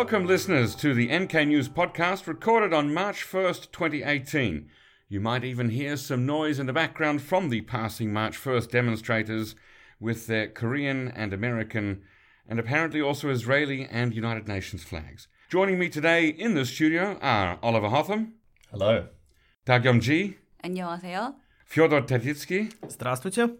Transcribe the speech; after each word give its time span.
Welcome, 0.00 0.26
listeners, 0.26 0.74
to 0.76 0.94
the 0.94 1.14
NK 1.14 1.46
News 1.46 1.68
podcast 1.68 2.26
recorded 2.26 2.72
on 2.72 2.94
March 2.94 3.22
1st, 3.22 3.70
2018. 3.70 4.70
You 5.10 5.20
might 5.20 5.44
even 5.44 5.68
hear 5.68 5.98
some 5.98 6.24
noise 6.24 6.58
in 6.58 6.64
the 6.64 6.72
background 6.72 7.20
from 7.20 7.50
the 7.50 7.60
passing 7.60 8.10
March 8.10 8.42
1st 8.42 8.70
demonstrators 8.70 9.54
with 10.00 10.26
their 10.26 10.48
Korean 10.48 11.08
and 11.08 11.34
American, 11.34 12.00
and 12.48 12.58
apparently 12.58 13.02
also 13.02 13.28
Israeli 13.28 13.86
and 13.90 14.14
United 14.14 14.48
Nations 14.48 14.82
flags. 14.82 15.28
Joining 15.50 15.78
me 15.78 15.90
today 15.90 16.28
in 16.28 16.54
the 16.54 16.64
studio 16.64 17.18
are 17.20 17.58
Oliver 17.62 17.90
Hotham. 17.90 18.36
Hello. 18.70 19.08
Dagyum 19.66 20.00
Ji. 20.00 20.38
안녕하세요. 20.64 21.34
Fyodor 21.66 22.00
Tertitskiy. 22.06 22.72
Здравствуйте. 22.88 23.54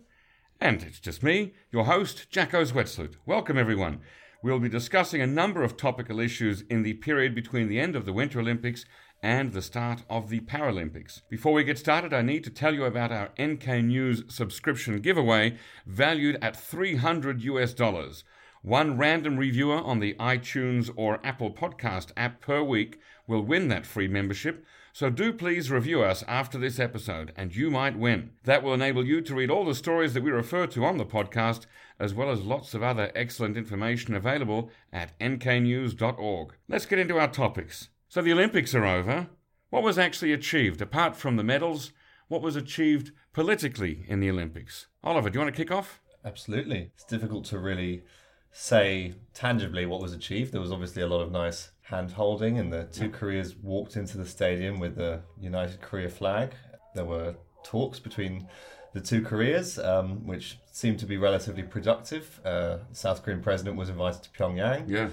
And 0.58 0.82
it's 0.84 1.00
just 1.00 1.22
me, 1.22 1.52
your 1.70 1.84
host, 1.84 2.30
Jacco 2.30 2.64
Zwetsloot. 2.64 3.16
Welcome, 3.26 3.58
everyone. 3.58 4.00
We'll 4.42 4.58
be 4.58 4.70
discussing 4.70 5.20
a 5.20 5.26
number 5.26 5.62
of 5.62 5.76
topical 5.76 6.18
issues 6.18 6.62
in 6.70 6.82
the 6.82 6.94
period 6.94 7.34
between 7.34 7.68
the 7.68 7.78
end 7.78 7.94
of 7.94 8.06
the 8.06 8.12
Winter 8.14 8.40
Olympics 8.40 8.86
and 9.22 9.52
the 9.52 9.60
start 9.60 10.02
of 10.08 10.30
the 10.30 10.40
Paralympics. 10.40 11.20
Before 11.28 11.52
we 11.52 11.62
get 11.62 11.78
started, 11.78 12.14
I 12.14 12.22
need 12.22 12.44
to 12.44 12.50
tell 12.50 12.72
you 12.72 12.84
about 12.84 13.12
our 13.12 13.32
NK 13.38 13.66
News 13.84 14.22
subscription 14.28 15.00
giveaway 15.00 15.58
valued 15.84 16.38
at 16.40 16.56
300 16.56 17.42
US 17.42 17.74
dollars. 17.74 18.24
One 18.62 18.96
random 18.96 19.36
reviewer 19.36 19.76
on 19.76 20.00
the 20.00 20.14
iTunes 20.14 20.90
or 20.96 21.20
Apple 21.22 21.50
Podcast 21.50 22.12
app 22.16 22.40
per 22.40 22.62
week 22.62 22.98
will 23.26 23.42
win 23.42 23.68
that 23.68 23.84
free 23.84 24.08
membership. 24.08 24.64
So 24.92 25.08
do 25.08 25.32
please 25.32 25.70
review 25.70 26.02
us 26.02 26.24
after 26.26 26.58
this 26.58 26.80
episode 26.80 27.32
and 27.36 27.54
you 27.54 27.70
might 27.70 27.98
win. 27.98 28.30
That 28.44 28.62
will 28.62 28.74
enable 28.74 29.04
you 29.04 29.20
to 29.20 29.34
read 29.34 29.50
all 29.50 29.64
the 29.64 29.74
stories 29.74 30.14
that 30.14 30.22
we 30.22 30.30
refer 30.30 30.66
to 30.68 30.84
on 30.84 30.98
the 30.98 31.04
podcast 31.04 31.66
as 32.00 32.14
well 32.14 32.30
as 32.30 32.40
lots 32.40 32.74
of 32.74 32.82
other 32.82 33.12
excellent 33.14 33.56
information 33.56 34.14
available 34.14 34.70
at 34.92 35.16
nknews.org. 35.20 36.54
Let's 36.66 36.86
get 36.86 36.98
into 36.98 37.18
our 37.18 37.28
topics. 37.28 37.90
So 38.08 38.22
the 38.22 38.32
Olympics 38.32 38.74
are 38.74 38.86
over. 38.86 39.28
What 39.68 39.84
was 39.84 39.98
actually 39.98 40.32
achieved 40.32 40.82
apart 40.82 41.14
from 41.14 41.36
the 41.36 41.44
medals? 41.44 41.92
What 42.28 42.42
was 42.42 42.56
achieved 42.56 43.12
politically 43.32 44.04
in 44.08 44.20
the 44.20 44.30
Olympics? 44.30 44.86
Oliver, 45.04 45.30
do 45.30 45.38
you 45.38 45.44
want 45.44 45.54
to 45.54 45.62
kick 45.62 45.70
off? 45.70 46.00
Absolutely. 46.24 46.90
It's 46.94 47.04
difficult 47.04 47.44
to 47.46 47.58
really 47.58 48.02
say 48.50 49.14
tangibly 49.32 49.86
what 49.86 50.00
was 50.00 50.12
achieved. 50.12 50.52
There 50.52 50.60
was 50.60 50.72
obviously 50.72 51.02
a 51.02 51.06
lot 51.06 51.20
of 51.20 51.30
nice 51.30 51.70
hand 51.82 52.12
holding, 52.12 52.58
and 52.58 52.72
the 52.72 52.84
two 52.84 53.10
Koreas 53.10 53.54
walked 53.56 53.96
into 53.96 54.16
the 54.16 54.26
stadium 54.26 54.80
with 54.80 54.96
the 54.96 55.20
United 55.40 55.80
Korea 55.80 56.08
flag. 56.08 56.52
There 56.94 57.04
were 57.04 57.34
talks 57.62 57.98
between 57.98 58.48
the 58.92 59.00
two 59.00 59.22
Koreas, 59.22 59.78
um, 59.78 60.26
which 60.26 60.58
seemed 60.72 60.98
to 61.00 61.06
be 61.06 61.16
relatively 61.16 61.62
productive. 61.62 62.40
Uh, 62.44 62.78
South 62.92 63.22
Korean 63.22 63.40
president 63.40 63.76
was 63.76 63.88
invited 63.88 64.22
to 64.22 64.30
Pyongyang. 64.30 64.88
Yeah. 64.88 65.08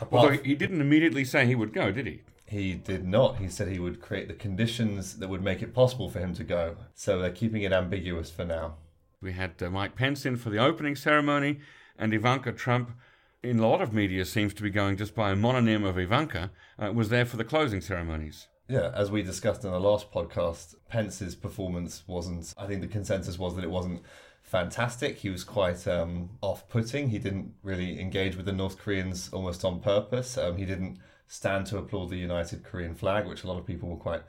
Apart 0.00 0.12
Although 0.12 0.42
he 0.42 0.54
didn't 0.54 0.80
immediately 0.80 1.24
say 1.24 1.46
he 1.46 1.54
would 1.54 1.72
go, 1.72 1.92
did 1.92 2.06
he? 2.06 2.22
He 2.46 2.74
did 2.74 3.06
not. 3.06 3.38
He 3.38 3.48
said 3.48 3.68
he 3.68 3.78
would 3.78 4.00
create 4.00 4.28
the 4.28 4.34
conditions 4.34 5.18
that 5.18 5.28
would 5.28 5.42
make 5.42 5.62
it 5.62 5.72
possible 5.72 6.10
for 6.10 6.18
him 6.18 6.34
to 6.34 6.44
go. 6.44 6.76
So 6.94 7.18
they're 7.18 7.30
keeping 7.30 7.62
it 7.62 7.72
ambiguous 7.72 8.30
for 8.30 8.44
now. 8.44 8.76
We 9.20 9.32
had 9.32 9.62
uh, 9.62 9.70
Mike 9.70 9.96
Pence 9.96 10.26
in 10.26 10.36
for 10.36 10.50
the 10.50 10.58
opening 10.58 10.96
ceremony, 10.96 11.60
and 11.98 12.12
Ivanka 12.12 12.52
Trump, 12.52 12.90
in 13.42 13.58
a 13.58 13.66
lot 13.66 13.80
of 13.80 13.94
media, 13.94 14.24
seems 14.24 14.52
to 14.54 14.62
be 14.62 14.70
going 14.70 14.96
just 14.98 15.14
by 15.14 15.30
a 15.30 15.36
mononym 15.36 15.88
of 15.88 15.98
Ivanka, 15.98 16.50
uh, 16.78 16.92
was 16.92 17.08
there 17.08 17.24
for 17.24 17.38
the 17.38 17.44
closing 17.44 17.80
ceremonies. 17.80 18.48
Yeah, 18.68 18.90
as 18.94 19.10
we 19.10 19.22
discussed 19.22 19.64
in 19.64 19.72
the 19.72 19.80
last 19.80 20.10
podcast, 20.10 20.76
Pence's 20.88 21.34
performance 21.34 22.02
wasn't. 22.06 22.54
I 22.56 22.66
think 22.66 22.80
the 22.80 22.86
consensus 22.86 23.38
was 23.38 23.56
that 23.56 23.64
it 23.64 23.70
wasn't 23.70 24.02
fantastic. 24.42 25.18
He 25.18 25.28
was 25.28 25.44
quite 25.44 25.86
um, 25.86 26.30
off-putting. 26.40 27.10
He 27.10 27.18
didn't 27.18 27.52
really 27.62 28.00
engage 28.00 28.36
with 28.36 28.46
the 28.46 28.52
North 28.52 28.78
Koreans 28.78 29.28
almost 29.32 29.66
on 29.66 29.80
purpose. 29.80 30.38
Um, 30.38 30.56
he 30.56 30.64
didn't 30.64 30.98
stand 31.26 31.66
to 31.66 31.78
applaud 31.78 32.08
the 32.08 32.16
United 32.16 32.64
Korean 32.64 32.94
flag, 32.94 33.26
which 33.26 33.44
a 33.44 33.48
lot 33.48 33.58
of 33.58 33.66
people 33.66 33.90
were 33.90 33.96
quite 33.96 34.22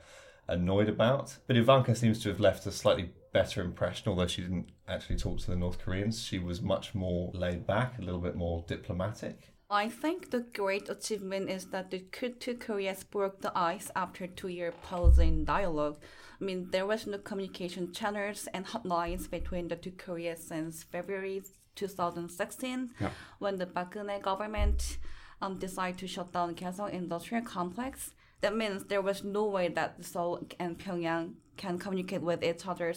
annoyed 0.48 0.90
about. 0.90 1.36
But 1.46 1.56
Ivanka 1.56 1.94
seems 1.94 2.22
to 2.22 2.28
have 2.28 2.40
left 2.40 2.66
a 2.66 2.72
slightly 2.72 3.12
better 3.32 3.62
impression, 3.62 4.10
although 4.10 4.26
she 4.26 4.42
didn't 4.42 4.68
actually 4.86 5.16
talk 5.16 5.38
to 5.40 5.50
the 5.50 5.56
North 5.56 5.78
Koreans. 5.78 6.22
She 6.22 6.38
was 6.38 6.60
much 6.60 6.94
more 6.94 7.30
laid 7.32 7.66
back, 7.66 7.98
a 7.98 8.02
little 8.02 8.20
bit 8.20 8.36
more 8.36 8.64
diplomatic. 8.68 9.54
I 9.68 9.88
think 9.88 10.30
the 10.30 10.40
great 10.54 10.88
achievement 10.88 11.50
is 11.50 11.66
that 11.66 11.90
the 11.90 11.98
two 12.38 12.54
Koreas 12.54 13.02
broke 13.02 13.40
the 13.40 13.56
ice 13.58 13.90
after 13.96 14.28
two-year 14.28 14.72
pause 14.82 15.18
in 15.18 15.44
dialogue. 15.44 15.98
I 16.40 16.44
mean, 16.44 16.68
there 16.70 16.86
was 16.86 17.06
no 17.06 17.18
communication 17.18 17.92
channels 17.92 18.46
and 18.54 18.64
hotlines 18.64 19.28
between 19.28 19.66
the 19.66 19.74
two 19.74 19.90
Koreas 19.90 20.46
since 20.46 20.84
February 20.84 21.42
2016, 21.74 22.90
Yeah. 23.00 23.10
when 23.40 23.56
the 23.56 23.66
Park 23.66 23.94
Geun-hye 23.94 24.20
government 24.20 24.98
um, 25.42 25.58
decided 25.58 25.98
to 25.98 26.06
shut 26.06 26.32
down 26.32 26.54
Kaesong 26.54 26.92
Industrial 26.92 27.42
Complex. 27.44 28.12
That 28.42 28.56
means 28.56 28.84
there 28.84 29.02
was 29.02 29.24
no 29.24 29.46
way 29.46 29.68
that 29.68 30.04
Seoul 30.04 30.46
and 30.60 30.78
Pyongyang 30.78 31.34
can 31.56 31.78
communicate 31.78 32.22
with 32.22 32.44
each 32.44 32.66
other, 32.68 32.94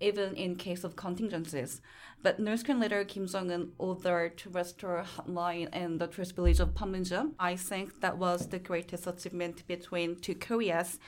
even 0.00 0.34
in 0.34 0.56
case 0.56 0.84
of 0.84 0.96
contingencies. 0.96 1.80
But 2.22 2.40
North 2.40 2.64
Korean 2.64 2.80
leader 2.80 3.04
Kim 3.04 3.26
Jong 3.26 3.50
Un 3.50 3.72
ordered 3.78 4.36
to 4.38 4.50
restore 4.50 5.04
hotline 5.04 5.68
and 5.72 6.00
the 6.00 6.06
tourist 6.06 6.34
village 6.34 6.60
of 6.60 6.74
Panmunjom. 6.74 7.32
I 7.38 7.56
think 7.56 8.00
that 8.00 8.18
was 8.18 8.48
the 8.48 8.58
greatest 8.58 9.06
achievement 9.06 9.66
between 9.66 10.16
two 10.16 10.34
Koreas. 10.34 10.98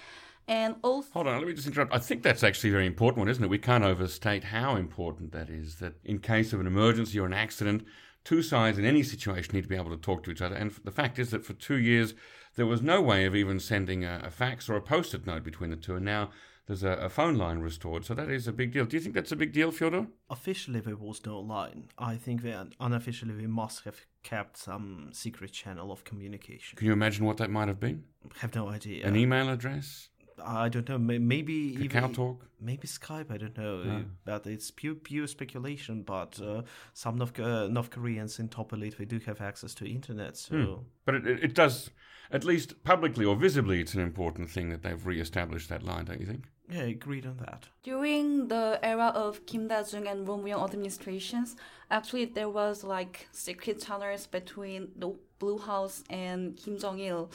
And 0.49 0.77
also, 0.83 1.09
Hold 1.13 1.29
on, 1.29 1.39
let 1.39 1.47
me 1.47 1.55
just 1.55 1.67
interrupt. 1.67 1.95
I 1.95 1.99
think 1.99 2.23
that's 2.23 2.43
actually 2.43 2.71
a 2.71 2.73
very 2.73 2.87
important 2.87 3.19
one, 3.19 3.29
isn't 3.29 3.43
it? 3.43 3.51
We 3.51 3.59
can't 3.59 3.85
overstate 3.85 4.45
how 4.45 4.77
important 4.77 5.33
that 5.33 5.49
is. 5.49 5.77
That 5.77 5.95
in 6.05 6.19
case 6.19 6.53
of 6.53 6.61
an 6.61 6.67
emergency 6.67 7.21
or 7.21 7.27
an 7.27 7.33
accident, 7.33 7.85
two 8.25 8.43
sides 8.43 8.79
in 8.79 8.85
any 8.85 9.03
situation 9.03 9.55
need 9.55 9.63
to 9.63 9.69
be 9.69 9.77
able 9.77 9.91
to 9.91 9.97
talk 9.97 10.25
to 10.25 10.31
each 10.31 10.43
other. 10.43 10.57
And 10.57 10.73
the 10.85 10.91
fact 10.91 11.19
is 11.19 11.31
that 11.31 11.45
for 11.45 11.53
two 11.53 11.79
years, 11.79 12.15
there 12.57 12.67
was 12.67 12.83
no 12.83 13.01
way 13.01 13.25
of 13.27 13.37
even 13.37 13.61
sending 13.61 14.05
a, 14.05 14.23
a 14.25 14.31
fax 14.31 14.69
or 14.69 14.75
a 14.77 14.83
post 14.83 15.15
it 15.15 15.27
note 15.27 15.45
between 15.45 15.71
the 15.71 15.77
two. 15.77 15.97
And 15.97 16.05
now 16.05 16.31
there's 16.71 16.85
a, 16.85 16.93
a 17.07 17.09
phone 17.09 17.35
line 17.35 17.59
restored. 17.59 18.05
So 18.05 18.15
that 18.15 18.31
is 18.31 18.47
a 18.47 18.53
big 18.53 18.73
deal. 18.73 18.85
Do 18.85 18.97
you 18.97 19.03
think 19.03 19.17
that's 19.17 19.33
a 19.33 19.37
big 19.37 19.53
deal, 19.53 19.73
Fyodor? 19.73 20.07
Officially, 20.31 20.79
there 20.79 20.95
was 20.95 21.21
no 21.27 21.41
line. 21.41 21.89
I 21.99 22.15
think 22.15 22.43
that 22.43 22.69
unofficially, 22.79 23.35
we 23.35 23.49
must 23.49 23.83
have 23.87 24.07
kept 24.23 24.57
some 24.57 25.09
secret 25.13 25.51
channel 25.51 25.91
of 25.91 26.05
communication. 26.05 26.77
Can 26.77 26.87
you 26.87 26.93
imagine 26.93 27.25
what 27.27 27.39
that 27.39 27.51
might 27.51 27.67
have 27.67 27.81
been? 27.81 28.05
I 28.25 28.39
have 28.39 28.55
no 28.55 28.69
idea. 28.69 29.05
An 29.05 29.17
email 29.17 29.49
address? 29.49 30.11
I 30.45 30.69
don't 30.69 30.89
know. 30.89 30.97
Maybe 30.97 31.75
Kakao 31.77 31.85
even 31.85 32.13
Talk? 32.13 32.47
maybe 32.61 32.87
Skype. 32.87 33.33
I 33.33 33.37
don't 33.37 33.59
know. 33.59 33.83
Ah. 33.87 34.03
But 34.25 34.47
it's 34.47 34.71
pure 34.71 34.95
pure 34.95 35.27
speculation. 35.27 36.03
But 36.03 36.41
uh, 36.41 36.63
some 36.95 37.17
North, 37.17 37.39
uh, 37.41 37.67
North 37.67 37.91
Koreans 37.91 38.39
in 38.39 38.49
top 38.49 38.73
elite 38.73 38.97
they 38.97 39.05
do 39.05 39.19
have 39.27 39.41
access 39.41 39.75
to 39.75 39.91
internet. 39.91 40.37
So 40.37 40.55
Hmm. 40.55 40.83
But 41.05 41.15
it, 41.17 41.27
it, 41.27 41.45
it 41.45 41.55
does, 41.55 41.91
at 42.31 42.45
least 42.45 42.85
publicly 42.85 43.25
or 43.25 43.35
visibly, 43.35 43.81
it's 43.81 43.95
an 43.95 44.01
important 44.03 44.51
thing 44.51 44.71
that 44.71 44.83
they've 44.83 45.05
re-established 45.05 45.69
that 45.69 45.83
line, 45.83 46.05
don't 46.05 46.21
you 46.21 46.27
think? 46.27 46.45
Yeah, 46.71 46.83
agreed 46.83 47.27
on 47.27 47.37
that. 47.39 47.69
during 47.83 48.49
the 48.49 48.79
era 48.83 49.09
of 49.15 49.45
Kim 49.47 49.69
Dae-jung 49.69 50.07
and 50.07 50.27
Roh 50.29 50.37
Moo-hyun 50.39 50.65
administrations, 50.65 51.57
actually 51.91 52.27
there 52.27 52.49
was 52.49 52.85
like 52.85 53.29
secret 53.33 53.81
channels 53.83 54.27
between 54.27 54.89
the 54.97 55.15
Blue 55.39 55.59
House 55.59 56.05
and 56.11 56.57
Kim 56.57 56.79
Jong-il. 56.79 57.31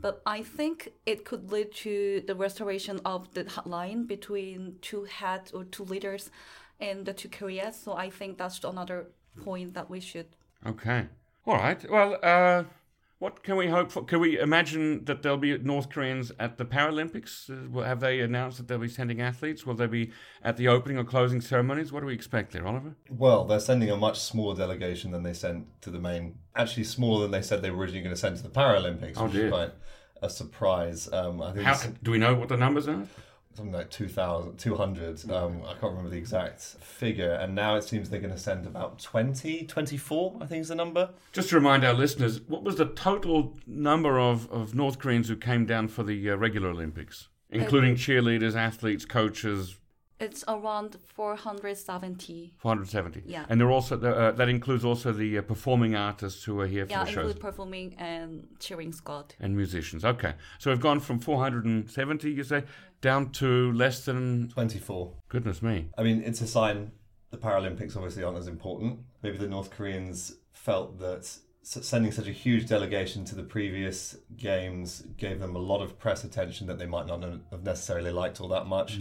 But 0.00 0.20
I 0.26 0.42
think 0.42 0.90
it 1.06 1.24
could 1.24 1.50
lead 1.50 1.72
to 1.84 2.22
the 2.26 2.34
restoration 2.34 3.00
of 3.04 3.32
the 3.34 3.44
hotline 3.44 4.06
between 4.06 4.76
two 4.82 5.04
heads 5.04 5.52
or 5.52 5.64
two 5.64 5.84
leaders 5.84 6.30
in 6.78 7.04
the 7.04 7.14
two 7.14 7.28
Koreas. 7.30 7.76
So 7.84 7.94
I 7.94 8.10
think 8.10 8.36
that's 8.38 8.62
another 8.64 9.06
point 9.44 9.74
that 9.74 9.88
we 9.90 10.00
should 10.00 10.26
Okay. 10.66 11.06
All 11.46 11.54
right. 11.56 11.90
Well, 11.90 12.18
uh, 12.22 12.64
what 13.18 13.42
can 13.42 13.56
we 13.56 13.66
hope 13.66 13.90
for? 13.90 14.04
Can 14.04 14.20
we 14.20 14.38
imagine 14.38 15.04
that 15.06 15.22
there'll 15.22 15.38
be 15.38 15.58
North 15.58 15.90
Koreans 15.90 16.30
at 16.38 16.56
the 16.56 16.64
Paralympics? 16.64 17.50
Uh, 17.50 17.80
have 17.82 17.98
they 18.00 18.20
announced 18.20 18.58
that 18.58 18.68
they'll 18.68 18.78
be 18.78 18.88
sending 18.88 19.20
athletes? 19.20 19.66
Will 19.66 19.74
they 19.74 19.88
be 19.88 20.12
at 20.42 20.56
the 20.56 20.68
opening 20.68 20.98
or 20.98 21.04
closing 21.04 21.40
ceremonies? 21.40 21.90
What 21.90 22.00
do 22.00 22.06
we 22.06 22.14
expect 22.14 22.52
there, 22.52 22.66
Oliver? 22.66 22.94
Well, 23.10 23.44
they're 23.44 23.58
sending 23.58 23.90
a 23.90 23.96
much 23.96 24.20
smaller 24.20 24.56
delegation 24.56 25.10
than 25.10 25.24
they 25.24 25.32
sent 25.32 25.66
to 25.82 25.90
the 25.90 25.98
main. 25.98 26.38
Actually, 26.54 26.84
smaller 26.84 27.22
than 27.22 27.32
they 27.32 27.42
said 27.42 27.60
they 27.60 27.70
were 27.70 27.78
originally 27.78 28.02
going 28.04 28.14
to 28.14 28.20
send 28.20 28.36
to 28.36 28.42
the 28.44 28.50
Paralympics, 28.50 29.14
Oh, 29.16 29.24
which 29.24 29.32
dear. 29.32 29.46
is 29.46 29.52
quite 29.52 29.72
a 30.22 30.30
surprise. 30.30 31.12
Um, 31.12 31.42
I 31.42 31.52
think 31.52 31.64
How, 31.64 31.76
do 32.02 32.10
we 32.12 32.18
know 32.18 32.34
what 32.34 32.48
the 32.48 32.56
numbers 32.56 32.86
are? 32.86 33.04
Something 33.54 33.72
like 33.74 33.90
2,000, 33.90 34.56
200. 34.56 35.30
Um, 35.30 35.62
I 35.64 35.72
can't 35.72 35.82
remember 35.84 36.10
the 36.10 36.16
exact 36.16 36.60
figure. 36.60 37.32
And 37.32 37.54
now 37.54 37.76
it 37.76 37.82
seems 37.82 38.08
they're 38.08 38.20
going 38.20 38.32
to 38.32 38.38
send 38.38 38.66
about 38.66 39.00
20, 39.00 39.66
24, 39.66 40.36
I 40.40 40.46
think 40.46 40.62
is 40.62 40.68
the 40.68 40.74
number. 40.74 41.10
Just 41.32 41.48
to 41.50 41.56
remind 41.56 41.84
our 41.84 41.94
listeners, 41.94 42.40
what 42.42 42.62
was 42.62 42.76
the 42.76 42.86
total 42.86 43.58
number 43.66 44.18
of, 44.20 44.50
of 44.52 44.74
North 44.74 44.98
Koreans 44.98 45.28
who 45.28 45.36
came 45.36 45.66
down 45.66 45.88
for 45.88 46.02
the 46.02 46.30
uh, 46.30 46.36
regular 46.36 46.70
Olympics, 46.70 47.28
including 47.50 47.96
cheerleaders, 47.96 48.54
athletes, 48.54 49.04
coaches? 49.04 49.76
It's 50.20 50.44
around 50.48 50.96
470. 51.04 52.54
470. 52.58 53.22
Yeah. 53.26 53.44
And 53.48 53.60
they're 53.60 53.70
also 53.70 54.00
uh, 54.00 54.32
that 54.32 54.48
includes 54.48 54.84
also 54.84 55.12
the 55.12 55.38
uh, 55.38 55.42
performing 55.42 55.94
artists 55.94 56.44
who 56.44 56.60
are 56.60 56.66
here 56.66 56.86
for 56.86 56.92
Yeah, 56.92 57.04
the 57.04 57.10
shows. 57.10 57.14
Yeah, 57.16 57.22
include 57.22 57.40
performing 57.40 57.94
and 57.98 58.46
cheering 58.58 58.92
squad. 58.92 59.34
and 59.40 59.56
musicians. 59.56 60.04
Okay, 60.04 60.34
so 60.58 60.70
we've 60.70 60.80
gone 60.80 61.00
from 61.00 61.20
470, 61.20 62.30
you 62.30 62.44
say, 62.44 62.64
down 63.00 63.30
to 63.32 63.72
less 63.72 64.04
than. 64.04 64.48
24. 64.50 65.12
Goodness 65.28 65.62
me. 65.62 65.88
I 65.96 66.02
mean, 66.02 66.22
it's 66.22 66.40
a 66.40 66.46
sign 66.46 66.92
the 67.30 67.36
Paralympics 67.36 67.96
obviously 67.96 68.22
aren't 68.24 68.38
as 68.38 68.48
important. 68.48 69.00
Maybe 69.22 69.36
the 69.36 69.48
North 69.48 69.70
Koreans 69.70 70.36
felt 70.52 70.98
that 71.00 71.30
sending 71.62 72.10
such 72.10 72.26
a 72.26 72.32
huge 72.32 72.66
delegation 72.66 73.24
to 73.26 73.34
the 73.34 73.42
previous 73.42 74.16
games 74.36 75.02
gave 75.18 75.38
them 75.38 75.54
a 75.54 75.58
lot 75.58 75.82
of 75.82 75.98
press 75.98 76.24
attention 76.24 76.66
that 76.66 76.78
they 76.78 76.86
might 76.86 77.06
not 77.06 77.22
have 77.22 77.62
necessarily 77.62 78.10
liked 78.10 78.40
all 78.40 78.48
that 78.48 78.66
much. 78.66 78.98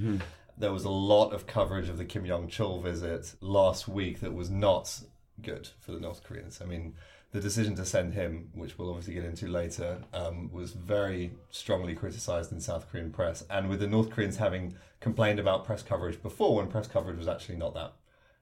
There 0.57 0.73
was 0.73 0.85
a 0.85 0.89
lot 0.89 1.33
of 1.33 1.45
coverage 1.45 1.89
of 1.89 1.97
the 1.97 2.05
Kim 2.05 2.25
Yong 2.25 2.47
Chol 2.47 2.81
visit 2.81 3.35
last 3.41 3.87
week 3.87 4.21
that 4.21 4.33
was 4.33 4.49
not 4.49 5.01
good 5.41 5.69
for 5.79 5.91
the 5.91 5.99
North 5.99 6.23
Koreans. 6.23 6.59
I 6.61 6.65
mean, 6.65 6.95
the 7.31 7.39
decision 7.39 7.75
to 7.75 7.85
send 7.85 8.13
him, 8.13 8.49
which 8.53 8.77
we'll 8.77 8.89
obviously 8.89 9.13
get 9.13 9.25
into 9.25 9.47
later, 9.47 9.99
um, 10.13 10.51
was 10.51 10.71
very 10.71 11.31
strongly 11.51 11.93
criticized 11.93 12.51
in 12.51 12.59
South 12.59 12.89
Korean 12.89 13.11
press. 13.11 13.43
And 13.49 13.69
with 13.69 13.79
the 13.79 13.87
North 13.87 14.09
Koreans 14.09 14.37
having 14.37 14.75
complained 14.99 15.39
about 15.39 15.65
press 15.65 15.83
coverage 15.83 16.21
before, 16.23 16.55
when 16.55 16.67
press 16.67 16.87
coverage 16.87 17.17
was 17.17 17.27
actually 17.27 17.57
not 17.57 17.73
that, 17.75 17.93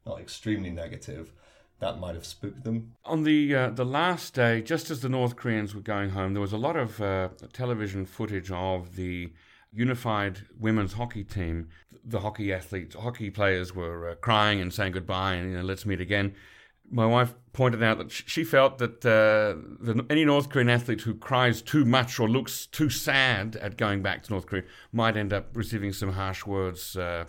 not 0.05 0.21
extremely 0.21 0.69
negative, 0.69 1.33
that 1.79 1.99
might 1.99 2.15
have 2.15 2.25
spooked 2.25 2.63
them. 2.63 2.93
On 3.03 3.23
the 3.23 3.53
uh, 3.53 3.69
the 3.69 3.85
last 3.85 4.33
day, 4.33 4.61
just 4.61 4.89
as 4.89 5.01
the 5.01 5.09
North 5.09 5.35
Koreans 5.35 5.75
were 5.75 5.81
going 5.81 6.11
home, 6.11 6.33
there 6.33 6.41
was 6.41 6.53
a 6.53 6.57
lot 6.57 6.77
of 6.77 7.01
uh, 7.01 7.29
television 7.51 8.05
footage 8.05 8.49
of 8.51 8.95
the 8.95 9.33
unified 9.73 10.39
women's 10.57 10.93
hockey 10.93 11.23
team. 11.23 11.67
The 12.05 12.19
hockey 12.19 12.53
athletes, 12.53 12.95
hockey 12.95 13.29
players 13.29 13.73
were 13.73 14.09
uh, 14.09 14.15
crying 14.15 14.61
and 14.61 14.73
saying 14.73 14.93
goodbye 14.93 15.33
and 15.33 15.51
you 15.51 15.57
know, 15.57 15.63
let's 15.63 15.85
meet 15.85 16.01
again. 16.01 16.35
My 16.91 17.05
wife 17.05 17.33
pointed 17.51 17.81
out 17.81 17.97
that 17.97 18.11
she 18.11 18.43
felt 18.43 18.77
that 18.77 19.03
uh, 19.03 19.95
any 20.09 20.23
North 20.23 20.49
Korean 20.49 20.69
athlete 20.69 21.01
who 21.01 21.15
cries 21.15 21.63
too 21.63 21.83
much 21.83 22.19
or 22.19 22.29
looks 22.29 22.67
too 22.67 22.91
sad 22.91 23.55
at 23.55 23.75
going 23.75 24.03
back 24.03 24.21
to 24.23 24.31
North 24.31 24.45
Korea 24.45 24.63
might 24.91 25.17
end 25.17 25.33
up 25.33 25.47
receiving 25.55 25.91
some 25.93 26.11
harsh 26.11 26.45
words, 26.45 26.95
uh, 26.95 27.25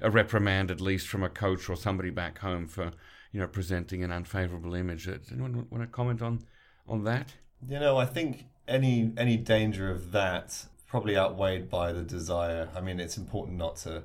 a 0.00 0.10
reprimand 0.10 0.70
at 0.70 0.80
least 0.80 1.08
from 1.08 1.24
a 1.24 1.28
coach 1.28 1.68
or 1.68 1.76
somebody 1.76 2.10
back 2.10 2.38
home 2.38 2.68
for 2.68 2.92
you 3.32 3.40
know 3.40 3.48
presenting 3.48 4.04
an 4.04 4.12
unfavourable 4.12 4.74
image. 4.74 5.08
Uh, 5.08 5.16
Does 5.16 5.32
anyone 5.32 5.66
want 5.70 5.82
to 5.82 5.88
comment 5.88 6.22
on 6.22 6.40
on 6.86 7.02
that? 7.04 7.34
You 7.66 7.80
know, 7.80 7.96
I 7.96 8.06
think 8.06 8.46
any 8.68 9.12
any 9.16 9.36
danger 9.36 9.90
of 9.90 10.12
that 10.12 10.66
probably 10.86 11.16
outweighed 11.16 11.70
by 11.70 11.92
the 11.92 12.02
desire. 12.02 12.68
I 12.74 12.80
mean, 12.80 13.00
it's 13.00 13.16
important 13.16 13.58
not 13.58 13.76
to 13.76 14.02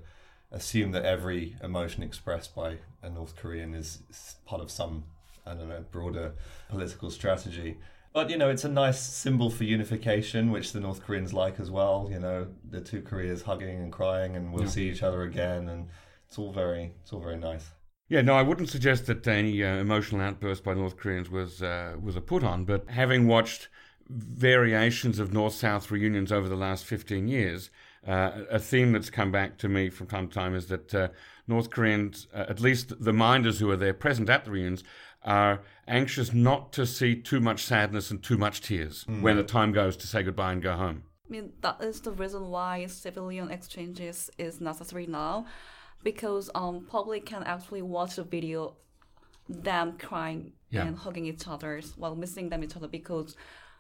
assume 0.55 0.91
that 0.93 1.05
every 1.05 1.55
emotion 1.61 2.01
expressed 2.01 2.55
by 2.55 2.77
a 3.03 3.09
North 3.09 3.35
Korean 3.35 3.75
is 3.75 3.99
part 4.45 4.61
of 4.61 4.71
some 4.71 5.03
I 5.45 5.53
don't 5.53 5.69
know 5.69 5.85
broader 5.91 6.33
political 6.69 7.11
strategy. 7.11 7.77
But 8.13 8.29
you 8.29 8.37
know, 8.37 8.49
it's 8.49 8.63
a 8.63 8.69
nice 8.69 8.99
symbol 8.99 9.49
for 9.49 9.65
unification, 9.65 10.49
which 10.49 10.71
the 10.71 10.79
North 10.79 11.03
Koreans 11.05 11.33
like 11.33 11.59
as 11.59 11.69
well. 11.69 12.07
You 12.09 12.19
know, 12.19 12.47
the 12.67 12.81
two 12.81 13.01
Koreas 13.01 13.41
hugging 13.43 13.77
and 13.83 13.91
crying, 13.91 14.35
and 14.37 14.53
we'll 14.53 14.63
Yeah. 14.63 14.69
see 14.69 14.89
each 14.89 15.03
other 15.03 15.21
again, 15.23 15.67
and 15.67 15.89
it's 16.27 16.39
all 16.39 16.51
very, 16.53 16.93
it's 17.01 17.11
all 17.13 17.19
very 17.19 17.37
nice. 17.37 17.65
Yeah, 18.07 18.21
no, 18.21 18.35
I 18.35 18.41
wouldn't 18.41 18.69
suggest 18.69 19.07
that 19.07 19.27
any 19.27 19.61
uh, 19.63 19.75
emotional 19.75 20.21
outburst 20.21 20.63
by 20.63 20.73
North 20.75 20.95
Koreans 20.95 21.29
was 21.29 21.61
uh, 21.61 21.97
was 22.01 22.15
a 22.15 22.21
put 22.21 22.43
on, 22.43 22.63
but 22.63 22.89
having 22.89 23.27
watched 23.27 23.67
variations 24.09 25.19
of 25.19 25.33
North-South 25.33 25.89
reunions 25.91 26.31
over 26.31 26.47
the 26.47 26.55
last 26.55 26.85
15 26.85 27.27
years, 27.27 27.69
uh, 28.07 28.31
a 28.49 28.59
theme 28.59 28.91
that's 28.91 29.09
come 29.09 29.31
back 29.31 29.57
to 29.59 29.67
me 29.69 29.89
from 29.89 30.07
time 30.07 30.27
to 30.27 30.33
time 30.33 30.55
is 30.55 30.67
that 30.67 30.93
uh, 30.93 31.07
North 31.47 31.69
Koreans, 31.69 32.27
uh, 32.33 32.45
at 32.49 32.59
least 32.59 33.03
the 33.03 33.13
minders 33.13 33.59
who 33.59 33.69
are 33.71 33.77
there 33.77 33.93
present 33.93 34.29
at 34.29 34.45
the 34.45 34.51
reunions, 34.51 34.83
are 35.23 35.61
anxious 35.87 36.33
not 36.33 36.71
to 36.73 36.85
see 36.85 37.15
too 37.15 37.39
much 37.39 37.63
sadness 37.63 38.11
and 38.11 38.21
too 38.21 38.37
much 38.37 38.61
tears 38.61 39.05
when 39.21 39.37
the 39.37 39.43
time 39.43 39.71
goes 39.71 39.97
to 39.97 40.05
say 40.07 40.21
goodbye 40.21 40.51
and 40.51 40.61
go 40.61 40.75
home. 40.75 41.03
I 41.27 41.31
mean, 41.31 41.53
that 41.61 41.81
is 41.81 42.01
the 42.01 42.11
reason 42.11 42.49
why 42.49 42.85
civilian 42.85 43.49
exchanges 43.49 44.29
is 44.37 44.61
necessary 44.61 45.07
now, 45.07 45.47
because 46.03 46.51
um, 46.53 46.85
public 46.87 47.25
can 47.25 47.41
actually 47.43 47.81
watch 47.81 48.17
the 48.17 48.23
video, 48.23 48.75
them 49.49 49.97
crying 49.97 50.53
Yeah. 50.69 50.85
and 50.85 50.95
hugging 50.97 51.25
each 51.25 51.47
other 51.47 51.81
while 51.97 52.15
missing 52.15 52.49
them 52.49 52.63
each 52.63 52.75
other 52.75 52.87
because 52.87 53.35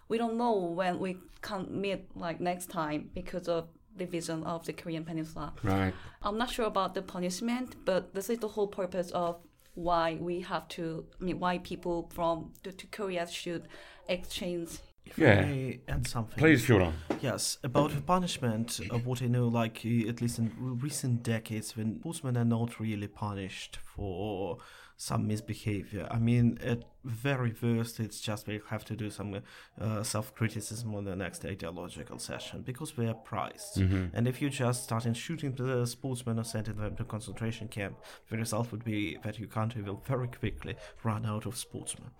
we 0.07 0.17
don't 0.17 0.37
know 0.37 0.55
when 0.55 0.97
we 0.99 1.17
can 1.41 1.67
meet 1.81 2.15
like 2.15 2.39
next 2.39 2.67
time 2.71 3.09
because 3.13 3.47
of 3.47 3.67
division 3.97 4.43
of 4.43 4.65
the 4.65 4.73
Korean 4.73 5.03
Peninsula. 5.05 5.53
Right. 5.63 5.93
I'm 6.21 6.37
not 6.37 6.49
sure 6.49 6.65
about 6.65 6.93
the 6.93 7.01
punishment, 7.01 7.75
but 7.85 8.13
this 8.13 8.29
is 8.29 8.39
the 8.39 8.47
whole 8.49 8.67
purpose 8.67 9.11
of 9.11 9.37
why 9.73 10.17
we 10.19 10.41
have 10.41 10.67
to, 10.69 11.05
I 11.19 11.23
mean, 11.23 11.39
why 11.39 11.57
people 11.59 12.09
from 12.13 12.53
the 12.63 12.71
two 12.71 12.87
Koreas 12.91 13.31
should 13.31 13.67
exchange 14.07 14.69
If 15.05 15.19
Yeah. 15.19 15.41
I 15.41 15.45
may 15.45 15.79
add 15.87 16.07
something. 16.07 16.39
Please, 16.39 16.65
Fyodor. 16.65 16.91
Yes, 17.21 17.59
about 17.63 17.91
the 17.91 18.01
punishment, 18.01 18.79
uh, 18.89 18.97
what 18.97 19.21
I 19.21 19.27
know, 19.27 19.47
like 19.47 19.81
uh, 19.85 20.09
at 20.09 20.19
least 20.19 20.39
in 20.39 20.51
recent 20.57 21.21
decades, 21.21 21.77
when 21.77 21.99
sportsmen 21.99 22.35
are 22.37 22.45
not 22.45 22.79
really 22.79 23.07
punished 23.07 23.77
for 23.95 24.57
some 24.97 25.27
misbehavior. 25.27 26.07
I 26.09 26.19
mean, 26.19 26.57
at 26.63 26.83
very 27.03 27.53
worst, 27.61 27.99
it's 27.99 28.19
just 28.19 28.47
we 28.47 28.61
have 28.69 28.85
to 28.85 28.95
do 28.95 29.09
some 29.09 29.41
uh, 29.79 30.03
self-criticism 30.03 30.95
on 30.95 31.05
the 31.05 31.15
next 31.15 31.45
ideological 31.45 32.17
session 32.17 32.61
because 32.61 32.97
we 32.97 33.07
are 33.07 33.13
prized. 33.13 33.77
And 34.13 34.27
if 34.27 34.41
you 34.41 34.49
just 34.49 34.83
start 34.83 35.05
in 35.05 35.13
shooting 35.13 35.53
the 35.53 35.85
sportsmen 35.85 36.39
or 36.39 36.43
sending 36.43 36.75
them 36.75 36.95
to 36.95 37.03
concentration 37.03 37.67
camp, 37.67 37.97
the 38.29 38.37
result 38.37 38.71
would 38.71 38.83
be 38.83 39.17
that 39.23 39.37
your 39.37 39.49
country 39.49 39.81
will 39.81 40.01
very 40.05 40.27
quickly 40.27 40.75
run 41.03 41.25
out 41.25 41.45
of 41.45 41.57
sportsmen. 41.57 42.11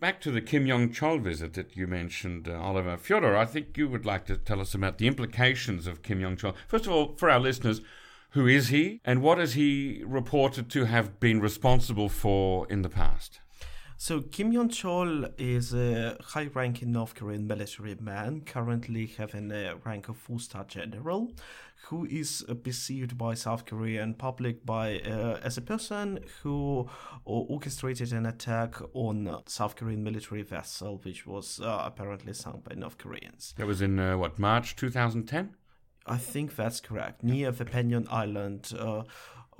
Back 0.00 0.20
to 0.22 0.30
the 0.30 0.42
Kim 0.42 0.66
Yong 0.66 0.90
Chol 0.90 1.22
visit 1.22 1.54
that 1.54 1.76
you 1.76 1.86
mentioned, 1.86 2.48
uh, 2.48 2.60
Oliver. 2.60 2.96
Fyodor, 2.96 3.36
I 3.36 3.46
think 3.46 3.78
you 3.78 3.88
would 3.88 4.04
like 4.04 4.26
to 4.26 4.36
tell 4.36 4.60
us 4.60 4.74
about 4.74 4.98
the 4.98 5.06
implications 5.06 5.86
of 5.86 6.02
Kim 6.02 6.20
Yong 6.20 6.36
Chol. 6.36 6.54
First 6.68 6.86
of 6.86 6.92
all, 6.92 7.14
for 7.16 7.30
our 7.30 7.40
listeners, 7.40 7.80
who 8.34 8.48
is 8.48 8.68
he 8.68 9.00
and 9.04 9.22
what 9.22 9.38
is 9.38 9.54
he 9.54 10.02
reported 10.04 10.68
to 10.68 10.84
have 10.86 11.20
been 11.20 11.40
responsible 11.40 12.08
for 12.08 12.66
in 12.68 12.82
the 12.82 12.88
past? 12.88 13.40
So 13.96 14.22
Kim 14.22 14.52
Yong 14.52 14.70
Chol 14.70 15.32
is 15.38 15.72
a 15.72 16.18
high-ranking 16.20 16.90
North 16.90 17.14
Korean 17.14 17.46
military 17.46 17.96
man, 18.00 18.40
currently 18.40 19.06
having 19.06 19.52
a 19.52 19.76
rank 19.84 20.08
of 20.08 20.16
four-star 20.16 20.64
general, 20.64 21.32
who 21.84 22.04
is 22.06 22.44
perceived 22.64 23.16
by 23.16 23.34
South 23.34 23.66
Korean 23.66 24.14
public 24.14 24.66
by 24.66 24.98
uh, 24.98 25.38
as 25.44 25.56
a 25.56 25.62
person 25.62 26.18
who 26.42 26.88
orchestrated 27.24 28.12
an 28.12 28.26
attack 28.26 28.74
on 28.94 29.28
a 29.28 29.42
South 29.46 29.76
Korean 29.76 30.02
military 30.02 30.42
vessel, 30.42 31.00
which 31.04 31.24
was 31.24 31.60
uh, 31.60 31.82
apparently 31.84 32.32
sunk 32.32 32.64
by 32.68 32.74
North 32.74 32.98
Koreans. 32.98 33.54
That 33.56 33.68
was 33.68 33.80
in, 33.80 34.00
uh, 34.00 34.18
what, 34.18 34.40
March 34.40 34.74
2010? 34.74 35.54
I 36.06 36.18
think 36.18 36.54
that's 36.56 36.80
correct. 36.80 37.22
Near 37.22 37.50
the 37.52 37.64
Baengnyeong 37.64 38.06
Island, 38.10 38.72
uh, 38.78 39.04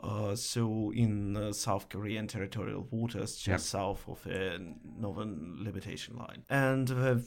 uh, 0.03 0.37
so 0.37 0.93
in 0.95 1.37
uh, 1.37 1.53
South 1.53 1.89
Korean 1.89 2.27
territorial 2.27 2.87
waters, 2.91 3.37
just 3.37 3.47
Yep. 3.47 3.61
south 3.61 4.09
of 4.09 4.23
the 4.25 4.75
northern 4.99 5.57
limitation 5.65 6.17
line. 6.17 6.45
And 6.51 6.89
the 6.89 7.23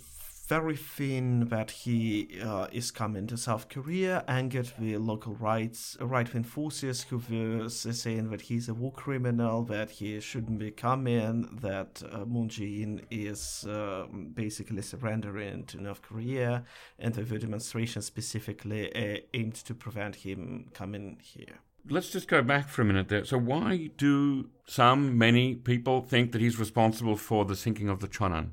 very 0.48 0.78
thin 0.78 1.50
that 1.50 1.72
he 1.72 2.40
uh, 2.42 2.68
is 2.72 2.90
coming 2.90 3.28
to 3.28 3.38
South 3.38 3.68
Korea 3.68 4.24
angered 4.28 4.72
the 4.80 4.98
local 4.98 5.36
rights 5.36 5.98
right-wing 6.00 6.44
forces 6.44 7.04
who 7.04 7.22
were 7.30 7.70
saying 7.70 8.30
that 8.30 8.42
he's 8.42 8.70
a 8.70 8.74
war 8.74 8.94
criminal, 8.94 9.64
that 9.64 9.90
he 9.90 10.20
shouldn't 10.22 10.58
be 10.58 10.72
coming, 10.72 11.50
that 11.62 12.02
uh, 12.12 12.24
Moon 12.26 12.48
Jae-in 12.48 13.02
is 13.12 13.66
uh, 13.66 14.06
basically 14.34 14.82
surrendering 14.82 15.66
to 15.66 15.82
North 15.82 16.02
Korea, 16.02 16.64
and 16.98 17.14
the 17.14 17.40
demonstration 17.40 18.02
specifically 18.02 18.94
uh, 18.96 19.20
aimed 19.34 19.56
to 19.56 19.74
prevent 19.74 20.16
him 20.16 20.70
coming 20.74 21.18
here. 21.22 21.60
Let's 21.90 22.10
just 22.10 22.28
go 22.28 22.42
back 22.42 22.70
for 22.70 22.82
a 22.82 22.86
minute 22.86 23.08
there. 23.08 23.24
So, 23.24 23.38
why 23.38 23.92
do 23.98 24.50
some, 24.66 25.18
many 25.18 25.56
people 25.56 26.02
think 26.02 26.34
that 26.34 26.42
he's 26.42 26.60
responsible 26.60 27.16
for 27.16 27.46
the 27.46 27.56
sinking 27.56 27.88
of 27.88 28.02
the 28.02 28.08
Cheonan? 28.10 28.52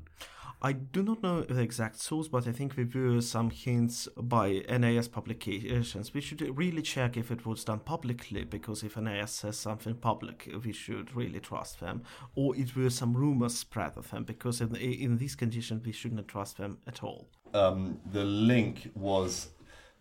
I 0.65 0.71
do 0.71 1.03
not 1.03 1.21
know 1.21 1.41
the 1.41 1.61
exact 1.61 1.99
source, 1.99 2.27
but 2.27 2.47
I 2.47 2.51
think 2.51 2.73
there 2.73 2.87
were 3.11 3.21
some 3.21 3.51
hints 3.51 4.07
by 4.17 4.63
NIS 4.67 5.07
publications. 5.07 6.11
We 6.11 6.21
should 6.21 6.41
really 6.57 6.81
check 6.81 7.17
if 7.17 7.29
it 7.29 7.45
was 7.45 7.63
done 7.63 7.81
publicly, 7.81 8.45
because 8.45 8.81
if 8.81 8.97
NIS 8.97 9.29
says 9.29 9.57
something 9.57 9.93
public, 9.93 10.49
we 10.65 10.71
should 10.73 11.15
really 11.15 11.39
trust 11.39 11.81
them. 11.81 12.01
Or 12.33 12.55
it 12.55 12.75
were 12.75 12.89
some 12.89 13.13
rumors 13.13 13.55
spread 13.55 13.91
of 13.95 14.09
them, 14.09 14.23
because 14.23 14.59
in, 14.59 14.75
in 14.75 15.17
these 15.17 15.35
conditions, 15.35 15.85
we 15.85 15.91
shouldn't 15.91 16.27
trust 16.27 16.57
them 16.57 16.79
at 16.87 17.03
all. 17.03 17.27
um, 17.53 17.99
the 18.11 18.23
link 18.23 18.89
was 18.95 19.49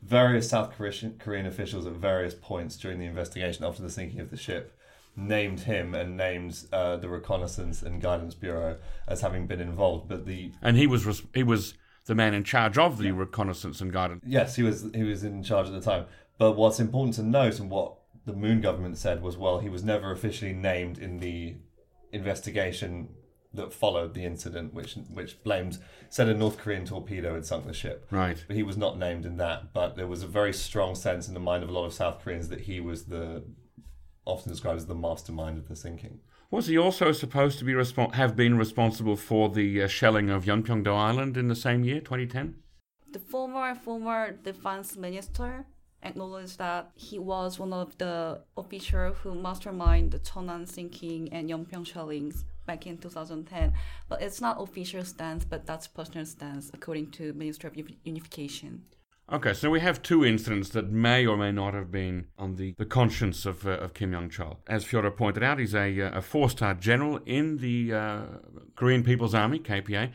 various 0.00 0.48
South 0.48 0.72
Korean 1.18 1.46
officials 1.46 1.84
at 1.84 1.92
various 1.92 2.34
points 2.34 2.78
during 2.78 2.98
the 2.98 3.06
investigation 3.06 3.66
after 3.66 3.82
the 3.82 3.90
sinking 3.90 4.20
of 4.20 4.30
the 4.30 4.38
ship 4.38 4.78
named 5.16 5.60
him 5.60 5.94
and 5.94 6.16
named 6.16 6.64
uh, 6.72 6.96
the 6.96 7.08
Reconnaissance 7.08 7.82
and 7.82 8.00
Guidance 8.02 8.34
Bureau 8.34 8.78
as 9.06 9.20
having 9.20 9.46
been 9.46 9.60
involved. 9.60 10.08
But 10.08 10.26
the 10.26 10.52
And 10.62 10.76
he 10.76 10.86
was 10.86 11.06
res- 11.06 11.22
he 11.34 11.42
was 11.42 11.74
the 12.06 12.14
man 12.14 12.34
in 12.34 12.44
charge 12.44 12.76
of 12.76 12.98
the 12.98 13.12
reconnaissance 13.12 13.80
and 13.80 13.92
guidance. 13.92 14.22
yes, 14.26 14.56
he 14.56 14.62
was 14.62 14.90
he 14.94 15.02
was 15.04 15.24
in 15.24 15.42
charge 15.42 15.66
at 15.66 15.72
the 15.72 15.80
time. 15.80 16.06
But 16.36 16.52
what's 16.52 16.80
important 16.80 17.14
to 17.16 17.22
note 17.22 17.60
and 17.60 17.70
what 17.70 17.94
the 18.26 18.32
Moon 18.32 18.60
government 18.60 18.98
said 18.98 19.22
was, 19.22 19.36
well, 19.36 19.60
he 19.60 19.68
was 19.68 19.84
never 19.84 20.10
officially 20.10 20.52
named 20.52 20.98
in 20.98 21.18
the 21.20 21.56
investigation 22.12 23.08
that 23.52 23.72
followed 23.72 24.14
the 24.14 24.24
incident, 24.24 24.74
which 24.74 24.94
which 25.12 25.42
blamed 25.44 25.78
said 26.08 26.28
a 26.28 26.34
North 26.34 26.58
Korean 26.58 26.84
torpedo 26.84 27.34
had 27.34 27.46
sunk 27.46 27.66
the 27.66 27.72
ship. 27.72 28.06
Right. 28.10 28.42
But 28.46 28.56
he 28.56 28.62
was 28.62 28.76
not 28.76 28.98
named 28.98 29.24
in 29.24 29.36
that. 29.36 29.72
But 29.72 29.96
there 29.96 30.06
was 30.08 30.22
a 30.22 30.26
very 30.26 30.52
strong 30.52 30.94
sense 30.96 31.28
in 31.28 31.34
the 31.34 31.40
mind 31.40 31.62
of 31.62 31.68
a 31.68 31.72
lot 31.72 31.84
of 31.86 31.92
South 31.92 32.22
Koreans 32.22 32.48
that 32.48 32.62
he 32.62 32.80
was 32.80 33.04
the 33.04 33.44
often 34.24 34.50
described 34.52 34.78
as 34.78 34.86
the 34.86 34.94
mastermind 34.94 35.58
of 35.58 35.68
the 35.68 35.76
sinking. 35.76 36.20
Was 36.50 36.66
he 36.66 36.78
also 36.78 37.12
supposed 37.12 37.58
to 37.58 37.64
be 37.64 37.72
respon- 37.72 38.14
have 38.14 38.36
been 38.36 38.56
responsible 38.56 39.16
for 39.16 39.48
the 39.48 39.82
uh, 39.82 39.88
shelling 39.88 40.30
of 40.30 40.44
Yeonpyeong-do 40.44 40.92
Island 40.92 41.36
in 41.36 41.48
the 41.48 41.56
same 41.56 41.84
year, 41.84 42.00
2010? 42.00 42.54
The 43.10 43.18
former 43.18 43.74
former 43.74 44.32
defense 44.32 44.96
minister 44.96 45.66
acknowledged 46.02 46.58
that 46.58 46.90
he 46.94 47.18
was 47.18 47.58
one 47.58 47.72
of 47.72 47.96
the 47.98 48.42
officials 48.56 49.16
who 49.22 49.34
masterminded 49.34 50.10
the 50.12 50.18
Cheonan 50.18 50.68
sinking 50.68 51.32
and 51.32 51.48
Yeonpyeong 51.48 51.86
shellings 51.86 52.44
back 52.66 52.86
in 52.86 52.98
2010. 52.98 53.72
But 54.08 54.22
it's 54.22 54.40
not 54.40 54.60
official 54.60 55.04
stance, 55.04 55.44
but 55.44 55.66
that's 55.66 55.86
personal 55.86 56.26
stance 56.26 56.70
according 56.72 57.10
to 57.12 57.32
Ministry 57.32 57.68
of 57.68 57.90
Unification. 58.04 58.82
Okay, 59.32 59.54
so 59.54 59.70
we 59.70 59.80
have 59.80 60.02
two 60.02 60.22
incidents 60.22 60.68
that 60.70 60.90
may 60.90 61.24
or 61.24 61.38
may 61.38 61.50
not 61.50 61.72
have 61.72 61.90
been 61.90 62.26
on 62.38 62.56
the, 62.56 62.74
the 62.76 62.84
conscience 62.84 63.46
of, 63.46 63.66
uh, 63.66 63.70
of 63.70 63.94
Kim 63.94 64.12
Yong 64.12 64.28
Chol. 64.28 64.58
As 64.66 64.84
Fyodor 64.84 65.10
pointed 65.10 65.42
out, 65.42 65.58
he's 65.58 65.74
a, 65.74 65.98
uh, 65.98 66.18
a 66.18 66.20
four 66.20 66.50
star 66.50 66.74
general 66.74 67.18
in 67.24 67.56
the 67.56 67.94
uh, 67.94 68.22
Korean 68.76 69.02
People's 69.02 69.34
Army, 69.34 69.58
KPA, 69.58 70.12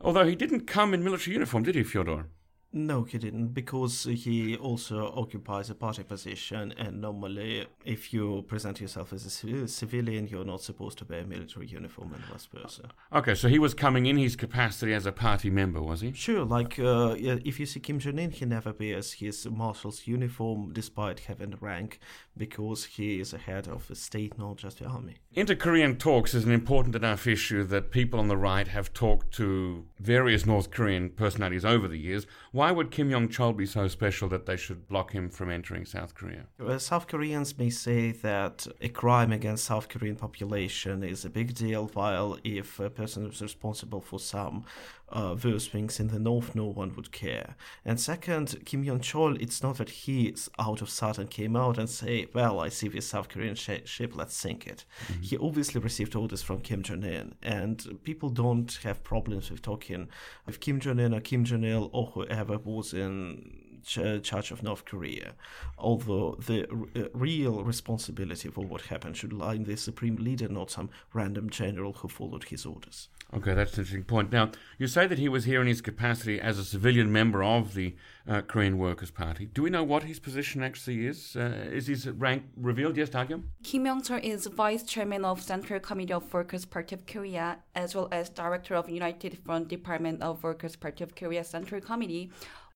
although 0.00 0.26
he 0.26 0.34
didn't 0.34 0.66
come 0.66 0.92
in 0.92 1.04
military 1.04 1.34
uniform, 1.34 1.62
did 1.62 1.76
he, 1.76 1.84
Fyodor? 1.84 2.26
No, 2.72 3.02
he 3.02 3.18
didn't, 3.18 3.48
because 3.48 4.04
he 4.04 4.56
also 4.56 5.12
occupies 5.16 5.70
a 5.70 5.74
party 5.74 6.04
position, 6.04 6.72
and 6.78 7.00
normally, 7.00 7.66
if 7.84 8.12
you 8.12 8.44
present 8.46 8.80
yourself 8.80 9.12
as 9.12 9.26
a 9.26 9.66
civilian, 9.66 10.28
you're 10.28 10.44
not 10.44 10.62
supposed 10.62 10.98
to 10.98 11.04
wear 11.04 11.20
a 11.20 11.26
military 11.26 11.66
uniform 11.66 12.12
and 12.14 12.24
vice 12.26 12.46
versa. 12.46 12.90
Okay, 13.12 13.34
so 13.34 13.48
he 13.48 13.58
was 13.58 13.74
coming 13.74 14.06
in 14.06 14.16
his 14.16 14.36
capacity 14.36 14.94
as 14.94 15.04
a 15.04 15.10
party 15.10 15.50
member, 15.50 15.82
was 15.82 16.00
he? 16.00 16.12
Sure, 16.12 16.44
like 16.44 16.78
uh, 16.78 17.16
if 17.18 17.58
you 17.58 17.66
see 17.66 17.80
Kim 17.80 17.98
Jong 17.98 18.20
Un, 18.20 18.30
he 18.30 18.44
never 18.44 18.72
wears 18.78 19.14
his 19.14 19.46
marshal's 19.48 20.06
uniform 20.06 20.72
despite 20.72 21.20
having 21.20 21.56
rank, 21.60 21.98
because 22.36 22.84
he 22.84 23.18
is 23.18 23.32
a 23.34 23.38
head 23.38 23.66
of 23.66 23.88
the 23.88 23.96
state, 23.96 24.38
not 24.38 24.58
just 24.58 24.78
the 24.78 24.84
army. 24.86 25.16
Inter 25.32 25.56
Korean 25.56 25.96
talks 25.96 26.34
is 26.34 26.44
an 26.44 26.52
important 26.52 26.94
enough 26.94 27.26
issue 27.26 27.64
that 27.64 27.90
people 27.90 28.20
on 28.20 28.28
the 28.28 28.36
right 28.36 28.68
have 28.68 28.92
talked 28.92 29.32
to 29.34 29.86
various 29.98 30.46
North 30.46 30.70
Korean 30.70 31.10
personalities 31.10 31.64
over 31.64 31.88
the 31.88 31.98
years. 31.98 32.28
Why 32.60 32.72
would 32.72 32.90
Kim 32.90 33.08
Yong 33.08 33.28
Chol 33.28 33.56
be 33.56 33.64
so 33.64 33.88
special 33.88 34.28
that 34.28 34.44
they 34.44 34.58
should 34.58 34.86
block 34.86 35.12
him 35.12 35.30
from 35.30 35.48
entering 35.48 35.86
South 35.86 36.14
Korea? 36.14 36.44
Well, 36.58 36.78
South 36.78 37.06
Koreans 37.06 37.56
may 37.56 37.70
say 37.70 38.12
that 38.12 38.66
a 38.82 38.90
crime 38.90 39.32
against 39.32 39.64
South 39.64 39.88
Korean 39.88 40.16
population 40.16 41.02
is 41.02 41.24
a 41.24 41.30
big 41.30 41.54
deal, 41.54 41.90
while 41.94 42.36
if 42.44 42.78
a 42.78 42.90
person 42.90 43.24
is 43.24 43.40
responsible 43.40 44.02
for 44.02 44.20
some 44.20 44.66
uh, 45.12 45.34
those 45.34 45.66
things 45.66 46.00
in 46.00 46.08
the 46.08 46.18
north, 46.18 46.54
no 46.54 46.66
one 46.66 46.94
would 46.96 47.12
care. 47.12 47.56
And 47.84 48.00
second, 48.00 48.64
Kim 48.64 48.84
Yong 48.84 49.00
Chol, 49.00 49.40
it's 49.40 49.62
not 49.62 49.78
that 49.78 49.90
he 49.90 50.34
out 50.58 50.82
of 50.82 50.90
sudden 50.90 51.26
came 51.26 51.56
out 51.56 51.78
and 51.78 51.88
say, 51.88 52.26
"Well, 52.32 52.60
I 52.60 52.68
see 52.68 52.88
this 52.88 53.08
South 53.08 53.28
Korean 53.28 53.54
sh- 53.54 53.84
ship, 53.84 54.14
let's 54.14 54.34
sink 54.34 54.66
it." 54.66 54.84
Mm-hmm. 55.06 55.22
He 55.22 55.38
obviously 55.38 55.80
received 55.80 56.14
orders 56.14 56.42
from 56.42 56.60
Kim 56.60 56.82
Jong 56.82 57.04
Un, 57.04 57.34
and 57.42 57.98
people 58.04 58.30
don't 58.30 58.78
have 58.82 59.02
problems 59.02 59.50
with 59.50 59.62
talking 59.62 60.08
with 60.46 60.60
Kim 60.60 60.80
Jong 60.80 61.00
Un 61.00 61.14
or 61.14 61.20
Kim 61.20 61.44
Jong 61.44 61.64
Il 61.64 61.90
or 61.92 62.06
whoever 62.06 62.58
was 62.58 62.94
in 62.94 63.59
charge 63.84 64.50
of 64.50 64.62
North 64.62 64.84
Korea, 64.84 65.34
although 65.78 66.36
the 66.46 66.66
r- 66.70 67.02
uh, 67.02 67.08
real 67.14 67.62
responsibility 67.64 68.48
for 68.48 68.64
what 68.64 68.82
happened 68.82 69.16
should 69.16 69.32
lie 69.32 69.54
in 69.54 69.64
the 69.64 69.76
supreme 69.76 70.16
leader, 70.16 70.48
not 70.48 70.70
some 70.70 70.90
random 71.12 71.50
general 71.50 71.92
who 71.94 72.08
followed 72.08 72.44
his 72.44 72.66
orders. 72.66 73.08
Okay, 73.32 73.54
that's 73.54 73.74
an 73.74 73.80
interesting 73.80 74.04
point. 74.04 74.32
Now, 74.32 74.50
you 74.76 74.88
say 74.88 75.06
that 75.06 75.18
he 75.18 75.28
was 75.28 75.44
here 75.44 75.60
in 75.60 75.68
his 75.68 75.80
capacity 75.80 76.40
as 76.40 76.58
a 76.58 76.64
civilian 76.64 77.12
member 77.12 77.44
of 77.44 77.74
the 77.74 77.94
uh, 78.28 78.40
Korean 78.40 78.76
Workers' 78.76 79.12
Party. 79.12 79.46
Do 79.46 79.62
we 79.62 79.70
know 79.70 79.84
what 79.84 80.02
his 80.02 80.18
position 80.18 80.64
actually 80.64 81.06
is? 81.06 81.36
Uh, 81.36 81.68
is 81.70 81.86
his 81.86 82.08
rank 82.08 82.42
revealed? 82.56 82.96
Yes, 82.96 83.10
Dagyum? 83.10 83.44
Kim 83.62 83.86
Yong-chol 83.86 84.22
is 84.22 84.46
vice 84.46 84.82
chairman 84.82 85.24
of 85.24 85.40
Central 85.40 85.78
Committee 85.78 86.12
of 86.12 86.32
Workers' 86.34 86.64
Party 86.64 86.94
of 86.96 87.06
Korea, 87.06 87.58
as 87.76 87.94
well 87.94 88.08
as 88.10 88.28
director 88.30 88.74
of 88.74 88.90
United 88.90 89.38
Front 89.38 89.68
Department 89.68 90.22
of 90.22 90.42
Workers' 90.42 90.74
Party 90.74 91.04
of 91.04 91.14
Korea 91.14 91.44
Central 91.44 91.80
Committee, 91.80 92.30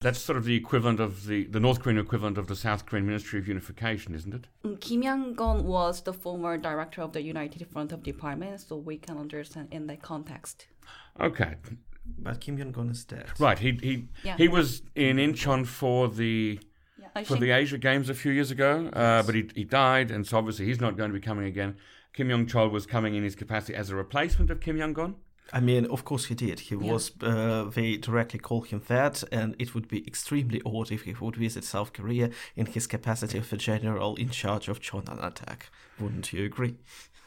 that's 0.04 0.20
sort 0.20 0.36
of 0.36 0.44
the 0.44 0.54
equivalent 0.54 1.00
of 1.00 1.26
the, 1.26 1.46
the 1.46 1.58
North 1.58 1.80
Korean 1.80 1.98
equivalent 1.98 2.36
of 2.36 2.46
the 2.46 2.54
South 2.54 2.84
Korean 2.84 3.06
Ministry 3.06 3.38
of 3.38 3.48
Unification, 3.48 4.14
isn't 4.14 4.34
it? 4.34 4.46
Mm, 4.62 4.78
Kim 4.78 5.02
Yang-gon 5.02 5.64
was 5.64 6.02
the 6.02 6.12
former 6.12 6.58
director 6.58 7.00
of 7.00 7.14
the 7.14 7.22
United 7.22 7.66
Front 7.72 7.90
of 7.90 8.02
Department, 8.02 8.60
so 8.60 8.76
we 8.76 8.98
can 8.98 9.16
understand 9.16 9.68
in 9.70 9.86
that 9.86 10.02
context. 10.02 10.66
Okay. 11.18 11.54
But 12.18 12.42
Kim 12.42 12.58
Yang-gon 12.58 12.90
is 12.90 13.02
dead. 13.06 13.28
Right. 13.38 13.58
He 13.58 13.78
he 13.82 14.08
yeah. 14.22 14.36
he 14.36 14.46
was 14.46 14.82
in 14.94 15.16
Incheon 15.16 15.66
for 15.66 16.08
the 16.08 16.60
yeah, 17.00 17.24
for 17.24 17.36
the 17.36 17.50
Asia 17.50 17.78
Games 17.78 18.10
a 18.10 18.14
few 18.14 18.30
years 18.30 18.50
ago, 18.50 18.90
uh, 18.92 19.22
but 19.22 19.34
he 19.34 19.48
he 19.54 19.64
died, 19.64 20.10
and 20.10 20.26
so 20.26 20.36
obviously 20.36 20.66
he's 20.66 20.82
not 20.82 20.98
going 20.98 21.10
to 21.10 21.14
be 21.14 21.26
coming 21.30 21.46
again. 21.46 21.76
Kim 22.12 22.28
Yong 22.28 22.46
Chol 22.46 22.70
was 22.70 22.84
coming 22.84 23.14
in 23.14 23.24
his 23.24 23.34
capacity 23.34 23.74
as 23.74 23.88
a 23.88 23.96
replacement 23.96 24.50
of 24.50 24.60
Kim 24.60 24.76
Yang-gon. 24.76 25.16
I 25.52 25.60
mean, 25.60 25.86
of 25.86 26.04
course 26.04 26.26
he 26.26 26.34
did. 26.34 26.60
He 26.60 26.74
yeah. 26.74 26.92
was. 26.92 27.12
Uh, 27.20 27.64
they 27.64 27.96
directly 27.96 28.38
call 28.38 28.62
him 28.62 28.82
that, 28.88 29.22
and 29.30 29.54
it 29.58 29.74
would 29.74 29.88
be 29.88 30.06
extremely 30.06 30.60
odd 30.64 30.90
if 30.90 31.02
he 31.02 31.14
would 31.14 31.36
visit 31.36 31.64
South 31.64 31.92
Korea 31.92 32.30
in 32.56 32.66
his 32.66 32.86
capacity 32.86 33.38
of 33.38 33.52
a 33.52 33.56
general 33.56 34.16
in 34.16 34.30
charge 34.30 34.68
of 34.68 34.80
Cheonan 34.80 35.22
attack. 35.24 35.68
Wouldn't 36.00 36.32
you 36.32 36.44
agree? 36.44 36.76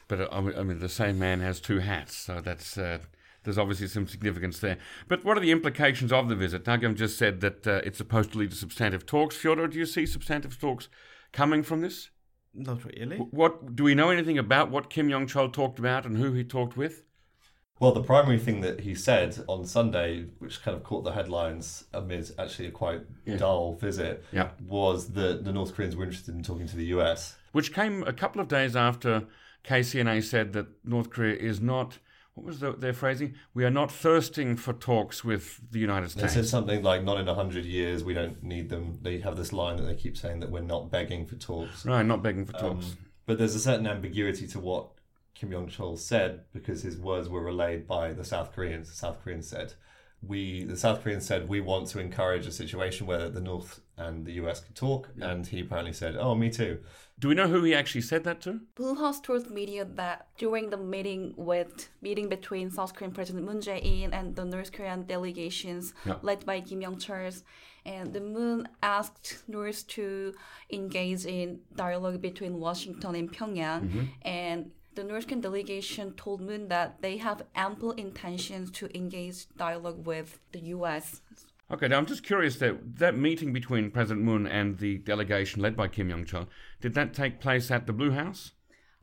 But 0.08 0.22
uh, 0.22 0.28
I 0.32 0.64
mean, 0.64 0.80
the 0.80 0.90
same 0.90 1.20
man 1.20 1.40
has 1.42 1.60
two 1.60 1.80
hats, 1.80 2.16
so 2.16 2.42
that's. 2.42 2.78
Uh, 2.78 3.00
there's 3.44 3.58
obviously 3.58 3.88
some 3.88 4.08
significance 4.08 4.60
there. 4.60 4.78
But 5.08 5.24
what 5.24 5.38
are 5.38 5.40
the 5.40 5.52
implications 5.52 6.12
of 6.12 6.28
the 6.28 6.36
visit? 6.36 6.66
Dagyum 6.66 6.96
just 6.96 7.18
said 7.18 7.40
that 7.40 7.66
uh, 7.66 7.80
it's 7.86 7.98
supposed 7.98 8.34
to 8.34 8.40
lead 8.40 8.52
to 8.52 8.58
substantive 8.58 9.06
talks. 9.06 9.38
Fyodor, 9.38 9.68
do 9.68 9.78
you 9.78 9.86
see 9.86 10.06
substantive 10.06 10.60
talks 10.60 10.90
coming 11.32 11.64
from 11.64 11.80
this? 11.80 12.10
Not 12.54 12.84
really. 12.84 13.18
What 13.18 13.74
do 13.74 13.86
we 13.86 13.96
know 13.96 14.10
anything 14.10 14.38
about 14.38 14.70
what 14.70 14.90
Kim 14.90 15.08
Yong 15.08 15.28
Chol 15.28 15.54
talked 15.54 15.80
about 15.80 16.06
and 16.06 16.18
who 16.18 16.34
he 16.34 16.44
talked 16.44 16.76
with? 16.76 17.04
Well, 17.80 17.92
the 17.92 18.02
primary 18.02 18.40
thing 18.40 18.62
that 18.62 18.82
he 18.82 18.96
said 18.96 19.44
on 19.48 19.66
Sunday, 19.66 20.26
which 20.40 20.64
kind 20.64 20.76
of 20.76 20.84
caught 20.84 21.04
the 21.04 21.12
headlines 21.12 21.86
amid 21.94 22.32
actually 22.40 22.68
a 22.68 22.72
quite 22.72 23.02
yeah. 23.26 23.38
dull 23.38 23.76
visit, 23.76 24.24
yeah. 24.32 24.50
was 24.66 25.10
that 25.10 25.46
the 25.46 25.52
North 25.52 25.76
Koreans 25.76 25.96
were 25.96 26.04
interested 26.04 26.34
in 26.34 26.44
talking 26.44 26.68
to 26.68 26.76
the 26.76 26.86
US. 26.86 27.36
Which 27.52 27.74
came 27.74 28.04
a 28.04 28.14
couple 28.14 28.42
of 28.42 28.48
days 28.48 28.76
after 28.76 29.26
KCNA 29.64 30.24
said 30.24 30.54
that 30.54 30.68
North 30.84 31.10
Korea 31.10 31.36
is 31.36 31.62
not. 31.62 32.00
What 32.34 32.46
was 32.46 32.60
the, 32.60 32.74
their 32.74 32.94
phrasing? 32.94 33.34
We 33.56 33.66
are 33.66 33.72
not 33.72 33.92
thirsting 33.92 34.58
for 34.58 34.72
talks 34.72 35.24
with 35.24 35.60
the 35.72 35.80
United 35.80 36.12
States. 36.12 36.34
They 36.34 36.42
said 36.42 36.48
something 36.48 36.84
like, 36.84 37.04
"Not 37.04 37.20
in 37.20 37.28
a 37.28 37.34
hundred 37.34 37.66
years. 37.66 38.04
We 38.04 38.14
don't 38.14 38.44
need 38.44 38.70
them." 38.70 39.00
They 39.02 39.20
have 39.22 39.36
this 39.36 39.52
line 39.52 39.78
that 39.78 39.84
they 39.84 39.96
keep 39.96 40.16
saying 40.16 40.42
that 40.42 40.52
we're 40.52 40.62
not 40.62 40.92
begging 40.92 41.26
for 41.26 41.36
talks. 41.36 41.84
Right, 41.84 42.06
not 42.06 42.22
begging 42.22 42.46
for 42.46 42.54
talks. 42.54 42.86
Um, 42.86 42.98
but 43.26 43.40
there's 43.40 43.56
a 43.56 43.60
certain 43.60 43.88
ambiguity 43.88 44.48
to 44.50 44.60
what 44.60 44.90
Kim 45.38 45.52
Yong 45.52 45.68
Chol 45.68 45.98
said 45.98 46.46
because 46.52 46.82
his 46.82 46.98
words 46.98 47.30
were 47.30 47.44
relayed 47.44 47.88
by 47.88 48.12
the 48.12 48.24
South 48.24 48.54
Koreans. 48.54 48.90
The 48.90 48.96
South 48.96 49.24
Koreans 49.24 49.48
said, 49.48 49.74
"We." 50.22 50.64
The 50.64 50.78
South 50.78 51.04
Koreans 51.04 51.26
said, 51.26 51.48
"We 51.48 51.62
want 51.62 51.88
to 51.90 52.00
encourage 52.00 52.48
a 52.48 52.52
situation 52.52 53.06
where 53.06 53.30
the 53.30 53.42
North 53.42 53.82
and 53.98 54.26
the 54.26 54.34
US 54.34 54.60
could 54.62 54.76
talk," 54.76 55.10
yeah. 55.16 55.30
and 55.30 55.46
he 55.46 55.60
apparently 55.60 55.94
said, 55.94 56.16
"Oh, 56.16 56.34
me 56.34 56.50
too." 56.50 56.80
Do 57.20 57.30
we 57.30 57.36
know 57.36 57.48
who 57.48 57.64
he 57.64 57.74
actually 57.74 58.02
said 58.02 58.24
that 58.26 58.42
to? 58.42 58.62
Blue 58.76 58.96
House 58.96 59.20
told 59.20 59.50
media 59.50 59.86
that 59.86 60.28
during 60.38 60.70
the 60.70 60.78
meeting 60.78 61.34
with 61.36 61.90
meeting 62.02 62.30
between 62.30 62.70
South 62.70 62.94
Korean 62.96 63.12
President 63.12 63.44
Moon 63.46 63.60
Jae-in 63.60 64.14
and 64.14 64.36
the 64.36 64.46
North 64.46 64.72
Korean 64.72 65.04
delegations 65.04 65.94
yeah. 66.06 66.18
led 66.22 66.46
by 66.46 66.62
Kim 66.62 66.82
Yong 66.82 66.98
Chol, 66.98 67.42
and 67.86 68.14
the 68.14 68.22
Moon 68.22 68.68
asked 68.84 69.44
North 69.48 69.88
to 69.88 70.34
engage 70.72 71.26
in 71.26 71.60
dialogue 71.76 72.22
between 72.22 72.60
Washington 72.60 73.16
and 73.16 73.32
Pyongyang, 73.32 73.82
mm-hmm. 73.82 74.04
and 74.22 74.72
the 74.98 75.04
North 75.04 75.28
Korean 75.28 75.42
delegation 75.42 76.14
told 76.14 76.42
Moon 76.42 76.70
that 76.70 77.04
they 77.04 77.18
have 77.18 77.44
ample 77.56 77.92
intentions 77.92 78.72
to 78.72 78.98
engage 78.98 79.48
dialogue 79.56 80.08
with 80.08 80.40
the 80.54 80.60
U.S. 80.76 81.22
Okay, 81.72 81.88
now 81.88 81.98
I'm 81.98 82.08
just 82.08 82.24
curious 82.24 82.56
that 82.58 82.98
that 82.98 83.16
meeting 83.16 83.54
between 83.54 83.92
President 83.92 84.26
Moon 84.26 84.48
and 84.48 84.80
the 84.80 84.98
delegation 84.98 85.62
led 85.62 85.78
by 85.78 85.88
Kim 85.88 86.10
Yong 86.10 86.26
Chol, 86.26 86.48
did 86.82 86.96
that 86.96 87.14
take 87.14 87.40
place 87.40 87.70
at 87.70 87.86
the 87.86 87.94
Blue 87.94 88.10
House? 88.10 88.54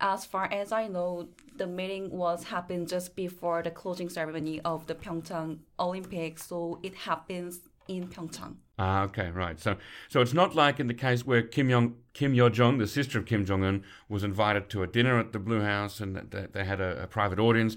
As 0.01 0.25
far 0.25 0.53
as 0.53 0.73
I 0.73 0.89
know, 0.89 1.29
the 1.57 1.69
meeting 1.69 2.11
was 2.11 2.43
happened 2.45 2.89
just 2.89 3.15
before 3.15 3.63
the 3.63 3.71
closing 3.71 4.09
ceremony 4.09 4.61
of 4.63 4.89
the 4.89 4.97
Pyeongchang 4.97 5.61
Olympics, 5.79 6.49
so 6.49 6.81
it 6.83 6.97
happens 6.97 7.61
in 7.89 8.09
Pyeongchang. 8.09 8.57
Ah, 8.79 9.03
okay, 9.03 9.31
right. 9.31 9.61
So, 9.61 9.77
so 10.09 10.21
it's 10.21 10.33
not 10.33 10.55
like 10.55 10.81
in 10.81 10.89
the 10.89 10.95
case 10.95 11.25
where 11.25 11.43
Kim 11.43 11.71
Yong 11.71 11.95
Kim 12.13 12.35
Yo 12.35 12.49
Jong, 12.49 12.79
the 12.79 12.87
sister 12.87 13.19
of 13.19 13.27
Kim 13.27 13.45
Jong 13.45 13.63
Un, 13.63 13.85
was 14.09 14.25
invited 14.25 14.69
to 14.71 14.83
a 14.83 14.87
dinner 14.87 15.19
at 15.19 15.33
the 15.33 15.39
Blue 15.39 15.61
House, 15.63 16.01
and 16.01 16.17
they, 16.17 16.47
they 16.53 16.65
had 16.65 16.81
a, 16.81 17.03
a, 17.03 17.07
private 17.07 17.39
audience. 17.39 17.77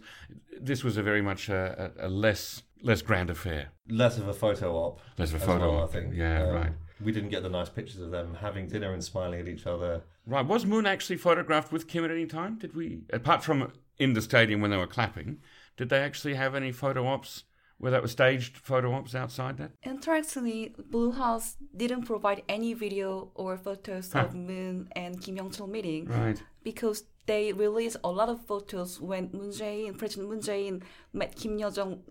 This 0.59 0.83
was 0.83 0.97
a 0.97 1.03
very 1.03 1.21
much 1.21 1.49
a, 1.49 1.91
a, 1.99 2.09
less 2.09 2.63
less 2.81 3.01
grand 3.01 3.29
affair. 3.29 3.69
Less 3.87 4.17
of 4.17 4.27
a 4.27 4.33
photo 4.33 4.75
op. 4.75 4.99
Less 5.17 5.33
of 5.33 5.41
a 5.41 5.45
photo 5.45 5.71
well, 5.71 5.83
op. 5.83 5.89
I 5.89 5.93
think. 5.93 6.15
Yeah, 6.15 6.43
um, 6.43 6.53
right. 6.53 6.71
We 7.03 7.11
didn't 7.11 7.29
get 7.29 7.43
the 7.43 7.49
nice 7.49 7.69
pictures 7.69 8.01
of 8.01 8.09
them 8.09 8.37
having 8.41 8.67
dinner 8.67 8.91
and 8.91 9.03
smiling 9.03 9.39
at 9.39 9.47
each 9.47 9.67
other. 9.67 10.01
Right. 10.25 10.45
Was 10.45 10.65
Moon 10.65 10.87
actually 10.87 11.17
photographed 11.17 11.71
with 11.71 11.87
Kim 11.87 12.03
at 12.03 12.09
any 12.09 12.25
time? 12.25 12.57
Did 12.57 12.75
we, 12.75 13.01
apart 13.13 13.43
from 13.43 13.71
in 13.99 14.13
the 14.13 14.21
stadium 14.21 14.61
when 14.61 14.71
they 14.71 14.77
were 14.77 14.87
clapping, 14.87 15.37
did 15.75 15.89
they 15.89 15.99
actually 15.99 16.33
have 16.33 16.55
any 16.55 16.71
photo 16.71 17.05
ops 17.05 17.43
where 17.79 17.91
that 17.91 18.01
was 18.01 18.11
staged 18.11 18.57
photo 18.57 18.93
ops 18.93 19.13
outside 19.15 19.57
that? 19.57 19.71
Interestingly, 19.83 20.73
Blue 20.89 21.11
House 21.11 21.55
didn't 21.75 22.03
provide 22.05 22.41
any 22.49 22.73
video 22.73 23.31
or 23.35 23.57
photos 23.57 24.11
Huh. 24.13 24.21
of 24.25 24.33
Moon 24.35 24.89
and 24.95 25.21
Kim 25.21 25.35
Yong 25.37 25.51
Chol 25.51 25.69
meeting 25.69 26.05
Right. 26.05 26.41
because 26.63 27.03
they 27.27 27.53
released 27.53 27.97
a 28.03 28.09
lot 28.11 28.29
of 28.29 28.45
photos 28.45 28.99
when 29.01 29.29
Moon 29.33 29.51
Jae-in, 29.51 29.95
President 29.95 30.29
Moon 30.29 30.39
Jae-in 30.39 30.81
met 31.13 31.35
Kim 31.35 31.57
Yo 31.59 31.69
Jong 31.69 32.01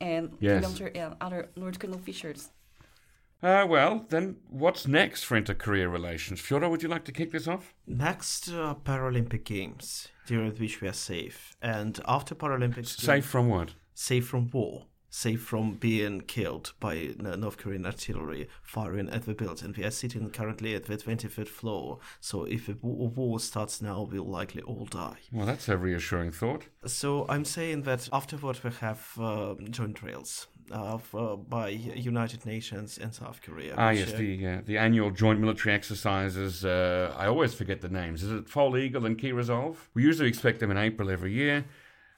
and 0.00 0.36
Yes. 0.40 0.52
Kim 0.54 0.62
Yong 0.62 0.74
Chol 0.78 0.96
and 1.02 1.16
other 1.20 1.50
North 1.56 1.78
Korean 1.78 1.98
officials. 1.98 2.50
Uh, 3.42 3.64
well, 3.66 4.04
then 4.10 4.36
what's 4.50 4.86
next 4.86 5.22
for 5.24 5.34
inter-Korea 5.34 5.88
relations? 5.88 6.40
Fyodor, 6.40 6.68
would 6.68 6.82
you 6.82 6.90
like 6.90 7.06
to 7.06 7.12
kick 7.12 7.30
this 7.32 7.48
off? 7.48 7.74
Next, 7.86 8.50
uh, 8.50 8.74
Paralympic 8.84 9.44
Games, 9.44 10.08
during 10.26 10.52
which 10.56 10.82
we 10.82 10.88
are 10.88 10.92
safe. 10.92 11.56
And 11.62 11.98
after 12.06 12.34
Paralympics, 12.34 12.98
Safe 13.00 13.24
from 13.24 13.48
what? 13.48 13.70
safe 13.94 14.26
from 14.28 14.50
war, 14.50 14.86
safe 15.10 15.42
from 15.42 15.74
being 15.74 16.20
killed 16.22 16.72
by 16.80 17.10
North 17.18 17.58
Korean 17.58 17.84
artillery 17.84 18.48
firing 18.62 19.10
at 19.10 19.26
the 19.26 19.34
building. 19.34 19.74
We 19.76 19.84
are 19.84 19.90
sitting 19.90 20.30
currently 20.30 20.74
at 20.74 20.84
the 20.86 20.96
25th 20.96 21.48
floor, 21.48 21.98
so 22.20 22.44
if 22.44 22.68
a 22.68 22.76
war 22.82 23.40
starts 23.40 23.82
now, 23.82 24.08
we'll 24.10 24.24
likely 24.24 24.62
all 24.62 24.86
die. 24.86 25.18
Well, 25.32 25.46
that's 25.46 25.68
a 25.68 25.76
reassuring 25.76 26.30
thought. 26.32 26.66
So 26.86 27.26
I'm 27.28 27.44
saying 27.44 27.82
that 27.82 28.08
afterward 28.12 28.60
we 28.62 28.70
have 28.80 29.08
uh, 29.20 29.54
joint 29.70 29.94
drills 29.94 30.46
of, 30.70 31.14
uh, 31.14 31.36
by 31.36 31.68
United 31.68 32.46
Nations 32.46 32.98
and 32.98 33.14
South 33.14 33.42
Korea. 33.42 33.74
Ah, 33.76 33.90
yes, 33.90 34.12
the 34.12 34.46
uh, 34.46 34.60
the 34.64 34.78
annual 34.78 35.10
joint 35.10 35.40
military 35.40 35.74
exercises. 35.74 36.64
Uh, 36.64 37.14
I 37.16 37.26
always 37.26 37.54
forget 37.54 37.80
the 37.80 37.88
names. 37.88 38.22
Is 38.22 38.32
it 38.32 38.48
Foal 38.48 38.76
Eagle 38.76 39.06
and 39.06 39.18
Key 39.18 39.32
Resolve? 39.32 39.90
We 39.94 40.02
usually 40.02 40.28
expect 40.28 40.60
them 40.60 40.70
in 40.70 40.76
April 40.76 41.10
every 41.10 41.32
year. 41.32 41.64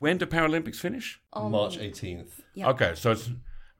When 0.02 0.18
do 0.18 0.26
Paralympics 0.26 0.80
finish? 0.80 1.20
Um, 1.32 1.52
March 1.52 1.78
18th. 1.78 2.40
Yeah. 2.54 2.70
Okay, 2.70 2.94
so 2.96 3.12
it's 3.12 3.30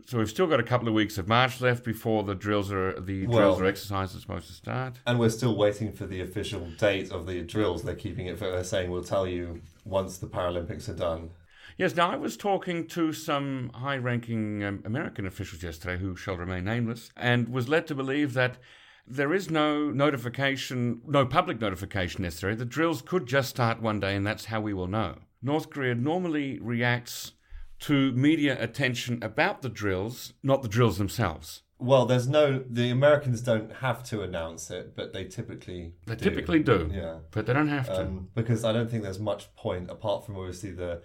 so 0.06 0.18
we've 0.18 0.30
still 0.30 0.46
got 0.46 0.60
a 0.60 0.62
couple 0.62 0.86
of 0.86 0.94
weeks 0.94 1.18
of 1.18 1.26
March 1.26 1.60
left 1.60 1.82
before 1.82 2.22
the 2.22 2.36
drills 2.36 2.70
are 2.70 3.00
the 3.00 3.26
Well- 3.26 3.38
drills 3.38 3.60
or 3.60 3.64
exercises 3.64 4.18
are 4.18 4.20
supposed 4.20 4.46
to 4.46 4.52
start. 4.52 5.00
And 5.04 5.18
we're 5.18 5.30
still 5.30 5.56
waiting 5.56 5.90
for 5.90 6.06
the 6.06 6.20
official 6.20 6.68
date 6.78 7.10
of 7.10 7.26
the 7.26 7.42
drills. 7.42 7.82
They're 7.82 7.96
keeping 7.96 8.26
it 8.26 8.38
for, 8.38 8.48
they're 8.48 8.62
saying 8.62 8.92
we'll 8.92 9.02
tell 9.02 9.26
you 9.26 9.62
once 9.84 10.18
the 10.18 10.28
Paralympics 10.28 10.88
are 10.88 10.94
done. 10.94 11.30
Yes, 11.76 11.96
now 11.96 12.12
I 12.12 12.16
was 12.16 12.36
talking 12.36 12.86
to 12.88 13.12
some 13.12 13.72
high 13.74 13.96
ranking 13.96 14.62
um, 14.62 14.80
American 14.84 15.26
officials 15.26 15.64
yesterday 15.64 16.00
who 16.00 16.14
shall 16.14 16.36
remain 16.36 16.62
nameless 16.64 17.10
and 17.16 17.48
was 17.48 17.68
led 17.68 17.88
to 17.88 17.96
believe 17.96 18.34
that 18.34 18.58
there 19.08 19.34
is 19.34 19.50
no 19.50 19.90
notification, 19.90 21.02
no 21.04 21.26
public 21.26 21.60
notification 21.60 22.22
necessary. 22.22 22.54
The 22.54 22.64
drills 22.64 23.02
could 23.02 23.26
just 23.26 23.48
start 23.48 23.82
one 23.82 23.98
day 23.98 24.14
and 24.14 24.24
that's 24.24 24.44
how 24.44 24.60
we 24.60 24.72
will 24.72 24.86
know. 24.86 25.16
North 25.42 25.70
Korea 25.70 25.94
normally 25.94 26.58
reacts 26.60 27.32
to 27.80 28.12
media 28.12 28.56
attention 28.62 29.18
about 29.22 29.62
the 29.62 29.68
drills, 29.68 30.34
not 30.42 30.62
the 30.62 30.68
drills 30.68 30.98
themselves. 30.98 31.62
Well, 31.78 32.06
there's 32.06 32.28
no, 32.28 32.62
the 32.70 32.90
Americans 32.90 33.40
don't 33.40 33.72
have 33.76 34.04
to 34.04 34.22
announce 34.22 34.70
it, 34.70 34.94
but 34.94 35.12
they 35.12 35.24
typically 35.24 35.94
They 36.06 36.14
do. 36.14 36.24
typically 36.30 36.62
do, 36.62 36.88
Yeah. 36.94 37.18
but 37.32 37.46
they 37.46 37.52
don't 37.52 37.66
have 37.68 37.86
to. 37.86 38.02
Um, 38.02 38.28
because 38.36 38.64
I 38.64 38.72
don't 38.72 38.88
think 38.88 39.02
there's 39.02 39.18
much 39.18 39.52
point 39.56 39.90
apart 39.90 40.24
from 40.24 40.36
obviously 40.36 40.70
the 40.70 41.02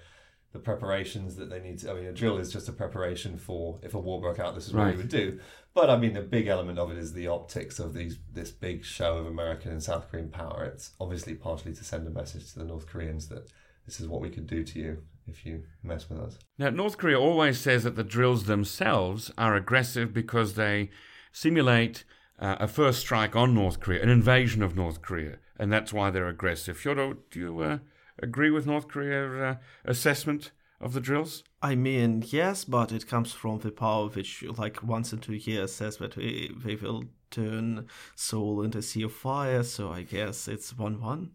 the 0.53 0.59
preparations 0.59 1.35
that 1.35 1.49
they 1.49 1.59
need 1.59 1.77
to. 1.79 1.91
I 1.91 1.93
mean, 1.93 2.05
a 2.05 2.13
drill 2.13 2.37
is 2.37 2.51
just 2.53 2.69
a 2.69 2.71
preparation 2.71 3.37
for 3.37 3.79
if 3.83 3.93
a 3.93 3.99
war 3.99 4.21
broke 4.21 4.39
out. 4.39 4.55
This 4.55 4.67
is 4.67 4.73
what 4.73 4.83
Right. 4.85 4.91
we 4.95 5.01
would 5.01 5.09
do. 5.09 5.39
But 5.73 5.89
I 5.89 5.97
mean, 5.97 6.13
the 6.13 6.21
big 6.21 6.47
element 6.47 6.79
of 6.79 6.89
it 6.89 6.97
is 6.97 7.11
the 7.13 7.27
optics 7.27 7.79
of 7.79 7.93
these 7.93 8.17
this 8.33 8.51
big 8.51 8.85
show 8.85 9.17
of 9.17 9.25
American 9.27 9.71
and 9.71 9.83
South 9.83 10.09
Korean 10.09 10.29
power. 10.29 10.63
It's 10.63 10.93
obviously 11.01 11.35
partially 11.35 11.73
to 11.73 11.83
send 11.83 12.07
a 12.07 12.11
message 12.11 12.53
to 12.53 12.59
the 12.59 12.65
North 12.65 12.87
Koreans 12.87 13.27
that 13.27 13.51
this 13.87 13.99
is 13.99 14.07
what 14.07 14.21
we 14.21 14.29
could 14.29 14.45
do 14.45 14.63
to 14.63 14.79
you 14.79 15.01
if 15.27 15.45
you 15.45 15.63
mess 15.81 16.09
with 16.09 16.19
us. 16.19 16.37
Now, 16.57 16.69
North 16.69 16.97
Korea 16.97 17.19
always 17.19 17.59
says 17.59 17.83
that 17.83 17.95
the 17.95 18.03
drills 18.03 18.45
themselves 18.45 19.31
are 19.37 19.55
aggressive 19.55 20.13
because 20.13 20.53
they 20.53 20.89
simulate 21.31 22.03
uh, 22.39 22.57
a 22.59 22.67
first 22.67 22.99
strike 22.99 23.35
on 23.35 23.53
North 23.53 23.79
Korea, 23.79 24.03
an 24.03 24.09
invasion 24.09 24.61
of 24.61 24.75
North 24.75 25.01
Korea, 25.01 25.37
and 25.57 25.71
that's 25.71 25.91
why 25.91 26.11
they're 26.11 26.27
aggressive. 26.27 26.77
Fyodor, 26.77 27.17
do 27.31 27.39
you 27.39 27.59
uh, 27.59 27.77
agree 28.21 28.51
with 28.51 28.67
North 28.67 28.87
Korea's 28.87 29.41
uh, 29.41 29.55
assessment 29.85 30.51
of 30.79 30.93
the 30.93 31.01
drills? 31.01 31.43
I 31.61 31.75
mean, 31.75 32.23
yes, 32.27 32.63
but 32.63 32.91
it 32.91 33.07
comes 33.07 33.33
from 33.33 33.59
the 33.59 33.71
power 33.71 34.07
which, 34.09 34.43
like, 34.57 34.83
once 34.83 35.11
in 35.11 35.19
two 35.19 35.33
years 35.33 35.73
says 35.73 35.97
that 35.97 36.15
we, 36.15 36.51
we 36.63 36.75
will 36.75 37.05
turn 37.31 37.87
Seoul 38.15 38.61
into 38.61 38.77
a 38.77 38.81
sea 38.81 39.03
of 39.03 39.13
fire, 39.13 39.63
so 39.63 39.91
I 39.91 40.03
guess 40.03 40.47
it's 40.47 40.77
1 40.77 41.01
1. 41.01 41.31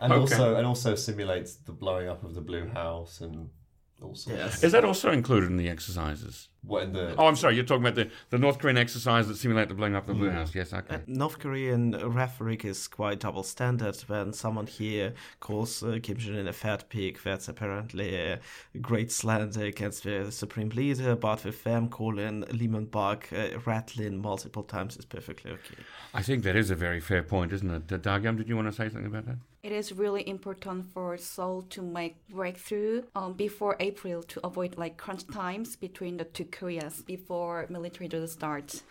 And 0.00 0.12
Okay. 0.12 0.20
also 0.20 0.56
and 0.56 0.66
also 0.66 0.94
simulates 0.94 1.56
the 1.56 1.72
blowing 1.72 2.08
up 2.08 2.24
of 2.24 2.34
the 2.34 2.40
Blue 2.40 2.66
House 2.68 3.20
and 3.20 3.48
all 4.02 4.14
sorts. 4.14 4.38
Yes. 4.38 4.64
Is 4.64 4.72
that 4.72 4.84
also 4.84 5.10
included 5.12 5.50
in 5.50 5.56
the 5.56 5.68
exercises? 5.68 6.48
What 6.62 6.82
in 6.84 6.92
the 6.92 7.14
Oh, 7.16 7.26
I'm 7.26 7.36
sorry, 7.36 7.54
you're 7.54 7.64
talking 7.64 7.84
about 7.86 7.94
the, 7.94 8.10
the 8.30 8.38
North 8.38 8.58
Korean 8.58 8.76
exercise 8.76 9.28
that 9.28 9.36
simulate 9.36 9.68
the 9.68 9.74
blowing 9.74 9.94
up 9.94 10.08
of 10.08 10.16
the 10.16 10.20
Blue 10.20 10.30
House. 10.30 10.54
Yes, 10.54 10.72
okay. 10.72 11.00
North 11.06 11.38
Korean 11.38 11.92
rhetoric 11.92 12.64
is 12.64 12.88
quite 12.88 13.20
double 13.20 13.42
standard. 13.42 13.96
When 14.08 14.32
someone 14.32 14.66
here 14.66 15.14
calls 15.40 15.82
uh, 15.82 15.98
Kim 16.02 16.16
Jong 16.16 16.38
Un 16.38 16.48
a 16.48 16.52
fat 16.52 16.88
pig, 16.88 17.18
that's 17.22 17.48
apparently 17.48 18.16
a 18.16 18.40
great 18.80 19.12
slander 19.12 19.64
against 19.64 20.02
the 20.04 20.30
supreme 20.32 20.70
leader. 20.70 21.14
But 21.16 21.44
with 21.44 21.62
them 21.64 21.88
calling 21.88 22.40
Lee 22.50 22.68
Myung-bak 22.68 23.32
uh, 23.32 23.58
rattling 23.64 24.20
multiple 24.20 24.64
times 24.64 24.96
is 24.96 25.04
perfectly 25.04 25.52
okay. 25.52 25.76
I 26.12 26.22
think 26.22 26.42
that 26.44 26.56
is 26.56 26.70
a 26.70 26.74
very 26.74 27.00
fair 27.00 27.22
point, 27.22 27.52
isn't 27.52 27.70
it? 27.70 27.92
Uh, 27.92 27.98
Dagyum, 27.98 28.36
did 28.38 28.48
you 28.48 28.56
want 28.56 28.68
to 28.68 28.72
say 28.72 28.88
something 28.88 29.06
about 29.06 29.26
that? 29.26 29.36
It 29.64 29.72
is 29.72 29.94
really 29.94 30.28
important 30.28 30.92
for 30.92 31.16
Seoul 31.16 31.62
to 31.70 31.80
make 31.80 32.16
breakthrough 32.28 33.04
um, 33.16 33.32
before 33.32 33.76
April 33.80 34.22
to 34.24 34.46
avoid 34.46 34.76
like 34.76 34.98
crunch 34.98 35.26
times 35.26 35.74
between 35.74 36.18
the 36.18 36.24
two 36.24 36.44
Koreas 36.44 37.00
before 37.00 37.64
military 37.70 38.06
drills 38.06 38.32
start. 38.32 38.82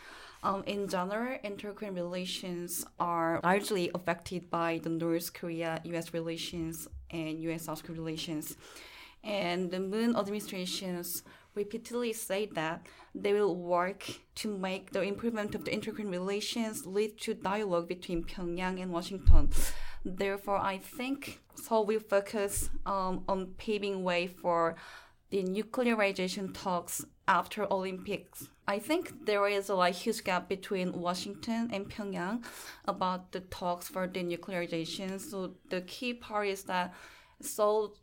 Um, 0.41 0.63
in 0.65 0.87
general, 0.87 1.37
inter-Korean 1.43 1.93
relations 1.93 2.87
are 2.99 3.39
largely 3.43 3.91
affected 3.93 4.49
by 4.49 4.79
the 4.81 4.89
North 4.89 5.31
Korea-U.S. 5.35 6.11
relations 6.11 6.87
and 7.11 7.39
U.S.-South 7.39 7.83
Korea 7.83 7.99
relations. 7.99 8.57
And 9.23 9.69
the 9.69 9.79
Moon 9.79 10.15
administrations 10.15 11.21
repeatedly 11.53 12.13
say 12.13 12.47
that 12.47 12.87
they 13.13 13.33
will 13.33 13.55
work 13.55 14.09
to 14.37 14.47
make 14.47 14.89
the 14.89 15.03
improvement 15.03 15.53
of 15.53 15.65
the 15.65 15.71
inter-Korean 15.71 16.09
relations 16.09 16.87
lead 16.87 17.19
to 17.19 17.35
dialogue 17.35 17.87
between 17.87 18.23
Pyongyang 18.23 18.81
and 18.81 18.91
Washington. 18.91 19.51
Therefore, 20.05 20.57
I 20.57 20.77
think 20.77 21.39
Seoul 21.55 21.85
will 21.85 21.99
focus 21.99 22.69
um, 22.85 23.23
on 23.27 23.53
paving 23.57 24.03
way 24.03 24.27
for 24.27 24.75
the 25.29 25.43
nuclearization 25.43 26.53
talks 26.53 27.05
after 27.27 27.71
Olympics. 27.71 28.49
I 28.67 28.79
think 28.79 29.25
there 29.25 29.47
is 29.47 29.69
a 29.69 29.75
like 29.75 29.95
huge 29.95 30.23
gap 30.23 30.47
between 30.47 30.93
Washington 30.93 31.69
and 31.73 31.89
Pyongyang 31.89 32.43
about 32.85 33.31
the 33.31 33.39
talks 33.39 33.87
for 33.87 34.07
the 34.07 34.23
nuclearization. 34.23 35.19
So 35.19 35.55
the 35.69 35.81
key 35.81 36.13
part 36.13 36.47
is 36.47 36.63
that 36.63 36.93
Seoul, 37.41 37.95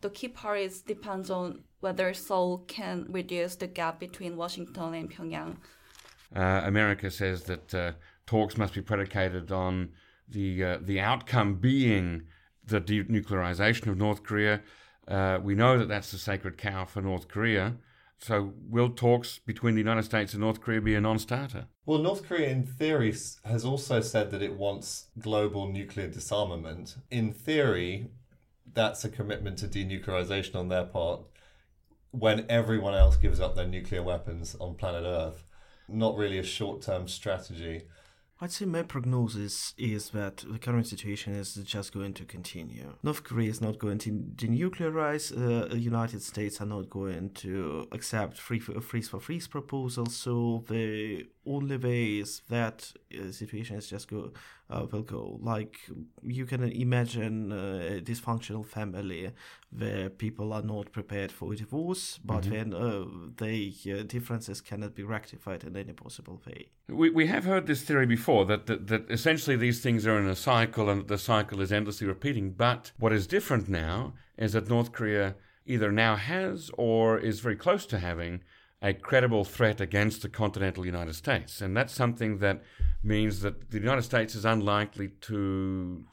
the 0.00 0.10
key 0.10 0.28
part 0.28 0.60
is 0.60 0.82
depends 0.82 1.30
on 1.30 1.64
whether 1.80 2.12
Seoul 2.14 2.64
can 2.68 3.06
reduce 3.08 3.56
the 3.56 3.66
gap 3.66 3.98
between 3.98 4.36
Washington 4.36 4.94
and 4.94 5.10
Pyongyang. 5.10 5.56
Uh, 6.34 6.62
America 6.64 7.10
says 7.10 7.44
that 7.44 7.74
uh, 7.74 7.92
talks 8.26 8.56
must 8.56 8.74
be 8.74 8.80
predicated 8.80 9.52
on 9.52 9.90
the 10.28 10.64
uh, 10.64 10.78
the 10.80 11.00
outcome 11.00 11.54
being 11.56 12.22
the 12.64 12.80
denuclearization 12.80 13.86
of 13.88 13.96
North 13.96 14.22
Korea. 14.22 14.62
Uh, 15.06 15.38
we 15.42 15.54
know 15.54 15.78
that 15.78 15.88
that's 15.88 16.10
the 16.10 16.18
sacred 16.18 16.58
cow 16.58 16.84
for 16.84 17.00
North 17.00 17.28
Korea. 17.28 17.76
So, 18.18 18.54
will 18.68 18.88
talks 18.88 19.38
between 19.38 19.74
the 19.74 19.80
United 19.80 20.04
States 20.04 20.32
and 20.32 20.40
North 20.40 20.60
Korea 20.60 20.80
be 20.80 20.94
a 20.94 21.00
non-starter? 21.00 21.66
Well, 21.84 21.98
North 21.98 22.26
Korea, 22.26 22.48
in 22.48 22.64
theory, 22.64 23.14
has 23.44 23.64
also 23.64 24.00
said 24.00 24.30
that 24.30 24.42
it 24.42 24.54
wants 24.54 25.06
global 25.18 25.68
nuclear 25.68 26.08
disarmament. 26.08 26.96
In 27.10 27.32
theory, 27.32 28.08
that's 28.72 29.04
a 29.04 29.10
commitment 29.10 29.58
to 29.58 29.68
denuclearization 29.68 30.56
on 30.56 30.68
their 30.68 30.84
part 30.84 31.20
when 32.10 32.46
everyone 32.48 32.94
else 32.94 33.16
gives 33.16 33.38
up 33.38 33.54
their 33.54 33.66
nuclear 33.66 34.02
weapons 34.02 34.56
on 34.58 34.74
planet 34.74 35.04
Earth. 35.04 35.44
Not 35.88 36.16
really 36.16 36.38
a 36.38 36.42
short 36.42 36.82
term 36.82 37.08
strategy. 37.08 37.82
I'd 38.38 38.52
say 38.52 38.66
my 38.66 38.82
prognosis 38.82 39.72
is 39.78 40.10
that 40.10 40.44
the 40.46 40.58
current 40.58 40.86
situation 40.86 41.34
is 41.34 41.54
just 41.54 41.94
going 41.94 42.12
to 42.14 42.24
continue. 42.26 42.92
North 43.02 43.24
Korea 43.24 43.48
is 43.48 43.62
not 43.62 43.78
going 43.78 43.96
to 43.98 44.10
denuclearize. 44.10 45.32
Uh, 45.32 45.68
the 45.68 45.78
United 45.78 46.22
States 46.22 46.60
are 46.60 46.66
not 46.66 46.90
going 46.90 47.30
to 47.30 47.88
accept 47.92 48.36
free 48.36 48.58
for, 48.58 48.78
freeze 48.82 49.08
for 49.08 49.20
freeze 49.20 49.48
proposals. 49.48 50.14
So 50.14 50.64
the 50.68 51.26
only 51.46 51.78
way 51.78 52.18
is 52.18 52.42
that 52.50 52.92
uh, 53.18 53.32
situation 53.32 53.76
is 53.76 53.88
just 53.88 54.10
go 54.10 54.32
uh, 54.65 54.65
will 54.68 55.02
go. 55.02 55.38
Like 55.42 55.76
you 56.22 56.46
can 56.46 56.64
imagine 56.64 57.52
uh, 57.52 57.96
a 57.96 58.00
dysfunctional 58.00 58.66
family 58.66 59.30
where 59.70 60.08
people 60.10 60.52
are 60.52 60.62
not 60.62 60.92
prepared 60.92 61.30
for 61.30 61.52
a 61.52 61.56
divorce, 61.56 62.18
but 62.24 62.44
then 62.44 62.74
uh, 62.74 63.04
the 63.36 63.74
uh, 63.86 64.02
differences 64.02 64.60
cannot 64.60 64.94
be 64.94 65.02
rectified 65.02 65.64
in 65.64 65.76
any 65.76 65.92
possible 65.92 66.40
way. 66.46 66.68
We, 66.88 67.10
we 67.10 67.26
have 67.26 67.44
heard 67.44 67.66
this 67.66 67.82
theory 67.82 68.06
before 68.06 68.44
that, 68.46 68.66
that, 68.66 68.86
that 68.88 69.10
essentially 69.10 69.56
these 69.56 69.80
things 69.80 70.06
are 70.06 70.18
in 70.18 70.26
a 70.26 70.36
cycle 70.36 70.88
and 70.88 71.06
the 71.06 71.18
cycle 71.18 71.60
is 71.60 71.72
endlessly 71.72 72.06
repeating. 72.06 72.50
But 72.52 72.92
what 72.98 73.12
is 73.12 73.26
different 73.26 73.68
now 73.68 74.14
is 74.36 74.52
that 74.52 74.68
North 74.68 74.92
Korea 74.92 75.36
either 75.66 75.90
now 75.90 76.16
has 76.16 76.70
or 76.78 77.18
is 77.18 77.40
very 77.40 77.56
close 77.56 77.86
to 77.86 77.98
having 77.98 78.42
a 78.82 78.92
credible 78.92 79.44
threat 79.44 79.80
against 79.80 80.22
the 80.22 80.28
continental 80.28 80.84
United 80.86 81.14
States. 81.14 81.60
And 81.60 81.76
that's 81.76 81.94
something 81.94 82.38
that 82.38 82.62
means 83.02 83.40
that 83.40 83.70
the 83.70 83.78
United 83.78 84.02
States 84.02 84.34
is 84.34 84.44
unlikely 84.44 85.08
to 85.22 86.04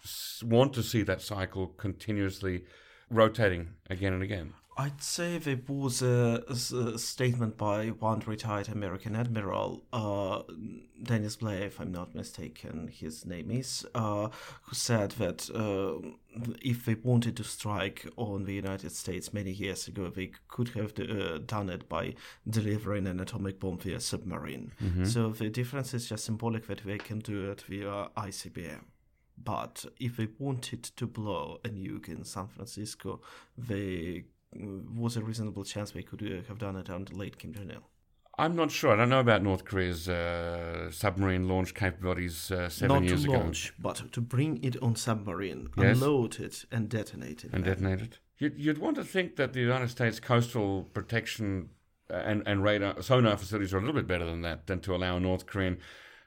want 0.43 0.73
to 0.73 0.83
see 0.83 1.01
that 1.03 1.21
cycle 1.21 1.67
continuously 1.67 2.65
rotating 3.09 3.69
again 3.89 4.13
and 4.13 4.23
again. 4.23 4.53
I'd 4.75 5.01
say 5.01 5.37
there 5.37 5.59
was 5.67 6.01
a, 6.01 6.43
a, 6.49 6.97
statement 6.97 7.57
by 7.57 7.87
one 7.89 8.23
retired 8.25 8.69
American 8.69 9.15
admiral, 9.15 9.83
uh, 9.93 10.41
Dennis 11.01 11.35
Blair, 11.35 11.63
if 11.65 11.79
I'm 11.79 11.91
not 11.91 12.15
mistaken, 12.15 12.87
his 12.87 13.25
name 13.25 13.51
is, 13.51 13.85
uh, 13.93 14.29
who 14.63 14.75
said 14.75 15.11
that 15.11 15.49
uh, 15.51 16.07
if 16.61 16.85
they 16.85 16.95
wanted 16.95 17.37
to 17.37 17.43
strike 17.43 18.07
on 18.15 18.45
the 18.45 18.53
United 18.53 18.91
States 18.91 19.31
many 19.31 19.51
years 19.51 19.87
ago, 19.87 20.09
they 20.09 20.31
could 20.47 20.69
have 20.69 20.93
uh, 20.99 21.37
done 21.39 21.69
it 21.69 21.87
by 21.87 22.15
delivering 22.49 23.05
an 23.05 23.19
atomic 23.19 23.59
bomb 23.59 23.77
via 23.77 23.99
submarine. 23.99 24.71
Mm-hmm. 24.81 25.05
So 25.05 25.29
the 25.29 25.49
difference 25.49 25.93
is 25.93 26.09
just 26.09 26.25
symbolic 26.25 26.65
that 26.67 26.81
they 26.83 26.97
can 26.97 27.19
do 27.19 27.51
it 27.51 27.61
via 27.61 28.07
ICBM. 28.17 28.85
But 29.43 29.85
if 29.99 30.17
they 30.17 30.27
wanted 30.39 30.83
to 30.83 31.07
blow 31.07 31.59
a 31.65 31.69
nuke 31.69 32.07
in 32.07 32.23
San 32.23 32.47
Francisco, 32.47 33.21
they 33.57 34.25
was 34.55 35.17
a 35.17 35.23
reasonable 35.23 35.63
chance 35.63 35.93
we 35.93 36.03
could 36.03 36.21
uh, 36.21 36.47
have 36.47 36.59
done 36.59 36.75
it 36.75 36.89
under 36.89 37.13
late 37.13 37.37
Kim 37.37 37.53
Jong 37.53 37.71
Il. 37.71 37.83
I'm 38.37 38.55
not 38.55 38.71
sure. 38.71 38.93
I 38.93 38.95
don't 38.95 39.09
know 39.09 39.19
about 39.19 39.43
North 39.43 39.63
Korea's 39.63 40.09
uh, 40.09 40.89
submarine 40.89 41.47
launch 41.47 41.75
capabilities 41.75 42.49
uh, 42.49 42.67
seven 42.67 42.95
not 42.95 43.03
years 43.03 43.23
ago. 43.23 43.33
Not 43.33 43.39
to 43.39 43.43
launch, 43.43 43.73
but 43.77 44.11
to 44.11 44.21
bring 44.21 44.63
it 44.63 44.81
on 44.81 44.95
submarine, 44.95 45.69
yes. 45.77 45.97
unload 45.97 46.39
it, 46.39 46.65
and 46.71 46.89
detonate 46.89 47.43
it. 47.43 47.51
And 47.53 47.63
detonate 47.63 48.01
it. 48.01 48.19
You'd, 48.39 48.57
you'd 48.57 48.77
want 48.79 48.95
to 48.95 49.03
think 49.03 49.35
that 49.35 49.53
the 49.53 49.59
United 49.59 49.89
States 49.89 50.19
coastal 50.19 50.83
protection 50.93 51.69
uh, 52.09 52.15
and, 52.15 52.41
and 52.47 52.63
radar 52.63 53.01
sonar 53.03 53.37
facilities 53.37 53.71
are 53.71 53.77
a 53.77 53.81
little 53.81 53.95
bit 53.95 54.07
better 54.07 54.25
than 54.25 54.41
that, 54.41 54.65
than 54.65 54.79
to 54.81 54.95
allow 54.95 55.17
a 55.17 55.19
North 55.19 55.45
Korean 55.45 55.77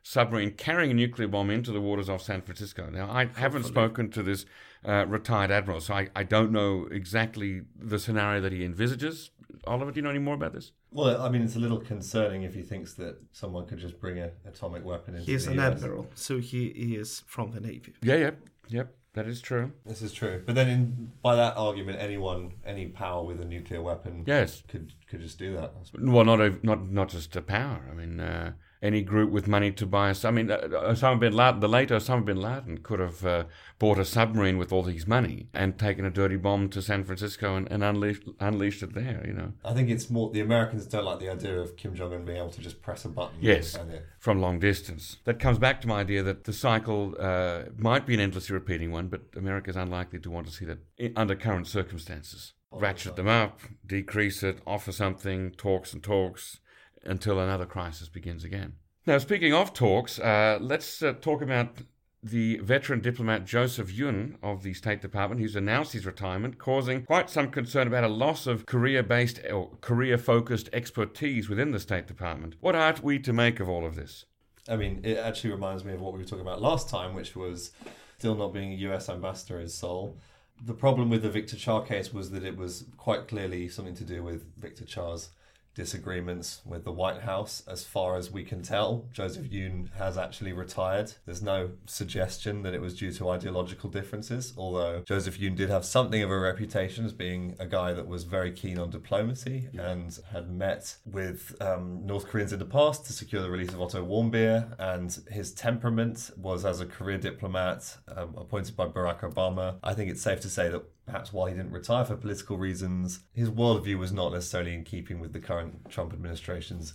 submarine 0.04 0.52
carrying 0.52 0.92
a 0.92 0.94
nuclear 0.94 1.26
bomb 1.26 1.50
into 1.50 1.72
the 1.72 1.80
waters 1.80 2.08
off 2.08 2.22
San 2.22 2.40
Francisco. 2.40 2.88
Now, 2.88 3.10
I 3.10 3.24
Hopefully. 3.24 3.42
haven't 3.42 3.64
spoken 3.64 4.10
to 4.12 4.22
this 4.22 4.46
uh, 4.87 5.05
retired 5.09 5.51
admiral, 5.51 5.81
so 5.81 5.94
I, 5.94 6.09
I 6.14 6.22
don't 6.22 6.53
know 6.53 6.87
exactly 6.90 7.62
the 7.79 7.99
scenario 7.99 8.40
that 8.40 8.53
he 8.53 8.64
envisages. 8.64 9.31
Oliver, 9.66 9.90
do 9.90 9.96
you 9.99 10.03
know 10.03 10.11
any 10.11 10.20
more 10.20 10.35
about 10.35 10.53
this? 10.53 10.70
Well, 10.92 11.20
I 11.20 11.29
mean, 11.29 11.42
it's 11.42 11.57
a 11.57 11.59
little 11.59 11.81
concerning 11.81 12.42
if 12.44 12.55
he 12.55 12.62
thinks 12.62 12.94
that 12.94 13.16
someone 13.33 13.66
could 13.66 13.79
just 13.79 14.01
bring 14.01 14.18
an 14.18 14.31
atomic 14.46 14.85
weapon 14.85 15.14
into 15.16 15.27
He's 15.31 15.46
the 15.46 15.53
an 15.53 15.59
US. 15.59 15.83
admiral, 15.83 16.07
so 16.14 16.38
he, 16.38 16.72
he 16.77 16.94
is 16.96 17.22
from 17.27 17.51
the 17.51 17.61
Navy. 17.61 17.94
Yeah, 18.03 18.16
yeah, 18.16 18.31
yep. 18.68 18.94
That 19.14 19.27
is 19.27 19.40
true. 19.40 19.72
This 19.87 20.03
is 20.03 20.12
true. 20.12 20.42
But 20.44 20.55
then, 20.57 20.68
in, 20.68 21.12
by 21.22 21.37
that 21.37 21.57
argument, 21.57 21.99
anyone, 21.99 22.53
any 22.66 22.87
power 22.88 23.25
with 23.25 23.40
a 23.40 23.46
nuclear 23.46 23.81
weapon, 23.81 24.25
yes, 24.27 24.62
could 24.68 24.92
could 25.09 25.22
just 25.22 25.38
do 25.38 25.57
that. 25.57 25.72
Well, 25.99 26.25
not 26.27 26.38
a, 26.40 26.59
not 26.62 26.90
not 26.90 27.09
just 27.09 27.35
a 27.35 27.40
power. 27.40 27.81
I 27.90 27.94
mean, 27.94 28.20
uh, 28.20 28.53
any 28.82 29.02
group 29.02 29.30
with 29.30 29.48
money 29.48 29.72
to 29.72 29.86
buy 29.86 30.10
us. 30.10 30.24
I 30.24 30.30
mean, 30.30 30.50
uh, 30.50 30.58
Osama 30.58 31.20
bin 31.20 31.34
Laden, 31.34 31.60
the 31.60 31.68
late 31.68 31.88
Osama 31.88 32.24
bin 32.24 32.40
Laden 32.40 32.78
could 32.78 33.00
have 33.00 33.24
uh, 33.24 33.44
bought 33.78 33.98
a 33.98 34.04
submarine 34.04 34.58
with 34.58 34.72
all 34.72 34.84
his 34.84 35.06
money 35.06 35.48
and 35.54 35.78
taken 35.78 36.04
a 36.04 36.10
dirty 36.10 36.36
bomb 36.36 36.68
to 36.70 36.82
San 36.82 37.04
Francisco 37.04 37.56
and, 37.56 37.70
and 37.70 37.82
unleashed, 37.82 38.24
unleashed 38.40 38.82
it 38.82 38.94
there, 38.94 39.24
you 39.26 39.32
know. 39.32 39.52
I 39.64 39.72
think 39.72 39.88
it's 39.88 40.10
more, 40.10 40.30
the 40.30 40.40
Americans 40.40 40.86
don't 40.86 41.04
like 41.04 41.20
the 41.20 41.30
idea 41.30 41.58
of 41.58 41.76
Kim 41.76 41.94
Jong 41.94 42.12
un 42.12 42.24
being 42.24 42.38
able 42.38 42.50
to 42.50 42.60
just 42.60 42.82
press 42.82 43.04
a 43.04 43.08
button. 43.08 43.36
Yes, 43.40 43.78
from 44.18 44.40
long 44.40 44.58
distance. 44.58 45.16
That 45.24 45.38
comes 45.38 45.58
back 45.58 45.80
to 45.82 45.88
my 45.88 46.00
idea 46.00 46.22
that 46.22 46.44
the 46.44 46.52
cycle 46.52 47.14
uh, 47.18 47.64
might 47.76 48.06
be 48.06 48.14
an 48.14 48.20
endlessly 48.20 48.54
repeating 48.54 48.92
one, 48.92 49.08
but 49.08 49.22
America 49.36 49.70
is 49.70 49.76
unlikely 49.76 50.20
to 50.20 50.30
want 50.30 50.46
to 50.46 50.52
see 50.52 50.64
that 50.66 50.78
under 51.16 51.34
current 51.34 51.66
circumstances. 51.66 52.52
Ratchet 52.72 53.16
them 53.16 53.28
up, 53.28 53.60
decrease 53.86 54.42
it, 54.42 54.58
offer 54.66 54.92
something, 54.92 55.52
talks 55.52 55.94
and 55.94 56.02
talks 56.02 56.60
until 57.07 57.40
another 57.40 57.66
crisis 57.66 58.09
begins 58.09 58.45
again. 58.45 58.75
Now, 59.07 59.19
speaking 59.19 59.55
of 59.55 59.73
talks, 59.73 60.19
uh, 60.19 60.59
let's 60.61 61.03
uh, 61.03 61.12
talk 61.21 61.40
about 61.40 61.79
the 62.23 62.57
veteran 62.59 63.01
diplomat 63.01 63.45
Joseph 63.45 63.92
Yun 63.92 64.37
of 64.42 64.62
the 64.62 64.75
State 64.75 65.01
Department, 65.01 65.40
who's 65.40 65.55
announced 65.55 65.92
his 65.92 66.05
retirement, 66.05 66.59
causing 66.59 67.05
quite 67.05 67.31
some 67.31 67.51
concern 67.51 67.87
about 67.87 68.05
a 68.05 68.09
loss 68.09 68.47
of 68.47 68.66
Korea 68.66 69.03
based 69.03 69.40
or 69.51 69.71
Korea 69.81 70.19
focused 70.19 70.69
expertise 70.73 71.49
within 71.49 71.71
the 71.71 71.79
State 71.79 72.07
Department. 72.07 72.57
What 72.61 72.75
are 72.75 72.95
we 73.03 73.19
to 73.21 73.33
make 73.33 73.61
of 73.61 73.69
all 73.69 73.87
of 73.87 73.95
this? 73.95 74.25
I 74.69 74.77
mean, 74.77 75.01
it 75.05 75.19
actually 75.19 75.53
reminds 75.53 75.85
me 75.85 75.92
of 75.92 76.01
what 76.01 76.12
we 76.12 76.19
were 76.19 76.25
talking 76.25 76.40
about 76.40 76.61
last 76.61 76.88
time, 76.88 77.14
which 77.14 77.37
was 77.37 77.71
still 78.19 78.35
not 78.35 78.53
being 78.53 78.73
a 78.73 78.77
US 78.92 79.09
ambassador 79.09 79.61
in 79.61 79.69
Seoul. 79.69 80.16
The 80.64 80.75
problem 80.75 81.11
with 81.11 81.23
the 81.23 81.31
Victor 81.31 81.57
Cha 81.57 81.83
case 81.83 82.12
was 82.12 82.31
that 82.31 82.42
it 82.42 82.57
was 82.57 82.87
quite 82.97 83.29
clearly 83.29 83.69
something 83.69 83.95
to 83.95 84.05
do 84.05 84.23
with 84.23 84.47
Victor 84.57 84.85
Cha's 84.85 85.29
disagreements 85.76 86.62
with 86.64 86.84
the 86.84 86.90
White 86.90 87.20
House. 87.20 87.62
As 87.68 87.84
far 87.84 88.16
as 88.16 88.30
we 88.30 88.42
can 88.42 88.62
tell, 88.62 89.06
Joseph 89.12 89.52
Yun 89.52 89.90
has 89.96 90.18
actually 90.18 90.52
retired. 90.52 91.12
There's 91.26 91.42
no 91.42 91.70
suggestion 91.84 92.62
that 92.62 92.74
it 92.74 92.80
was 92.80 92.98
due 92.98 93.12
to 93.12 93.28
ideological 93.28 93.90
differences, 93.90 94.54
although 94.56 95.02
Joseph 95.06 95.38
Yun 95.38 95.54
did 95.54 95.68
have 95.68 95.84
something 95.84 96.22
of 96.22 96.30
a 96.30 96.38
reputation 96.38 97.04
as 97.04 97.12
being 97.12 97.54
a 97.60 97.66
guy 97.66 97.92
that 97.92 98.08
was 98.08 98.24
very 98.24 98.50
keen 98.50 98.78
on 98.78 98.90
diplomacy 98.90 99.68
yeah. 99.72 99.90
and 99.90 100.18
had 100.32 100.50
met 100.50 100.96
with 101.04 101.54
um, 101.60 102.04
North 102.06 102.26
Koreans 102.26 102.52
in 102.52 102.58
the 102.58 102.64
past 102.64 103.04
to 103.06 103.12
secure 103.12 103.42
the 103.42 103.50
release 103.50 103.72
of 103.72 103.80
Otto 103.80 104.04
Warmbier. 104.04 104.74
And 104.78 105.16
his 105.30 105.52
temperament 105.52 106.30
was 106.36 106.64
as 106.64 106.80
a 106.80 106.86
career 106.86 107.18
diplomat 107.18 107.98
um, 108.08 108.34
appointed 108.36 108.76
by 108.76 108.86
Barack 108.86 109.20
Obama. 109.20 109.76
I 109.84 109.92
think 109.92 110.10
it's 110.10 110.22
safe 110.22 110.40
to 110.40 110.48
say 110.48 110.70
that 110.70 110.82
perhaps 111.07 111.33
while 111.33 111.47
he 111.47 111.55
didn't 111.55 111.73
retire 111.73 112.05
for 112.05 112.16
political 112.16 112.59
reasons, 112.59 113.21
his 113.33 113.51
worldview 113.51 113.99
was 113.99 114.12
not 114.12 114.33
necessarily 114.33 114.75
in 114.75 114.85
keeping 114.85 115.21
with 115.21 115.33
the 115.33 115.40
current 115.40 115.88
Trump 115.88 116.12
administration's. 116.12 116.95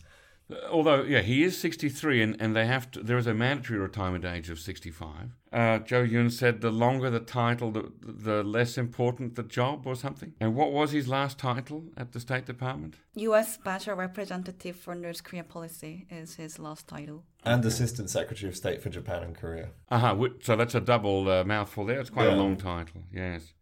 Although, 0.69 1.03
yeah, 1.03 1.21
he 1.21 1.43
is 1.43 1.57
63, 1.57 2.21
and, 2.21 2.41
and 2.41 2.55
they 2.55 2.65
have 2.65 2.91
to, 2.91 3.01
there 3.01 3.17
is 3.17 3.27
a 3.27 3.33
mandatory 3.33 3.79
retirement 3.79 4.25
age 4.25 4.49
of 4.49 4.59
65. 4.59 5.35
Uh, 5.53 5.79
Joe 5.79 6.01
Yun 6.01 6.29
said 6.29 6.61
the 6.61 6.71
longer 6.71 7.09
the 7.09 7.19
title, 7.19 7.71
the, 7.71 7.91
the 8.01 8.43
less 8.43 8.77
important 8.77 9.35
the 9.35 9.43
job 9.43 9.87
or 9.87 9.95
something. 9.95 10.33
And 10.39 10.55
what 10.55 10.71
was 10.71 10.91
his 10.91 11.07
last 11.07 11.37
title 11.37 11.85
at 11.95 12.11
the 12.11 12.19
State 12.19 12.45
Department? 12.45 12.95
U.S. 13.15 13.53
Special 13.53 13.95
Representative 13.95 14.75
for 14.75 14.95
North 14.95 15.23
Korea 15.23 15.43
Policy 15.43 16.05
is 16.09 16.35
his 16.35 16.59
last 16.59 16.87
title. 16.87 17.23
And 17.43 17.63
Assistant 17.63 18.09
Secretary 18.09 18.49
of 18.49 18.55
State 18.55 18.81
for 18.81 18.89
Japan 18.89 19.23
and 19.23 19.35
Korea. 19.35 19.69
Uh-huh, 19.89 20.27
so 20.41 20.55
that's 20.55 20.75
a 20.75 20.81
double 20.81 21.29
uh, 21.29 21.43
mouthful 21.43 21.85
there. 21.85 21.99
It's 21.99 22.09
quite 22.09 22.27
yeah. 22.27 22.35
a 22.35 22.41
long 22.41 22.57
title, 22.57 23.03
yes. 23.13 23.53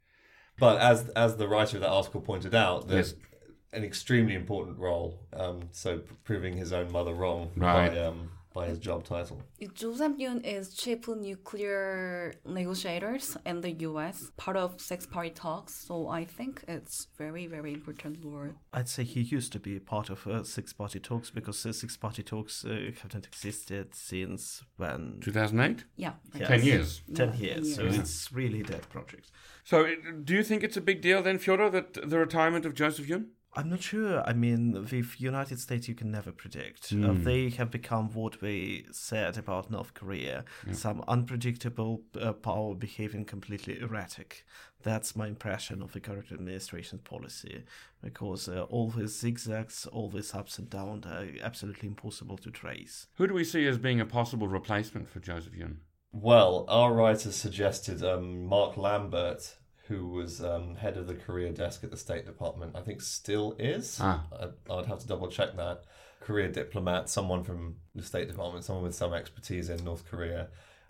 But 0.59 0.79
as 0.81 1.09
as 1.09 1.37
the 1.37 1.47
writer 1.47 1.77
of 1.77 1.81
that 1.81 1.89
article 1.89 2.21
pointed 2.21 2.53
out, 2.53 2.87
there's 2.87 3.13
yes. 3.13 3.27
an 3.73 3.83
extremely 3.83 4.35
important 4.35 4.77
role. 4.77 5.19
Um, 5.33 5.69
so 5.71 6.01
proving 6.23 6.57
his 6.57 6.73
own 6.73 6.91
mother 6.91 7.13
wrong 7.13 7.51
right. 7.55 7.91
by 7.91 7.99
um, 7.99 8.31
by 8.53 8.67
his 8.67 8.79
job 8.79 9.03
title. 9.03 9.41
Joseph 9.73 10.13
Yun 10.17 10.41
is 10.41 10.73
chief 10.73 11.07
nuclear 11.07 12.33
negotiators 12.45 13.37
in 13.45 13.61
the 13.61 13.71
U.S., 13.71 14.31
part 14.37 14.57
of 14.57 14.81
six-party 14.81 15.31
talks. 15.31 15.73
So 15.75 16.07
I 16.07 16.25
think 16.25 16.63
it's 16.67 17.07
very, 17.17 17.47
very 17.47 17.73
important 17.73 18.17
role. 18.23 18.53
I'd 18.73 18.89
say 18.89 19.03
he 19.03 19.21
used 19.21 19.51
to 19.53 19.59
be 19.59 19.79
part 19.79 20.09
of 20.09 20.25
uh, 20.25 20.43
six-party 20.43 20.99
talks 20.99 21.29
because 21.29 21.65
uh, 21.65 21.73
six-party 21.73 22.23
talks 22.23 22.65
uh, 22.65 22.91
haven't 23.01 23.27
existed 23.27 23.93
since 23.93 24.63
when? 24.77 25.19
2008? 25.21 25.85
Yeah. 25.95 26.13
Yes. 26.33 26.47
Ten 26.47 26.63
years. 26.63 27.01
Ten 27.13 27.33
yeah. 27.37 27.45
years. 27.45 27.75
So 27.75 27.83
yeah. 27.83 27.99
it's 27.99 28.31
really 28.31 28.63
dead 28.63 28.89
project. 28.89 29.31
So 29.63 29.87
do 30.23 30.33
you 30.33 30.43
think 30.43 30.63
it's 30.63 30.77
a 30.77 30.81
big 30.81 31.01
deal 31.01 31.21
then, 31.21 31.37
Fyodor, 31.37 31.69
that 31.69 32.09
the 32.09 32.17
retirement 32.17 32.65
of 32.65 32.73
Joseph 32.73 33.07
Yun? 33.07 33.27
I'm 33.59 33.69
not 33.69 33.83
sure. 33.83 34.23
I 34.25 34.31
mean, 34.31 34.87
with 34.89 35.19
United 35.19 35.59
States, 35.59 35.89
you 35.89 35.95
can 35.95 36.11
never 36.11 36.31
predict. 36.31 36.91
Mm. 36.93 37.03
Uh, 37.03 37.13
hmm. 37.13 37.23
they 37.23 37.49
have 37.49 37.69
become 37.69 38.09
what 38.13 38.41
we 38.41 38.85
said 38.91 39.37
about 39.37 39.69
North 39.69 39.93
Korea: 39.93 40.45
yeah. 40.65 40.73
some 40.73 41.03
unpredictable 41.09 42.01
uh, 42.19 42.31
power 42.31 42.73
behaving 42.73 43.25
completely 43.25 43.79
erratic. 43.81 44.45
That's 44.81 45.13
my 45.13 45.27
impression 45.27 45.81
of 45.81 45.91
the 45.91 45.99
current 45.99 46.31
administration's 46.31 47.01
policy, 47.01 47.65
because 48.01 48.47
uh, 48.47 48.61
all 48.69 48.89
these 48.91 49.19
zigzags, 49.19 49.85
all 49.87 50.09
these 50.09 50.33
ups 50.33 50.57
and 50.57 50.69
downs, 50.69 51.05
are 51.05 51.27
absolutely 51.43 51.89
impossible 51.89 52.37
to 52.37 52.51
trace. 52.51 53.07
Who 53.15 53.27
do 53.27 53.33
we 53.33 53.43
see 53.43 53.67
as 53.67 53.77
being 53.77 53.99
a 53.99 54.05
possible 54.05 54.47
replacement 54.47 55.09
for 55.09 55.19
Joseph 55.19 55.53
Yun? 55.53 55.81
Well, 56.13 56.65
our 56.69 56.93
writer 56.93 57.31
suggested 57.33 58.03
um, 58.03 58.45
Mark 58.45 58.77
Lambert 58.77 59.57
who 59.89 60.07
was 60.07 60.41
um, 60.43 60.75
head 60.75 60.95
of 60.97 61.07
the 61.07 61.15
Korea 61.15 61.51
desk 61.51 61.83
at 61.83 61.89
the 61.89 61.97
State 61.97 62.25
Department, 62.25 62.75
I 62.75 62.81
think 62.81 63.01
still 63.01 63.55
is. 63.57 63.97
Ah. 63.99 64.23
I, 64.69 64.75
would 64.75 64.85
have 64.85 64.99
to 64.99 65.07
double 65.07 65.27
check 65.27 65.57
that. 65.57 65.83
Career 66.21 66.47
diplomat, 66.47 67.09
someone 67.09 67.43
from 67.43 67.77
the 67.95 68.03
State 68.03 68.27
Department, 68.27 68.63
someone 68.63 68.83
with 68.83 68.93
some 68.93 69.13
expertise 69.13 69.67
in 69.69 69.83
North 69.83 70.05
Korea. 70.09 70.49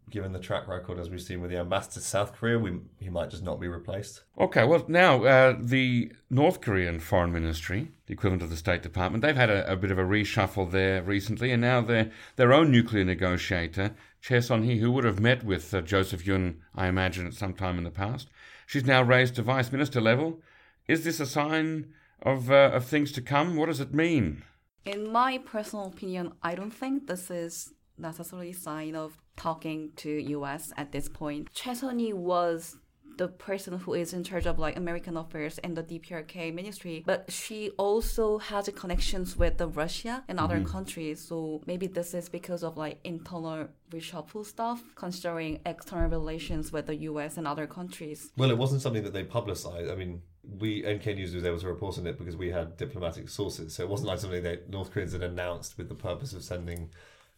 Given 0.09 0.33
the 0.33 0.39
track 0.39 0.67
record 0.67 0.99
as 0.99 1.09
we've 1.09 1.21
seen 1.21 1.39
with 1.39 1.51
the 1.51 1.57
ambassador 1.57 1.93
to 1.93 1.99
South 2.01 2.33
Korea, 2.33 2.59
we, 2.59 2.79
he 2.99 3.09
might 3.09 3.29
just 3.29 3.43
not 3.43 3.61
be 3.61 3.67
replaced. 3.67 4.23
Okay, 4.37 4.65
well, 4.65 4.83
now 4.87 5.23
uh, 5.23 5.55
the 5.57 6.11
North 6.29 6.59
Korean 6.59 6.99
Foreign 6.99 7.31
Ministry, 7.31 7.91
the 8.07 8.13
equivalent 8.13 8.41
of 8.41 8.49
the 8.49 8.57
State 8.57 8.81
Department, 8.81 9.21
they've 9.21 9.35
had 9.35 9.51
a, 9.51 9.71
a 9.71 9.77
bit 9.77 9.91
of 9.91 9.99
a 9.99 10.03
reshuffle 10.03 10.69
there 10.69 11.03
recently, 11.03 11.51
and 11.51 11.61
now 11.61 11.79
their, 11.79 12.11
their 12.35 12.51
own 12.51 12.71
nuclear 12.71 13.05
negotiator, 13.05 13.95
Choi 14.19 14.41
Son-hee, 14.41 14.79
who 14.79 14.91
would 14.91 15.05
have 15.05 15.19
met 15.19 15.43
with 15.45 15.73
uh, 15.73 15.79
Joseph 15.81 16.25
Yun, 16.25 16.59
I 16.75 16.87
imagine, 16.87 17.27
at 17.27 17.35
some 17.35 17.53
time 17.53 17.77
in 17.77 17.83
the 17.85 17.91
past, 17.91 18.29
She's 18.69 18.85
now 18.85 19.01
raised 19.01 19.33
to 19.37 19.41
vice 19.41 19.71
minister 19.71 19.99
level. 19.99 20.41
Is 20.87 21.03
this 21.03 21.19
a 21.19 21.25
sign 21.25 21.91
of, 22.21 22.51
uh, 22.51 22.69
of 22.71 22.85
things 22.85 23.11
to 23.13 23.19
come? 23.19 23.55
What 23.55 23.65
does 23.65 23.79
it 23.79 23.95
mean? 23.95 24.43
In 24.85 25.11
my 25.11 25.39
personal 25.39 25.87
opinion, 25.87 26.33
I 26.43 26.53
don't 26.53 26.69
think 26.69 27.07
this 27.07 27.31
is 27.31 27.73
necessarily 27.97 28.51
a 28.51 28.53
sign 28.53 28.95
of 28.95 29.17
talking 29.35 29.89
to 29.95 30.09
US 30.37 30.71
at 30.77 30.91
this 30.91 31.09
point. 31.09 31.51
Choi 31.51 32.13
was 32.13 32.77
the 33.19 33.27
person 33.27 33.77
who 33.77 33.93
is 33.93 34.13
in 34.13 34.23
charge 34.23 34.45
of 34.45 34.57
like 34.57 34.77
American 34.77 35.17
affairs 35.17 35.57
in 35.57 35.73
the 35.73 35.83
DPRK 35.83 36.53
ministry, 36.53 37.03
but 37.05 37.29
she 37.29 37.69
also 37.71 38.37
has 38.37 38.69
connections 38.69 39.35
with 39.35 39.57
the 39.57 39.67
Russia 39.67 40.23
and 40.29 40.39
other 40.39 40.55
mm-hmm. 40.55 40.71
countries. 40.71 41.19
So 41.19 41.61
maybe 41.65 41.87
this 41.87 42.13
is 42.13 42.29
because 42.29 42.63
of 42.63 42.77
like 42.77 42.97
internal 43.03 43.67
reshuffle 43.91 44.45
stuff, 44.45 44.81
considering 44.95 45.59
external 45.65 46.09
relations 46.09 46.71
with 46.71 46.87
the 46.87 46.95
US 47.09 47.35
and 47.35 47.45
other 47.45 47.67
countries. 47.67 48.31
Well, 48.37 48.51
it 48.51 48.57
wasn't 48.57 48.81
something 48.81 49.03
that 49.03 49.11
they 49.11 49.25
publicized. 49.25 49.91
I 49.91 49.95
mean, 49.95 50.21
we 50.57 50.81
NK 50.81 51.07
News 51.07 51.35
was 51.35 51.43
able 51.43 51.59
to 51.59 51.67
report 51.67 51.97
on 51.97 52.07
it 52.07 52.17
because 52.17 52.37
we 52.37 52.49
had 52.51 52.77
diplomatic 52.77 53.27
sources. 53.27 53.75
So 53.75 53.83
it 53.83 53.89
wasn't 53.89 54.07
like 54.07 54.19
something 54.19 54.43
that 54.43 54.69
North 54.69 54.91
Koreans 54.91 55.11
had 55.11 55.23
announced 55.23 55.77
with 55.77 55.89
the 55.89 55.95
purpose 55.95 56.31
of 56.31 56.41
sending 56.41 56.89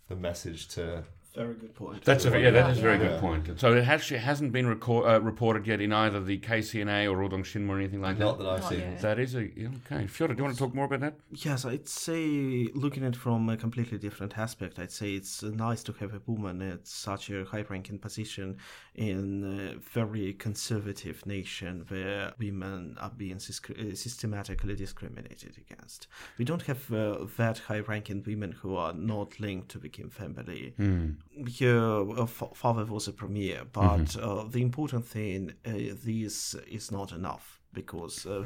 the 0.10 0.16
message 0.16 0.68
to. 0.76 1.06
Very 1.34 1.54
good 1.54 1.74
point. 1.74 2.04
That's 2.04 2.26
a, 2.26 2.40
yeah, 2.40 2.50
that 2.52 2.72
is 2.72 2.80
a 2.80 2.82
very 2.82 2.98
Yeah. 2.98 3.12
good 3.12 3.20
point. 3.22 3.60
So 3.60 3.74
it 3.74 3.88
actually 3.88 4.20
hasn't 4.20 4.52
been 4.52 4.68
record, 4.68 5.08
uh, 5.08 5.22
reported 5.22 5.66
yet 5.66 5.80
in 5.80 5.94
either 5.94 6.20
the 6.22 6.38
KCNA 6.40 7.08
or 7.10 7.16
Rodong 7.16 7.44
Sinmun 7.46 7.70
or 7.70 7.78
anything 7.80 8.02
like 8.02 8.18
Not 8.18 8.38
that. 8.38 8.44
that 8.44 8.50
I've 8.52 8.62
Not 8.62 8.70
seen. 8.70 8.80
yet. 8.80 9.02
That 9.02 9.18
is 9.18 9.36
a 9.36 9.40
okay. 9.40 10.08
Fyodor, 10.08 10.34
do 10.34 10.40
you 10.40 10.44
want 10.44 10.56
to 10.58 10.60
talk 10.60 10.76
more 10.76 10.86
about 10.86 11.00
that? 11.00 11.14
Yes, 11.32 11.64
I'd 11.64 11.88
say 11.88 12.68
looking 12.74 13.04
at 13.06 13.14
it 13.14 13.16
from 13.16 13.48
a 13.48 13.56
completely 13.56 13.98
different 13.98 14.38
aspect, 14.38 14.78
I'd 14.78 14.92
say 14.92 15.14
it's 15.14 15.42
uh, 15.42 15.52
nice 15.52 15.84
to 15.84 15.94
have 15.94 16.14
a 16.14 16.22
woman 16.26 16.62
at 16.62 16.86
such 16.86 17.30
a 17.30 17.46
high-ranking 17.46 18.00
position 18.00 18.58
in 18.94 19.44
a 19.76 19.80
very 19.80 20.34
conservative 20.34 21.26
nation 21.26 21.86
where 21.88 22.34
women 22.40 22.98
are 23.00 23.10
being 23.10 23.38
uh, 23.38 23.96
systematically 23.96 24.76
discriminated 24.76 25.56
against. 25.58 26.08
We 26.38 26.44
don't 26.44 26.64
have 26.64 26.92
uh, 26.92 27.26
that 27.38 27.60
high-ranking 27.60 28.24
women 28.28 28.52
who 28.52 28.76
are 28.76 28.92
not 28.92 29.40
linked 29.40 29.70
to 29.70 29.80
the 29.80 29.88
Kim 29.88 30.10
family. 30.10 30.74
Her 30.78 31.16
uh, 31.40 32.26
fa- 32.26 32.54
father 32.54 32.86
was 32.86 33.08
a 33.08 33.14
premier, 33.14 33.64
but 33.72 34.16
uh, 34.18 34.44
the 34.50 34.62
important 34.62 35.06
thing, 35.06 35.54
uh, 35.66 35.72
this 36.04 36.56
is 36.70 36.92
not 36.92 37.12
enough 37.12 37.62
because 37.74 38.26
uh, 38.26 38.46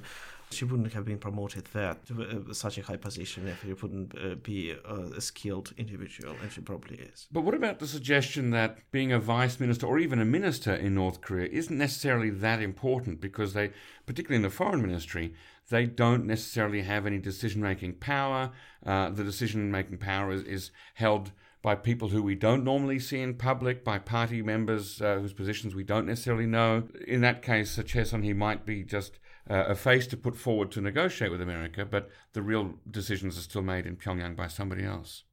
she 0.51 0.65
wouldn't 0.65 0.93
have 0.93 1.05
been 1.05 1.17
promoted 1.17 1.65
there 1.73 1.95
to 2.07 2.45
uh, 2.49 2.53
such 2.53 2.77
a 2.77 2.83
high 2.83 2.97
position 2.97 3.47
if 3.47 3.61
she 3.61 3.73
wouldn't 3.73 4.13
uh, 4.17 4.35
be 4.35 4.73
uh, 4.73 5.17
a 5.17 5.21
skilled 5.21 5.73
individual, 5.77 6.35
and 6.41 6.51
she 6.51 6.61
probably 6.61 6.97
is. 6.97 7.27
But 7.31 7.41
what 7.41 7.55
about 7.55 7.79
the 7.79 7.87
suggestion 7.87 8.51
that 8.51 8.79
being 8.91 9.11
a 9.11 9.19
vice 9.19 9.59
minister 9.59 9.87
or 9.87 9.99
even 9.99 10.19
a 10.19 10.25
minister 10.25 10.73
in 10.73 10.95
North 10.95 11.21
Korea 11.21 11.49
isn't 11.51 11.77
necessarily 11.77 12.29
that 12.29 12.61
important 12.61 13.19
because 13.19 13.53
they, 13.53 13.71
particularly 14.05 14.37
in 14.37 14.43
the 14.43 14.49
foreign 14.49 14.81
ministry, 14.81 15.33
they 15.69 15.85
don't 15.85 16.25
necessarily 16.25 16.83
have 16.83 17.05
any 17.05 17.17
decision 17.17 17.61
making 17.61 17.93
power. 17.93 18.51
Uh, 18.85 19.09
the 19.09 19.23
decision 19.23 19.71
making 19.71 19.97
power 19.97 20.31
is, 20.31 20.43
is 20.43 20.71
held 20.93 21.31
by 21.65 21.73
people 21.73 22.09
who 22.09 22.21
we 22.21 22.35
don't 22.35 22.63
normally 22.63 22.99
see 22.99 23.19
in 23.19 23.33
public, 23.33 23.83
by 23.83 23.97
party 23.97 24.43
members 24.43 25.01
uh, 25.01 25.15
whose 25.15 25.33
positions 25.33 25.73
we 25.73 25.83
don't 25.83 26.05
necessarily 26.05 26.45
know. 26.45 26.87
In 27.07 27.21
that 27.21 27.41
case, 27.41 27.79
Choi 27.87 28.03
Son-hee 28.03 28.33
might 28.33 28.67
be 28.67 28.83
just 28.83 29.17
uh, 29.49 29.63
a 29.69 29.73
face 29.73 30.05
to 30.05 30.15
put 30.15 30.37
forward 30.37 30.71
to 30.73 30.79
negotiate 30.79 31.31
with 31.31 31.41
America, 31.41 31.83
but 31.83 32.11
the 32.33 32.43
real 32.43 32.75
decisions 32.91 33.35
are 33.35 33.41
still 33.41 33.63
made 33.63 33.87
in 33.87 33.95
Pyongyang 33.95 34.35
by 34.35 34.45
somebody 34.45 34.83
else. 34.83 35.23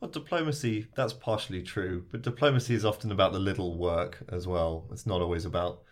Well, 0.00 0.10
diplomacy, 0.10 0.86
that's 0.96 1.12
partially 1.12 1.62
true, 1.62 2.06
but 2.10 2.22
diplomacy 2.22 2.72
is 2.72 2.86
often 2.86 3.12
about 3.12 3.34
the 3.34 3.38
little 3.38 3.76
work 3.76 4.24
as 4.30 4.46
well. 4.46 4.88
It's 4.90 5.04
not 5.04 5.20
always 5.20 5.44
about 5.44 5.82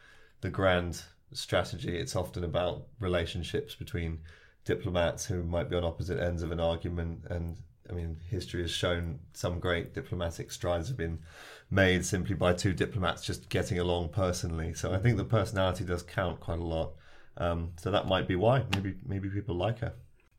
the 0.40 0.48
grand 0.48 1.02
strategy, 1.34 1.98
it's 1.98 2.16
often 2.16 2.42
about 2.42 2.86
relationships 3.00 3.74
between 3.74 4.20
diplomats 4.64 5.26
who 5.26 5.42
might 5.42 5.68
be 5.68 5.76
on 5.76 5.84
opposite 5.84 6.18
ends 6.18 6.42
of 6.42 6.52
an 6.52 6.60
argument. 6.60 7.26
And 7.28 7.58
I 7.88 7.92
mean, 7.92 8.18
history 8.30 8.62
has 8.62 8.70
shown 8.70 9.18
some 9.32 9.60
great 9.60 9.94
diplomatic 9.94 10.50
strides 10.50 10.88
have 10.88 10.96
been 10.96 11.18
made 11.70 12.04
simply 12.04 12.34
by 12.34 12.52
two 12.54 12.72
diplomats 12.72 13.24
just 13.24 13.48
getting 13.48 13.78
along 13.78 14.08
personally. 14.08 14.74
So 14.74 14.92
I 14.92 14.98
think 14.98 15.16
the 15.16 15.24
personality 15.24 15.84
does 15.84 16.02
count 16.02 16.40
quite 16.40 16.58
a 16.58 16.64
lot. 16.64 16.92
Um, 17.36 17.72
so 17.76 17.90
that 17.90 18.06
might 18.06 18.28
be 18.28 18.36
why. 18.36 18.64
Maybe 18.74 18.94
maybe 19.04 19.28
people 19.28 19.56
like 19.56 19.80
her. 19.80 19.92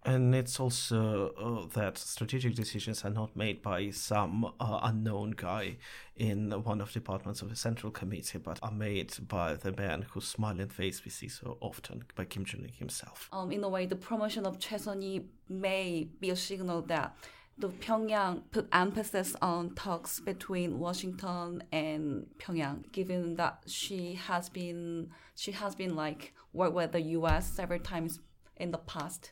And 0.06 0.36
it's 0.36 0.60
also 0.60 1.32
uh, 1.32 1.80
that 1.80 1.98
strategic 1.98 2.54
decisions 2.54 3.04
are 3.04 3.10
not 3.10 3.36
made 3.36 3.64
by 3.64 3.90
some 3.90 4.46
uh, 4.60 4.80
unknown 4.84 5.32
guy 5.32 5.78
in 6.16 6.52
one 6.52 6.80
of 6.80 6.94
the 6.94 7.00
departments 7.00 7.42
of 7.42 7.50
the 7.50 7.56
Central 7.56 7.92
Committee, 7.92 8.38
but 8.38 8.60
are 8.62 8.72
made 8.72 9.16
by 9.28 9.56
the 9.56 9.72
man 9.72 10.06
whose 10.12 10.28
smiling 10.28 10.70
face 10.70 11.04
we 11.04 11.10
see 11.10 11.28
so 11.28 11.58
often, 11.60 12.04
by 12.16 12.24
Kim 12.24 12.46
Jong 12.46 12.62
Un 12.62 12.70
himself. 12.70 13.30
Um, 13.34 13.52
in 13.52 13.64
a 13.64 13.68
way, 13.68 13.88
the 13.88 13.96
promotion 13.96 14.46
of 14.46 14.60
Choi 14.60 14.78
Son-hee 14.78 15.26
may 15.50 16.08
be 16.20 16.30
a 16.30 16.36
signal 16.36 16.84
that 16.84 17.18
the 17.58 17.70
Pyongyang 17.70 18.44
put 18.52 18.68
emphasis 18.74 19.36
on 19.42 19.76
talks 19.76 20.20
between 20.20 20.80
Washington 20.80 21.64
and 21.72 22.28
Pyongyang, 22.38 22.92
given 22.92 23.36
that 23.36 23.64
she 23.68 24.14
has 24.14 24.50
been 24.50 25.10
she 25.36 25.52
has 25.52 25.76
been 25.76 25.96
like 25.96 26.34
worked 26.54 26.74
with 26.74 26.92
the 26.92 27.02
U.S. 27.02 27.48
several 27.48 27.80
times 27.80 28.20
in 28.58 28.72
the 28.72 28.78
past. 28.78 29.32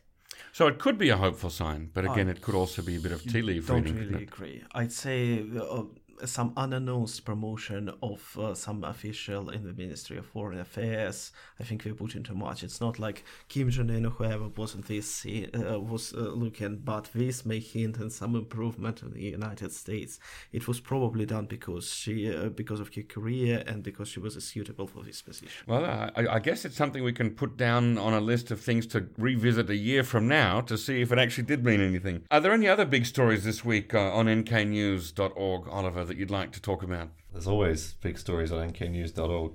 So 0.52 0.68
it 0.68 0.80
could 0.80 0.98
be 0.98 1.10
a 1.10 1.18
hopeful 1.18 1.50
sign, 1.50 1.90
but 1.94 2.06
again, 2.06 2.28
it 2.28 2.42
could 2.42 2.56
also 2.56 2.82
be 2.82 2.96
a 2.96 3.00
bit 3.00 3.12
of 3.12 3.24
tea 3.24 3.42
leaf 3.42 3.68
Don't 3.68 3.84
reading. 3.84 3.98
really 3.98 4.24
agree. 4.24 4.64
I'd 4.74 4.92
say 4.92 5.46
uh, 5.60 5.84
some 6.26 6.54
unannounced 6.56 7.26
promotion 7.26 7.92
of 8.02 8.38
uh, 8.40 8.54
some 8.54 8.84
official 8.84 9.50
in 9.50 9.64
the 9.64 9.74
Ministry 9.74 10.18
of 10.18 10.26
Foreign 10.26 10.60
Affairs. 10.60 11.32
I 11.60 11.64
think 11.64 11.84
we 11.86 11.94
put 11.94 12.16
in 12.16 12.24
too 12.24 12.36
much. 12.36 12.64
It's 12.64 12.82
not 12.82 13.00
like 13.00 13.24
Kim 13.50 13.70
Jong 13.70 13.92
Un 13.92 14.06
or 14.06 14.10
whoever 14.10 14.48
wasn't 14.48 14.88
this 14.88 15.26
uh, 15.26 15.80
was 15.80 16.14
uh, 16.14 16.20
looking, 16.20 16.78
but 16.78 17.10
this 17.14 17.46
may 17.46 17.60
hint 17.60 18.00
at 18.00 18.12
some 18.12 18.36
improvement 18.36 19.02
in 19.02 19.12
the 19.12 19.22
United 19.22 19.72
States. 19.72 20.20
It 20.52 20.68
was 20.68 20.80
probably 20.80 21.26
done 21.26 21.46
because 21.46 21.94
she, 21.94 22.34
uh, 22.34 22.50
because 22.50 22.80
of 22.80 22.94
her 22.96 23.04
career 23.04 23.64
and 23.68 23.84
because 23.84 24.08
she 24.08 24.20
was 24.20 24.42
suitable 24.44 24.88
for 24.88 25.04
this 25.04 25.22
position. 25.22 25.64
Well, 25.68 25.86
I, 25.86 26.12
I 26.30 26.40
guess 26.40 26.66
it's 26.66 26.76
something 26.76 27.04
we 27.04 27.14
can 27.14 27.32
put 27.32 27.58
down 27.58 27.98
on 27.98 28.14
a 28.14 28.22
list 28.22 28.52
of 28.52 28.60
things 28.60 28.88
to 28.88 29.08
revisit 29.18 29.70
a 29.70 29.76
year 29.76 30.04
from 30.04 30.28
now 30.28 30.62
to 30.62 30.78
see 30.78 31.02
if 31.02 31.12
it 31.12 31.20
actually 31.20 31.46
did 31.46 31.66
mean 31.66 31.82
anything. 31.82 32.24
Are 32.32 32.40
there 32.40 32.54
any 32.54 32.68
other 32.68 32.86
big 32.86 33.06
stories 33.06 33.44
this 33.44 33.64
week 33.66 33.94
uh, 33.94 34.14
on 34.14 34.28
nknews.org, 34.28 35.68
Oliver, 35.68 36.03
that 36.06 36.18
you'd 36.18 36.32
like 36.32 36.52
to 36.54 36.62
talk 36.62 36.84
about? 36.84 37.10
There's 37.32 37.48
always 37.48 37.94
big 37.94 38.18
stories 38.18 38.52
on 38.52 38.72
nknews.org. 38.72 39.54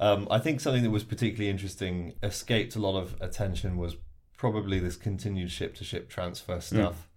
Um, 0.00 0.26
I 0.30 0.38
think 0.38 0.60
something 0.60 0.82
that 0.82 0.90
was 0.90 1.04
particularly 1.04 1.48
interesting, 1.50 2.14
escaped 2.22 2.76
a 2.76 2.80
lot 2.80 2.98
of 2.98 3.16
attention, 3.20 3.76
was 3.76 3.96
probably 4.36 4.78
this 4.78 4.96
continued 4.96 5.50
ship 5.50 5.74
to 5.76 5.84
ship 5.84 6.08
transfer 6.08 6.60
stuff. 6.60 7.08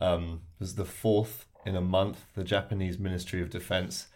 Um, 0.00 0.42
it 0.58 0.60
was 0.60 0.74
the 0.74 0.84
fourth 0.84 1.46
in 1.64 1.74
a 1.74 1.80
month. 1.80 2.26
The 2.34 2.44
Japanese 2.44 2.98
Ministry 2.98 3.40
of 3.40 3.50
Defense 3.50 4.08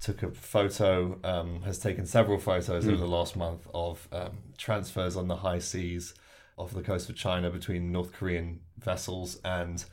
took 0.00 0.22
a 0.22 0.30
photo, 0.30 1.18
um, 1.22 1.62
has 1.62 1.78
taken 1.78 2.06
several 2.06 2.38
photos 2.38 2.86
over 2.86 2.96
the 2.96 3.06
last 3.06 3.36
month 3.36 3.68
of 3.72 4.08
um, 4.12 4.38
transfers 4.56 5.16
on 5.16 5.28
the 5.28 5.36
high 5.36 5.58
seas 5.58 6.14
off 6.56 6.72
the 6.72 6.82
coast 6.82 7.08
of 7.08 7.16
China 7.16 7.50
between 7.50 7.92
North 7.92 8.12
Korean 8.12 8.60
vessels 8.78 9.38
and 9.44 9.84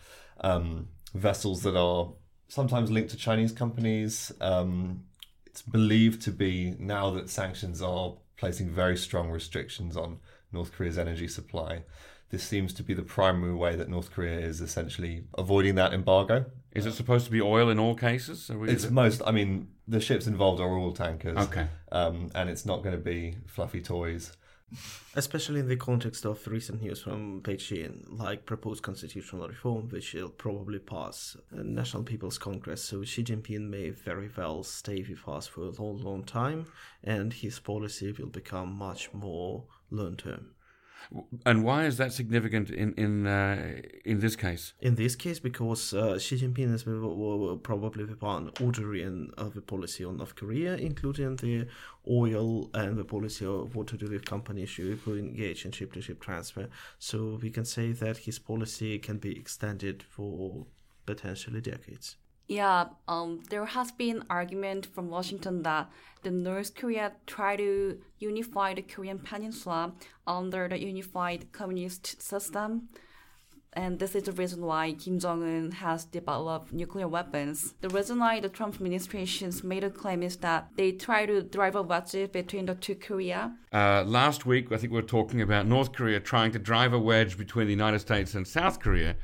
um, 0.41 0.87
vessels 1.13 1.61
that 1.63 1.75
are 1.75 2.13
sometimes 2.47 2.91
linked 2.91 3.11
to 3.11 3.17
Chinese 3.17 3.51
companies. 3.51 4.31
Um, 4.41 5.03
it's 5.45 5.61
believed 5.61 6.21
to 6.23 6.31
be 6.31 6.75
now 6.79 7.09
that 7.11 7.29
sanctions 7.29 7.81
are 7.81 8.13
placing 8.37 8.69
very 8.69 8.97
strong 8.97 9.29
restrictions 9.29 9.97
on 9.97 10.19
North 10.51 10.71
Korea's 10.71 10.97
energy 10.97 11.27
supply. 11.27 11.83
This 12.29 12.43
seems 12.43 12.73
to 12.73 12.83
be 12.83 12.93
the 12.93 13.03
primary 13.03 13.53
way 13.53 13.75
that 13.75 13.89
North 13.89 14.11
Korea 14.11 14.39
is 14.39 14.59
essentially 14.61 15.23
avoiding 15.37 15.75
that 15.75 15.93
embargo. 15.93 16.45
Is 16.73 16.85
it 16.85 16.93
supposed 16.93 17.25
to 17.25 17.31
be 17.31 17.41
oil 17.41 17.69
in 17.69 17.79
all 17.79 17.95
cases? 17.95 18.51
It's 18.65 18.83
it- 18.83 18.91
most, 18.91 19.21
I 19.25 19.31
mean, 19.31 19.69
the 19.87 20.01
ships 20.01 20.27
involved 20.27 20.61
are 20.61 20.77
all 20.77 20.91
tankers. 20.91 21.37
Okay. 21.37 21.67
Um, 21.91 22.29
and 22.35 22.49
it's 22.49 22.65
not 22.65 22.83
going 22.83 22.95
to 22.95 23.01
be 23.01 23.37
fluffy 23.47 23.81
toys. 23.81 24.35
Especially 25.15 25.61
in 25.61 25.69
the 25.69 25.77
context 25.77 26.25
of 26.25 26.45
recent 26.45 26.81
news 26.81 27.01
from 27.01 27.41
Beijing, 27.41 28.03
like 28.09 28.45
proposed 28.45 28.83
constitutional 28.83 29.47
reform, 29.47 29.87
which 29.89 30.13
will 30.13 30.29
probably 30.29 30.79
pass 30.79 31.37
National 31.51 32.03
People's 32.03 32.37
Congress. 32.37 32.83
So 32.83 33.03
Xi 33.03 33.23
Jinping 33.23 33.69
may 33.69 33.91
very 33.91 34.29
well 34.35 34.63
stay 34.63 35.05
with 35.07 35.27
us 35.27 35.47
for 35.47 35.61
a 35.61 35.81
long, 35.81 36.03
long 36.03 36.23
time, 36.23 36.65
and 37.03 37.31
his 37.31 37.59
policy 37.59 38.11
will 38.11 38.27
become 38.27 38.73
much 38.73 39.13
more 39.13 39.63
long 39.89 40.17
term. 40.17 40.51
And 41.45 41.63
why 41.63 41.85
is 41.85 41.97
that 41.97 42.11
significant 42.11 42.69
in 42.69 42.93
in 42.93 43.27
uh, 43.27 43.81
in 44.03 44.19
this 44.19 44.35
case? 44.35 44.73
In 44.81 44.95
this 44.95 45.15
case, 45.15 45.39
because 45.39 45.93
uh, 45.93 46.19
Xi 46.19 46.37
Jinping 46.37 46.73
is 46.73 46.83
probably 47.63 48.05
the 48.05 48.17
one 48.19 48.51
ordering 48.61 49.31
uh, 49.37 49.49
the 49.49 49.61
policy 49.61 50.03
on 50.03 50.17
North 50.17 50.35
Korea, 50.35 50.75
including 50.75 51.37
the 51.37 51.67
oil 52.09 52.69
and 52.73 52.97
the 52.97 53.05
policy 53.05 53.45
of 53.45 53.75
what 53.75 53.87
to 53.87 53.97
do 53.97 54.07
with 54.07 54.25
companies 54.25 54.75
who 54.75 55.15
engage 55.15 55.65
in 55.65 55.71
ship-to-ship 55.71 56.19
transfer. 56.19 56.67
So 56.99 57.39
we 57.41 57.49
can 57.51 57.65
say 57.65 57.91
that 57.93 58.17
his 58.17 58.39
policy 58.39 58.99
can 58.99 59.17
be 59.17 59.37
extended 59.37 60.03
for 60.03 60.65
potentially 61.05 61.61
decades. 61.61 62.17
Yeah, 62.47 62.85
um, 63.07 63.41
there 63.49 63.65
has 63.65 63.91
been 63.91 64.23
argument 64.29 64.85
from 64.85 65.09
Washington 65.09 65.63
that 65.63 65.89
the 66.23 66.31
North 66.31 66.75
Korea 66.75 67.11
try 67.25 67.57
to 67.57 67.99
unify 68.19 68.73
the 68.73 68.81
Korean 68.81 69.19
Peninsula 69.19 69.93
under 70.25 70.67
the 70.67 70.79
unified 70.79 71.51
communist 71.51 72.21
system, 72.21 72.89
And 73.73 73.99
this 73.99 74.15
is 74.15 74.23
the 74.23 74.31
reason 74.31 74.65
why 74.65 74.93
Kim 74.93 75.19
Jong 75.19 75.43
un 75.43 75.71
has 75.71 76.05
developed 76.05 76.73
nuclear 76.73 77.07
weapons. 77.07 77.75
The 77.81 77.89
reason 77.89 78.17
why 78.19 78.39
the 78.39 78.49
Trump 78.49 78.75
administration's 78.75 79.63
made 79.63 79.83
a 79.83 79.91
claim 79.91 80.23
is 80.23 80.37
that 80.37 80.69
they 80.77 80.93
try 80.93 81.27
to 81.27 81.43
drive 81.43 81.75
a 81.75 81.83
wedge 81.83 82.31
between 82.31 82.65
the 82.65 82.75
two 82.75 82.95
Korea. 82.95 83.55
Uh, 83.71 84.03
last 84.03 84.45
week, 84.47 84.71
I 84.71 84.77
think 84.77 84.93
we 84.93 84.99
were 84.99 85.07
talking 85.07 85.41
about 85.41 85.67
North 85.67 85.91
Korea 85.91 86.19
trying 86.19 86.51
to 86.53 86.59
drive 86.59 86.91
a 86.93 86.99
wedge 86.99 87.37
between 87.37 87.67
the 87.67 87.73
United 87.73 87.99
States 87.99 88.33
and 88.33 88.47
South 88.47 88.79
Korea. 88.79 89.15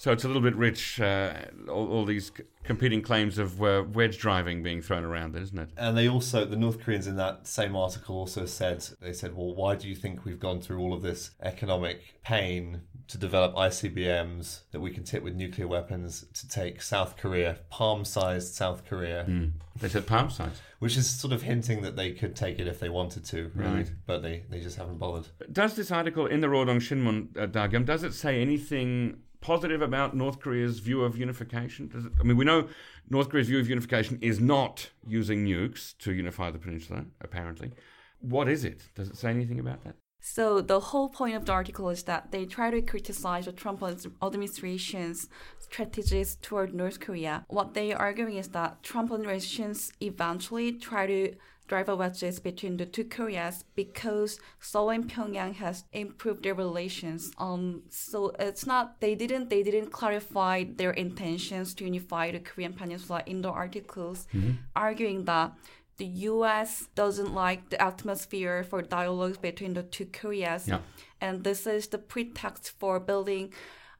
So 0.00 0.12
it's 0.12 0.24
a 0.24 0.26
little 0.28 0.42
bit 0.42 0.56
rich, 0.56 0.98
uh, 1.00 1.34
all, 1.68 1.86
all, 1.92 2.04
these 2.06 2.32
competing 2.64 3.02
claims 3.02 3.38
of 3.38 3.62
uh, 3.62 3.84
wedge 3.92 4.18
driving 4.18 4.62
being 4.62 4.82
thrown 4.82 5.04
around, 5.04 5.36
isn't 5.36 5.58
it? 5.58 5.70
And 5.76 5.96
they 5.96 6.08
also, 6.08 6.44
the 6.44 6.56
North 6.56 6.80
Koreans 6.80 7.06
in 7.06 7.16
that 7.16 7.46
same 7.46 7.74
article 7.74 8.16
also 8.16 8.46
said, 8.46 8.86
they 9.00 9.12
said, 9.12 9.34
well, 9.34 9.54
why 9.54 9.76
do 9.76 9.88
you 9.88 9.94
think 9.94 10.24
we've 10.24 10.38
gone 10.38 10.60
through 10.60 10.78
all 10.80 10.92
of 10.92 11.02
this 11.02 11.30
economic 11.42 12.20
pain 12.22 12.82
to 13.08 13.18
develop 13.18 13.54
ICBMs 13.54 14.60
that 14.72 14.80
we 14.80 14.90
can 14.90 15.04
tip 15.04 15.22
with 15.22 15.34
nuclear 15.34 15.66
weapons 15.66 16.26
to 16.34 16.48
take 16.48 16.82
South 16.82 17.16
Korea, 17.16 17.58
palm 17.70 18.04
sized 18.04 18.54
South 18.54 18.84
Korea? 18.84 19.24
Mm. 19.28 19.52
They 19.80 19.88
said 19.88 20.06
palm 20.06 20.30
sized. 20.30 20.60
Which 20.78 20.96
is 20.96 21.10
sort 21.10 21.32
of 21.32 21.42
hinting 21.42 21.82
that 21.82 21.96
they 21.96 22.12
could 22.12 22.36
take 22.36 22.58
it 22.58 22.66
if 22.66 22.78
they 22.80 22.88
wanted 22.88 23.24
to, 23.26 23.50
really, 23.54 23.74
right. 23.74 23.92
but 24.06 24.22
they, 24.22 24.44
they 24.48 24.60
just 24.60 24.76
haven't 24.76 24.98
bothered. 24.98 25.26
Does 25.52 25.76
this 25.76 25.90
article 25.90 26.26
in 26.26 26.40
the 26.40 26.46
Rodong 26.46 26.76
Sinmun, 26.76 27.36
uh, 27.36 27.46
Dagyum, 27.46 27.84
does 27.84 28.02
it 28.02 28.14
say 28.14 28.40
anything 28.40 29.18
positive 29.40 29.82
about 29.82 30.16
North 30.16 30.40
Korea's 30.40 30.78
view 30.78 31.02
of 31.02 31.16
unification? 31.16 31.90
It, 31.94 32.12
I 32.20 32.22
mean, 32.22 32.36
we 32.36 32.44
know 32.44 32.68
North 33.08 33.28
Korea's 33.28 33.48
view 33.48 33.58
of 33.58 33.68
unification 33.68 34.18
is 34.20 34.40
not 34.40 34.90
using 35.06 35.44
nukes 35.46 35.96
to 35.98 36.12
unify 36.12 36.50
the 36.50 36.58
peninsula, 36.58 37.04
apparently. 37.20 37.72
What 38.20 38.48
is 38.48 38.64
it? 38.64 38.88
Does 38.94 39.08
it 39.08 39.16
say 39.16 39.30
anything 39.30 39.58
about 39.58 39.84
that? 39.84 39.96
So 40.20 40.60
the 40.60 40.80
whole 40.80 41.08
point 41.08 41.34
of 41.34 41.46
the 41.46 41.52
article 41.52 41.88
is 41.88 42.02
that 42.02 42.30
they 42.30 42.44
try 42.44 42.70
to 42.70 42.82
criticize 42.82 43.46
the 43.46 43.52
Trump 43.52 43.82
administration's 43.82 45.28
strategies 45.58 46.36
toward 46.42 46.74
North 46.74 47.00
Korea. 47.00 47.46
What 47.48 47.72
they 47.72 47.92
are 47.94 48.00
arguing 48.00 48.36
is 48.36 48.48
that 48.48 48.82
Trump 48.82 49.10
administrations 49.12 49.92
eventually 50.02 50.72
try 50.72 51.06
to 51.06 51.34
drive 51.70 51.88
a 51.88 51.94
wedges 51.94 52.40
between 52.40 52.76
the 52.76 52.84
two 52.84 53.04
Koreas 53.04 53.64
because 53.76 54.40
Seoul 54.58 54.90
and 54.90 55.08
Pyongyang 55.08 55.54
has 55.54 55.84
improved 55.92 56.42
their 56.42 56.54
relations. 56.54 57.30
Um, 57.38 57.82
so 57.88 58.32
it's 58.40 58.66
not 58.66 59.00
they 59.00 59.14
didn't 59.14 59.48
they 59.48 59.62
didn't 59.62 59.90
clarify 59.90 60.64
their 60.64 60.90
intentions 60.90 61.72
to 61.74 61.84
unify 61.84 62.32
the 62.32 62.40
Korean 62.40 62.72
Peninsula 62.72 63.22
in 63.24 63.40
the 63.40 63.50
articles, 63.50 64.26
mm-hmm. 64.34 64.52
arguing 64.74 65.24
that 65.26 65.52
the 65.98 66.06
U.S. 66.32 66.88
doesn't 66.94 67.32
like 67.34 67.70
the 67.70 67.80
atmosphere 67.80 68.64
for 68.64 68.82
dialogues 68.82 69.38
between 69.38 69.74
the 69.74 69.84
two 69.84 70.06
Koreas, 70.06 70.66
yeah. 70.66 70.80
and 71.20 71.44
this 71.44 71.66
is 71.66 71.86
the 71.88 71.98
pretext 71.98 72.72
for 72.80 72.98
building 72.98 73.52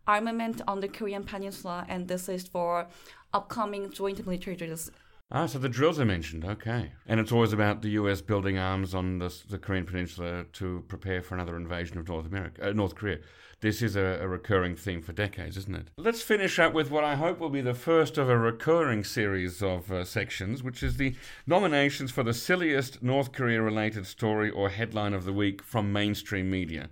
armament 0.06 0.60
on 0.66 0.80
the 0.80 0.88
Korean 0.88 1.22
Peninsula, 1.22 1.86
and 1.88 2.08
this 2.08 2.28
is 2.28 2.48
for 2.48 2.88
upcoming 3.32 3.92
joint 3.92 4.26
military 4.26 4.56
drills 4.56 4.90
Ah, 5.32 5.46
so 5.46 5.60
the 5.60 5.68
drills 5.68 6.00
are 6.00 6.04
mentioned, 6.04 6.44
okay. 6.44 6.90
And 7.06 7.20
it's 7.20 7.30
always 7.30 7.52
about 7.52 7.82
the 7.82 7.90
US 7.90 8.20
building 8.20 8.58
arms 8.58 8.96
on 8.96 9.20
the, 9.20 9.32
the 9.48 9.58
Korean 9.58 9.86
Peninsula 9.86 10.44
to 10.54 10.84
prepare 10.88 11.22
for 11.22 11.36
another 11.36 11.56
invasion 11.56 11.98
of 11.98 12.08
North 12.08 12.26
America, 12.26 12.68
uh, 12.68 12.72
North 12.72 12.96
Korea. 12.96 13.18
This 13.60 13.80
is 13.80 13.94
a, 13.94 14.18
a, 14.22 14.26
recurring 14.26 14.74
theme 14.74 15.02
for 15.02 15.12
decades, 15.12 15.56
isn't 15.56 15.76
it? 15.76 15.88
Let's 15.96 16.22
finish 16.22 16.58
up 16.58 16.72
with 16.72 16.90
what 16.90 17.04
I 17.04 17.14
hope 17.14 17.38
will 17.38 17.50
be 17.50 17.60
the 17.60 17.74
first 17.74 18.18
of 18.18 18.28
a 18.28 18.36
recurring 18.36 19.04
series 19.04 19.62
of 19.62 19.92
uh, 19.92 20.04
sections, 20.04 20.64
which 20.64 20.82
is 20.82 20.96
the 20.96 21.14
nominations 21.46 22.10
for 22.10 22.24
the 22.24 22.34
silliest 22.34 23.00
North 23.00 23.30
Korea 23.30 23.62
related 23.62 24.06
story 24.06 24.50
or 24.50 24.70
headline 24.70 25.14
of 25.14 25.24
the 25.24 25.32
week 25.32 25.62
from 25.62 25.92
mainstream 25.92 26.50
media. 26.50 26.88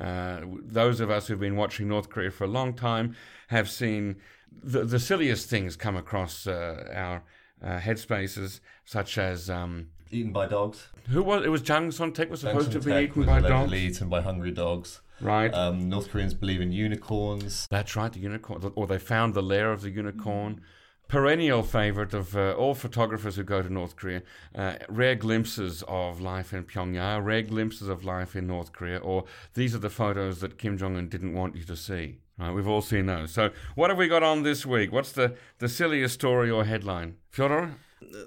Uh, 0.00 0.40
those 0.62 1.00
of 1.00 1.10
us 1.10 1.26
who've 1.26 1.38
been 1.38 1.56
watching 1.56 1.88
North 1.88 2.08
Korea 2.08 2.30
for 2.30 2.44
a 2.44 2.48
long 2.48 2.72
time 2.72 3.14
have 3.48 3.68
seen 3.68 4.16
the, 4.62 4.84
the 4.84 4.98
silliest 5.00 5.50
things 5.50 5.76
come 5.76 5.96
across 5.96 6.46
uh, 6.46 6.90
our 6.94 7.24
uh, 7.62 7.78
headspaces, 7.78 8.60
such 8.84 9.18
as 9.18 9.48
um, 9.48 9.88
eaten 10.10 10.32
by 10.32 10.46
dogs. 10.46 10.88
Who 11.08 11.22
was 11.22 11.44
it? 11.44 11.48
Was 11.48 11.62
Jang 11.62 11.90
Song 11.90 12.12
Thaek 12.12 12.30
was 12.30 12.40
supposed 12.40 12.72
to 12.72 12.80
be 12.80 12.92
eaten 12.92 13.24
by 13.24 13.40
dogs. 13.40 13.72
Eaten 13.72 14.08
by 14.08 14.20
hungry 14.20 14.50
dogs. 14.50 15.00
Right. 15.20 15.54
Um, 15.54 15.88
North 15.88 16.10
Koreans 16.10 16.34
believe 16.34 16.60
in 16.60 16.72
unicorns. 16.72 17.68
That's 17.70 17.94
right, 17.94 18.12
the 18.12 18.18
unicorn, 18.18 18.72
or 18.74 18.86
they 18.86 18.98
found 18.98 19.34
the 19.34 19.42
lair 19.42 19.72
of 19.72 19.82
the 19.82 19.90
unicorn. 19.90 20.60
Perennial 21.06 21.62
favorite 21.62 22.14
of 22.14 22.36
uh, 22.36 22.52
all 22.52 22.74
photographers 22.74 23.36
who 23.36 23.44
go 23.44 23.60
to 23.60 23.70
North 23.70 23.96
Korea. 23.96 24.22
Uh, 24.54 24.74
rare 24.88 25.14
glimpses 25.14 25.84
of 25.86 26.20
life 26.20 26.52
in 26.54 26.64
Pyongyang, 26.64 27.24
rare 27.24 27.42
glimpses 27.42 27.88
of 27.88 28.02
life 28.04 28.34
in 28.34 28.46
North 28.46 28.72
Korea, 28.72 28.98
or 28.98 29.24
these 29.54 29.74
are 29.74 29.78
the 29.78 29.90
photos 29.90 30.40
that 30.40 30.58
Kim 30.58 30.78
Jong 30.78 30.96
Un 30.96 31.08
didn't 31.08 31.34
want 31.34 31.54
you 31.54 31.64
to 31.64 31.76
see. 31.76 32.18
Right, 32.38 32.52
we've 32.52 32.68
all 32.68 32.80
seen 32.80 33.06
those. 33.06 33.30
So, 33.30 33.50
what 33.74 33.90
have 33.90 33.98
we 33.98 34.08
got 34.08 34.22
on 34.22 34.42
this 34.42 34.64
week? 34.64 34.90
What's 34.90 35.12
the, 35.12 35.36
the 35.58 35.68
silliest 35.68 36.14
story 36.14 36.50
or 36.50 36.64
headline? 36.64 37.16
Fyodor? 37.30 37.74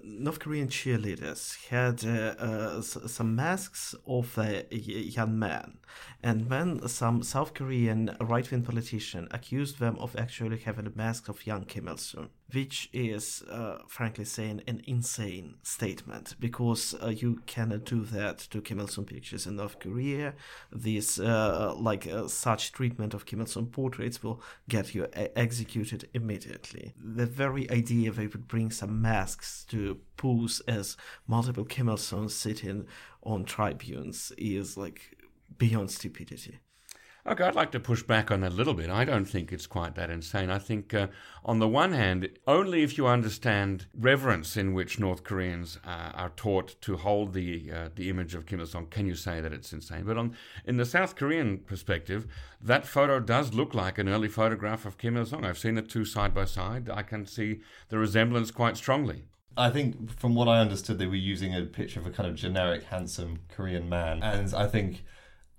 North 0.03 0.39
Korean 0.39 0.67
cheerleaders 0.67 1.67
had 1.67 2.05
uh, 2.05 2.35
uh, 2.41 2.81
some 2.81 3.35
masks 3.35 3.95
of 4.07 4.37
a 4.37 4.65
young 4.71 5.37
man, 5.37 5.77
and 6.25 6.49
when 6.49 6.87
some 6.87 7.21
South 7.21 7.53
Korean 7.53 8.17
right-wing 8.19 8.63
politician 8.63 9.27
accused 9.29 9.77
them 9.77 9.95
of 9.99 10.15
actually 10.15 10.57
having 10.57 10.87
a 10.87 10.97
mask 10.97 11.29
of 11.29 11.45
young 11.45 11.65
Kim 11.65 11.87
Il 11.87 11.97
Sung, 11.97 12.29
which 12.51 12.89
is, 12.91 13.43
uh, 13.43 13.77
frankly 13.87 14.25
saying, 14.25 14.63
an 14.67 14.81
insane 14.87 15.53
statement 15.61 16.35
because 16.39 16.95
uh, 17.03 17.09
you 17.09 17.43
cannot 17.45 17.85
do 17.85 18.03
that 18.05 18.39
to 18.39 18.59
Kim 18.59 18.79
Il 18.79 18.87
Sung 18.87 19.05
pictures 19.05 19.45
in 19.45 19.57
North 19.57 19.77
Korea. 19.77 20.33
This, 20.71 21.19
uh, 21.19 21.75
like 21.77 22.07
uh, 22.07 22.27
such 22.27 22.71
treatment 22.71 23.13
of 23.13 23.27
Kim 23.27 23.41
Il 23.41 23.45
Sung 23.45 23.67
portraits, 23.67 24.23
will 24.23 24.41
get 24.67 24.95
you 24.95 25.03
a- 25.13 25.37
executed 25.37 26.09
immediately. 26.15 26.95
The 26.99 27.27
very 27.27 27.69
idea 27.69 28.11
they 28.11 28.25
would 28.25 28.47
bring 28.47 28.71
some 28.71 28.99
masks 28.99 29.63
to 29.69 29.99
pose 30.17 30.59
as 30.67 30.97
multiple 31.27 31.65
Kim 31.65 31.87
Il 31.87 31.97
sung 31.97 32.29
sitting 32.29 32.87
on 33.21 33.43
tribunes 33.43 34.31
is 34.37 34.77
like 34.77 35.14
beyond 35.57 35.91
stupidity. 35.91 36.59
Okay, 37.27 37.43
I'd 37.43 37.55
like 37.55 37.71
to 37.71 37.79
push 37.79 38.03
back 38.03 38.29
on 38.29 38.41
that 38.41 38.51
a 38.51 38.55
little 38.55 38.75
bit. 38.75 38.87
I 38.91 39.03
don't 39.03 39.25
think 39.25 39.51
it's 39.51 39.65
quite 39.65 39.95
that 39.95 40.11
insane. 40.11 40.51
I 40.51 40.59
think, 40.59 40.93
uh, 40.93 41.07
on 41.43 41.57
the 41.57 41.67
one 41.67 41.91
hand, 41.91 42.29
only 42.45 42.83
if 42.83 42.99
you 42.99 43.07
understand 43.07 43.87
reverence 43.97 44.55
in 44.55 44.75
which 44.75 44.99
North 44.99 45.23
Koreans 45.23 45.79
uh, 45.83 46.11
are 46.13 46.29
taught 46.35 46.79
to 46.81 46.97
hold 46.97 47.33
the 47.33 47.71
uh, 47.73 47.89
the 47.95 48.11
image 48.11 48.35
of 48.35 48.45
Kim 48.45 48.59
Il 48.59 48.67
Sung 48.67 48.85
can 48.85 49.07
you 49.07 49.15
say 49.15 49.41
that 49.41 49.51
it's 49.51 49.73
insane. 49.73 50.03
But 50.05 50.19
on 50.19 50.35
in 50.65 50.77
the 50.77 50.85
South 50.85 51.15
Korean 51.15 51.57
perspective, 51.57 52.27
that 52.61 52.85
photo 52.85 53.19
does 53.19 53.55
look 53.55 53.73
like 53.73 53.97
an 53.97 54.07
early 54.07 54.27
photograph 54.27 54.85
of 54.85 54.99
Kim 54.99 55.17
Il 55.17 55.25
Sung. 55.25 55.43
I've 55.43 55.57
seen 55.57 55.73
the 55.73 55.81
two 55.81 56.05
side 56.05 56.31
by 56.31 56.45
side. 56.45 56.91
I 56.93 57.01
can 57.01 57.25
see 57.25 57.61
the 57.89 57.97
resemblance 57.97 58.51
quite 58.51 58.77
strongly. 58.77 59.23
I 59.57 59.71
think, 59.71 60.11
from 60.19 60.35
what 60.35 60.47
I 60.47 60.59
understood, 60.59 60.99
they 60.99 61.07
were 61.07 61.15
using 61.15 61.55
a 61.55 61.63
picture 61.63 61.99
of 61.99 62.05
a 62.05 62.11
kind 62.11 62.29
of 62.29 62.35
generic, 62.35 62.83
handsome 62.83 63.39
Korean 63.49 63.89
man, 63.89 64.21
and 64.21 64.53
I 64.53 64.67
think 64.67 65.03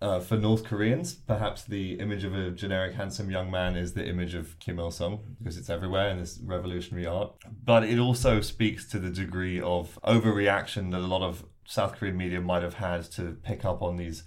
uh, 0.01 0.21
for 0.21 0.37
North 0.37 0.65
Koreans, 0.65 1.15
perhaps 1.15 1.65
the 1.65 1.95
image 1.95 2.25
of 2.25 2.35
a 2.35 2.51
generic, 2.51 2.95
handsome 2.95 3.31
young 3.31 3.51
man 3.51 3.77
is 3.77 3.95
the 3.95 4.07
image 4.07 4.35
of 4.35 4.59
Kim 4.59 4.79
Il 4.79 4.91
Sung 4.91 5.37
because 5.39 5.57
it's 5.57 5.71
everywhere 5.71 6.11
in 6.11 6.19
this 6.19 6.39
revolutionary 6.45 7.07
art. 7.07 7.33
But 7.65 7.85
it 7.85 7.99
also 7.99 8.41
speaks 8.41 8.87
to 8.91 8.99
the 8.99 9.11
degree 9.11 9.61
of 9.61 9.99
overreaction 10.05 10.91
that 10.91 11.01
a 11.01 11.07
lot 11.07 11.23
of 11.23 11.45
South 11.65 11.97
Korean 11.97 12.17
media 12.17 12.41
might 12.41 12.63
have 12.63 12.75
had 12.75 13.05
to 13.13 13.37
pick 13.43 13.65
up 13.65 13.83
on 13.83 13.97
these 13.97 14.25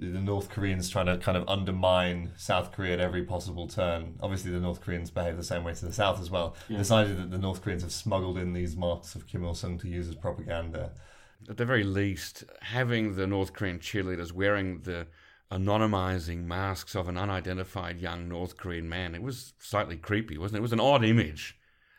the 0.00 0.20
North 0.20 0.48
Koreans 0.48 0.88
trying 0.88 1.06
to 1.06 1.18
kind 1.18 1.36
of 1.36 1.48
undermine 1.48 2.30
South 2.36 2.70
Korea 2.70 2.94
at 2.94 3.00
every 3.00 3.24
possible 3.24 3.66
turn. 3.66 4.14
Obviously, 4.20 4.52
the 4.52 4.60
North 4.60 4.80
Koreans 4.80 5.10
behave 5.10 5.36
the 5.36 5.42
same 5.42 5.64
way 5.64 5.74
to 5.74 5.86
the 5.86 5.92
South 5.92 6.20
as 6.20 6.30
well. 6.30 6.54
Yeah. 6.68 6.78
Decided 6.78 7.18
that 7.18 7.32
the 7.32 7.38
North 7.38 7.62
Koreans 7.62 7.82
have 7.82 7.90
smuggled 7.90 8.38
in 8.38 8.52
these 8.52 8.76
marks 8.76 9.16
of 9.16 9.26
Kim 9.26 9.42
Il 9.42 9.54
Sung 9.54 9.76
to 9.78 9.88
use 9.88 10.08
as 10.08 10.14
propaganda 10.14 10.92
at 11.48 11.56
the 11.56 11.64
very 11.64 11.84
least, 11.84 12.44
having 12.60 13.14
the 13.16 13.26
North 13.26 13.52
Korean 13.52 13.78
cheerleaders 13.78 14.32
wearing 14.32 14.80
the 14.80 15.06
anonymizing 15.50 16.44
masks 16.44 16.94
of 16.94 17.08
an 17.08 17.16
unidentified 17.16 18.00
young 18.00 18.28
North 18.28 18.56
Korean 18.56 18.88
man, 18.88 19.14
it 19.14 19.22
was 19.22 19.54
slightly 19.58 19.96
creepy, 19.96 20.36
wasn't 20.36 20.56
it? 20.56 20.58
It 20.58 20.62
was 20.62 20.72
an 20.72 20.80
odd 20.80 21.04
image 21.04 21.58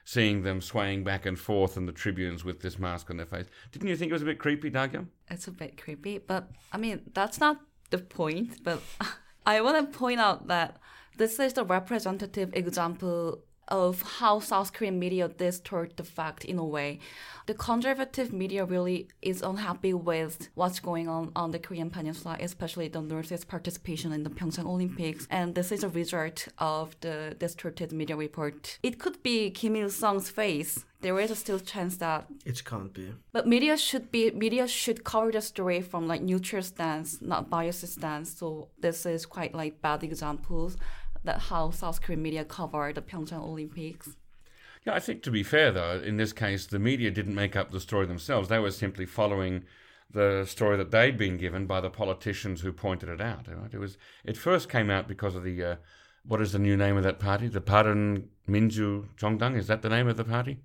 seeing 0.10 0.42
them 0.42 0.60
swaying 0.60 1.04
back 1.04 1.28
and 1.28 1.38
forth 1.38 1.78
in 1.78 1.86
the 1.86 1.92
tribunes 1.92 2.44
with 2.44 2.62
this 2.62 2.80
mask 2.80 3.12
on 3.12 3.18
their 3.18 3.28
face. 3.28 3.46
Didn't 3.72 3.90
you 3.90 3.96
think 3.96 4.10
it 4.10 4.14
was 4.14 4.24
a 4.24 4.26
bit 4.26 4.40
creepy, 4.40 4.72
Dagyum? 4.72 5.06
It's 5.30 5.48
a 5.48 5.52
bit 5.52 5.80
creepy, 5.80 6.18
but 6.18 6.50
I 6.74 6.78
mean, 6.78 7.02
that's 7.14 7.40
not 7.40 7.62
the 7.92 8.00
point. 8.00 8.64
But 8.64 8.82
I 9.46 9.62
want 9.62 9.92
to 9.92 9.98
point 9.98 10.20
out 10.20 10.48
that 10.48 10.78
this 11.18 11.40
is 11.40 11.54
the 11.54 11.64
representative 11.64 12.50
example 12.56 13.44
of 13.70 14.02
how 14.02 14.40
South 14.40 14.74
Korean 14.74 15.00
media 15.00 15.28
distort 15.28 15.98
the 15.98 16.04
fact 16.04 16.44
in 16.46 16.58
a 16.58 16.66
way. 16.66 17.00
The 17.46 17.54
conservative 17.54 18.34
media 18.34 18.66
really 18.66 19.08
is 19.22 19.42
unhappy 19.42 19.94
with 19.94 20.50
what's 20.56 20.80
going 20.80 21.08
on 21.08 21.32
on 21.36 21.52
the 21.52 21.60
Korean 21.60 21.90
Peninsula, 21.90 22.38
especially 22.40 22.88
the 22.90 23.02
North's 23.02 23.46
participation 23.46 24.12
in 24.12 24.24
the 24.24 24.30
Pyeongchang 24.30 24.66
Olympics. 24.66 25.28
And 25.30 25.56
this 25.56 25.72
is 25.72 25.84
a 25.84 25.90
result 25.90 26.48
of 26.58 26.96
the 27.02 27.36
distorted 27.40 27.92
media 27.92 28.16
report. 28.16 28.78
It 28.84 29.00
could 29.00 29.24
be 29.24 29.50
Kim 29.52 29.76
Il 29.76 29.90
Sung's 29.90 30.30
face 30.30 30.86
there 31.02 31.20
is 31.20 31.32
a 31.32 31.36
still 31.36 31.60
chance 31.60 31.98
that 31.98 32.26
it 32.46 32.64
can't 32.66 32.94
be. 32.94 33.14
But 33.32 33.48
media 33.48 33.78
should 33.78 34.12
be 34.12 34.32
media 34.32 34.68
should 34.68 35.04
cover 35.04 35.32
the 35.32 35.42
story 35.42 35.82
from 35.82 36.08
like 36.08 36.22
neutral 36.22 36.62
stance, 36.62 37.22
not 37.22 37.50
biased 37.50 37.88
stance. 37.88 38.38
So 38.38 38.70
this 38.80 39.06
is 39.06 39.26
quite 39.26 39.56
like 39.56 39.82
bad 39.82 40.04
examples 40.04 40.76
that 41.24 41.40
how 41.40 41.72
South 41.72 42.02
Korean 42.02 42.22
media 42.22 42.46
covered 42.46 42.96
the 42.96 43.02
Pyeongchang 43.02 43.44
Olympics. 43.44 44.16
Yeah, 44.86 44.94
I 44.94 45.00
think 45.00 45.24
to 45.24 45.32
be 45.32 45.44
fair, 45.44 45.72
though, 45.72 46.00
in 46.00 46.18
this 46.18 46.34
case, 46.34 46.66
the 46.66 46.80
media 46.80 47.12
didn't 47.12 47.36
make 47.36 47.56
up 47.56 47.72
the 47.72 47.80
story 47.80 48.06
themselves. 48.06 48.48
They 48.48 48.60
were 48.60 48.72
simply 48.72 49.06
following 49.06 49.66
the 50.10 50.46
story 50.46 50.78
that 50.78 50.92
they'd 50.92 51.18
been 51.18 51.38
given 51.38 51.66
by 51.66 51.82
the 51.82 51.90
politicians 51.90 52.62
who 52.62 52.72
pointed 52.72 53.10
it 53.10 53.22
out. 53.22 53.48
Right? 53.48 53.74
It 53.74 53.80
was 53.80 53.98
it 54.24 54.38
first 54.38 54.70
came 54.70 54.90
out 54.90 55.08
because 55.08 55.36
of 55.36 55.44
the 55.44 55.64
uh, 55.64 55.76
what 56.26 56.42
is 56.42 56.52
the 56.52 56.60
new 56.60 56.78
name 56.78 56.98
of 56.98 57.04
that 57.04 57.20
party? 57.20 57.48
The 57.48 57.62
Bareun 57.62 58.28
Minju 58.48 59.10
Jongdang 59.18 59.58
is 59.58 59.68
that 59.68 59.82
the 59.82 59.90
name 59.90 60.08
of 60.08 60.18
the 60.18 60.24
party? 60.24 60.60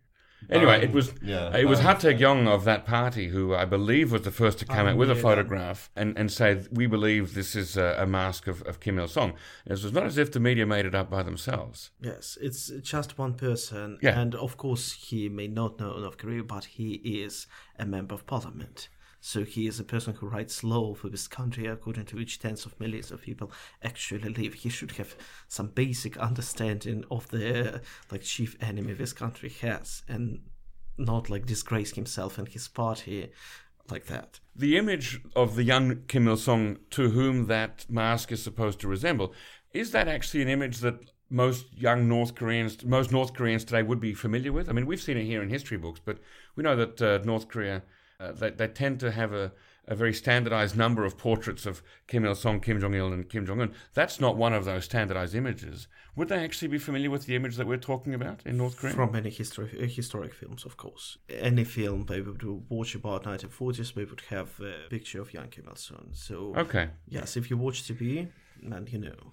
Anyway, 0.50 0.82
it 0.82 0.88
Um, 0.90 0.92
was 0.92 1.12
yeah, 1.22 1.56
it 1.56 1.66
was 1.66 1.78
um, 1.80 1.84
Ha 1.86 1.94
Tae-gyong 1.94 2.46
of 2.48 2.64
that 2.64 2.84
party 2.86 3.28
who 3.28 3.54
I 3.54 3.64
believe 3.64 4.12
was 4.12 4.22
the 4.22 4.30
first 4.30 4.58
to 4.58 4.64
come 4.64 4.86
out 4.86 4.96
with 4.96 5.10
a 5.10 5.14
yeah. 5.14 5.20
photograph 5.22 5.90
and, 5.96 6.16
and 6.18 6.30
say 6.30 6.62
we 6.70 6.86
believe 6.86 7.34
this 7.34 7.54
is 7.56 7.76
a, 7.76 7.96
a 8.00 8.06
mask 8.06 8.46
of, 8.46 8.62
of 8.62 8.80
Kim 8.80 8.98
Il 8.98 9.08
Sung. 9.08 9.32
It 9.66 9.72
was 9.72 9.92
not 9.92 10.04
as 10.04 10.18
if 10.18 10.32
the 10.32 10.40
media 10.40 10.66
made 10.66 10.86
it 10.86 10.94
up 10.94 11.10
by 11.10 11.22
themselves. 11.22 11.90
Yes, 12.00 12.36
it's 12.40 12.68
just 12.82 13.18
one 13.18 13.34
person, 13.34 13.98
Yeah. 14.02 14.18
and 14.20 14.34
of 14.34 14.56
course 14.56 14.92
he 14.92 15.28
may 15.28 15.48
not 15.48 15.78
know 15.80 15.98
North 15.98 16.18
Korea, 16.18 16.42
but 16.42 16.64
he 16.64 16.94
is 17.24 17.46
a 17.78 17.86
member 17.86 18.14
of 18.14 18.26
parliament. 18.26 18.88
So 19.26 19.42
he 19.42 19.66
is 19.66 19.80
a 19.80 19.84
person 19.84 20.12
who 20.12 20.26
writes 20.26 20.62
law 20.62 20.92
for 20.92 21.08
this 21.08 21.26
country, 21.26 21.66
according 21.66 22.04
to 22.06 22.16
which 22.16 22.40
tens 22.40 22.66
of 22.66 22.78
millions 22.78 23.10
of 23.10 23.22
people 23.22 23.50
actually 23.82 24.28
live. 24.28 24.52
He 24.52 24.68
should 24.68 24.92
have 24.92 25.16
some 25.48 25.68
basic 25.68 26.18
understanding 26.18 27.04
of 27.10 27.26
the 27.30 27.80
like 28.12 28.20
chief 28.20 28.54
enemy 28.60 28.92
this 28.92 29.14
country 29.14 29.48
has, 29.62 30.02
and 30.06 30.40
not 30.98 31.30
like 31.30 31.46
disgrace 31.46 31.92
himself 31.94 32.36
and 32.36 32.46
his 32.46 32.68
party 32.68 33.30
like 33.90 34.04
that. 34.08 34.40
The 34.54 34.76
image 34.76 35.22
of 35.34 35.56
the 35.56 35.64
young 35.64 36.02
Kim 36.06 36.28
Il 36.28 36.36
Sung 36.36 36.76
to 36.90 37.08
whom 37.08 37.46
that 37.46 37.86
mask 37.88 38.30
is 38.30 38.42
supposed 38.42 38.78
to 38.80 38.88
resemble, 38.88 39.32
is 39.72 39.92
that 39.92 40.06
actually 40.06 40.42
an 40.42 40.48
image 40.48 40.80
that 40.80 40.96
most 41.30 41.72
young 41.72 42.06
North 42.10 42.34
Koreans, 42.34 42.84
most 42.84 43.10
North 43.10 43.32
Koreans 43.32 43.64
today 43.64 43.82
would 43.82 44.00
be 44.00 44.12
familiar 44.12 44.52
with? 44.52 44.68
I 44.68 44.72
mean, 44.72 44.84
we've 44.84 45.00
seen 45.00 45.16
it 45.16 45.24
here 45.24 45.42
in 45.42 45.48
history 45.48 45.78
books, 45.78 45.98
but 46.04 46.18
we 46.56 46.62
know 46.62 46.76
that 46.76 47.00
uh, 47.00 47.24
North 47.24 47.48
Korea, 47.48 47.84
uh, 48.20 48.32
they, 48.32 48.50
they 48.50 48.68
tend 48.68 49.00
to 49.00 49.10
have 49.10 49.32
a, 49.32 49.52
a 49.86 49.94
very 49.94 50.14
standardized 50.14 50.76
number 50.76 51.04
of 51.04 51.18
portraits 51.18 51.66
of 51.66 51.82
Kim 52.06 52.24
Il 52.24 52.34
Sung, 52.34 52.60
Kim 52.60 52.80
Jong 52.80 52.94
il, 52.94 53.12
and 53.12 53.28
Kim 53.28 53.44
Jong 53.46 53.60
un. 53.60 53.74
That's 53.92 54.18
not 54.20 54.36
one 54.36 54.52
of 54.54 54.64
those 54.64 54.84
standardized 54.84 55.34
images. 55.34 55.88
Would 56.16 56.28
they 56.28 56.38
actually 56.42 56.68
be 56.68 56.78
familiar 56.78 57.10
with 57.10 57.26
the 57.26 57.34
image 57.36 57.56
that 57.56 57.66
we're 57.66 57.76
talking 57.76 58.14
about 58.14 58.40
in 58.46 58.56
North 58.56 58.76
Korea? 58.78 58.94
From 58.94 59.12
many 59.12 59.30
history, 59.30 59.68
uh, 59.82 59.86
historic 59.86 60.32
films, 60.32 60.64
of 60.64 60.76
course. 60.76 61.18
Any 61.28 61.64
film 61.64 62.06
they 62.06 62.20
would 62.20 62.42
watch 62.70 62.94
about 62.94 63.24
1940s, 63.24 63.94
they 63.94 64.04
would 64.04 64.22
have 64.30 64.58
a 64.60 64.88
picture 64.88 65.20
of 65.20 65.34
young 65.34 65.48
Kim 65.48 65.64
Il 65.68 65.76
Sung. 65.76 66.10
So, 66.12 66.54
Okay. 66.56 66.88
yes, 67.08 67.36
if 67.36 67.50
you 67.50 67.56
watch 67.58 67.82
TV, 67.82 68.28
then 68.62 68.86
you 68.90 69.00
know. 69.00 69.32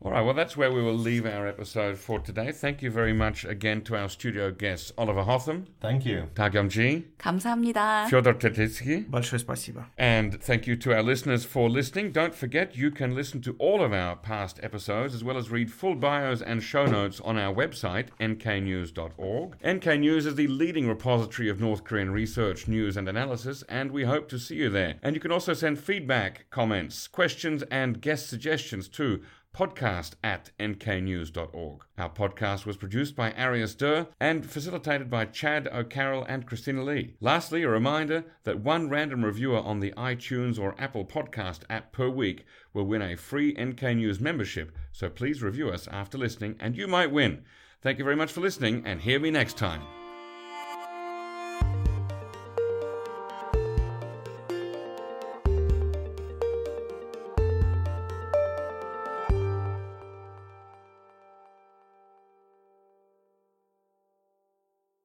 All 0.00 0.12
right, 0.12 0.20
well, 0.20 0.32
that's 0.32 0.56
where 0.56 0.70
we 0.70 0.80
will 0.80 0.94
leave 0.94 1.26
our 1.26 1.48
episode 1.48 1.98
for 1.98 2.20
today. 2.20 2.52
Thank 2.52 2.82
you 2.82 2.90
very 2.90 3.12
much 3.12 3.44
again 3.44 3.82
to 3.82 3.96
our 3.96 4.08
studio 4.08 4.52
guests, 4.52 4.92
Oliver 4.96 5.24
Hotham. 5.24 5.66
Thank 5.80 6.06
you. 6.06 6.28
Ta 6.36 6.48
Ji. 6.48 7.08
감사합니다. 7.18 8.08
Fyodor 8.08 8.34
Tertitskiy. 8.34 9.10
Большое 9.10 9.40
спасибо. 9.40 9.86
And 9.98 10.40
thank 10.40 10.68
you 10.68 10.76
to 10.76 10.94
our 10.94 11.02
listeners 11.02 11.44
for 11.44 11.68
listening. 11.68 12.12
Don't 12.12 12.32
forget, 12.32 12.76
you 12.76 12.92
can 12.92 13.16
listen 13.16 13.40
to 13.40 13.56
all 13.58 13.82
of 13.82 13.92
our 13.92 14.14
past 14.14 14.60
episodes 14.62 15.16
as 15.16 15.24
well 15.24 15.36
as 15.36 15.50
read 15.50 15.68
full 15.72 15.96
bios 15.96 16.40
and 16.42 16.62
show 16.62 16.86
notes 16.86 17.20
on 17.20 17.36
our 17.36 17.52
website, 17.52 18.10
nknews.org. 18.20 19.56
NK 19.66 19.86
News 19.98 20.26
is 20.26 20.36
the 20.36 20.46
leading 20.46 20.86
repository 20.86 21.48
of 21.48 21.60
North 21.60 21.82
Korean 21.82 22.12
research, 22.12 22.68
news, 22.68 22.96
and 22.96 23.08
analysis, 23.08 23.64
and 23.68 23.90
we 23.90 24.04
hope 24.04 24.28
to 24.28 24.38
see 24.38 24.54
you 24.54 24.70
there. 24.70 24.94
And 25.02 25.16
you 25.16 25.20
can 25.20 25.32
also 25.32 25.54
send 25.54 25.80
feedback, 25.80 26.46
comments, 26.50 27.08
questions, 27.08 27.64
and 27.64 28.00
guest 28.00 28.28
suggestions 28.28 28.86
too 28.86 29.22
podcast 29.58 30.12
at 30.22 30.52
nknews.org. 30.60 31.84
Our 31.98 32.10
podcast 32.10 32.64
was 32.64 32.76
produced 32.76 33.16
by 33.16 33.32
Arius 33.32 33.74
Durr 33.74 34.06
and 34.20 34.48
facilitated 34.48 35.10
by 35.10 35.24
Chad 35.24 35.66
O'Carroll 35.66 36.22
and 36.28 36.46
Christina 36.46 36.84
Lee. 36.84 37.16
Lastly, 37.20 37.64
a 37.64 37.68
reminder 37.68 38.24
that 38.44 38.60
one 38.60 38.88
random 38.88 39.24
reviewer 39.24 39.58
on 39.58 39.80
the 39.80 39.92
iTunes 39.96 40.60
or 40.60 40.76
Apple 40.78 41.04
Podcast 41.04 41.62
app 41.68 41.90
per 41.90 42.08
week 42.08 42.46
will 42.72 42.84
win 42.84 43.02
a 43.02 43.16
free 43.16 43.52
NK 43.60 43.82
News 43.96 44.20
membership, 44.20 44.70
so 44.92 45.10
please 45.10 45.42
review 45.42 45.70
us 45.70 45.88
after 45.88 46.16
listening 46.16 46.54
and 46.60 46.76
you 46.76 46.86
might 46.86 47.10
win. 47.10 47.42
Thank 47.82 47.98
you 47.98 48.04
very 48.04 48.16
much 48.16 48.30
for 48.30 48.40
listening 48.40 48.84
and 48.86 49.00
hear 49.00 49.18
me 49.18 49.32
next 49.32 49.56
time. 49.56 49.82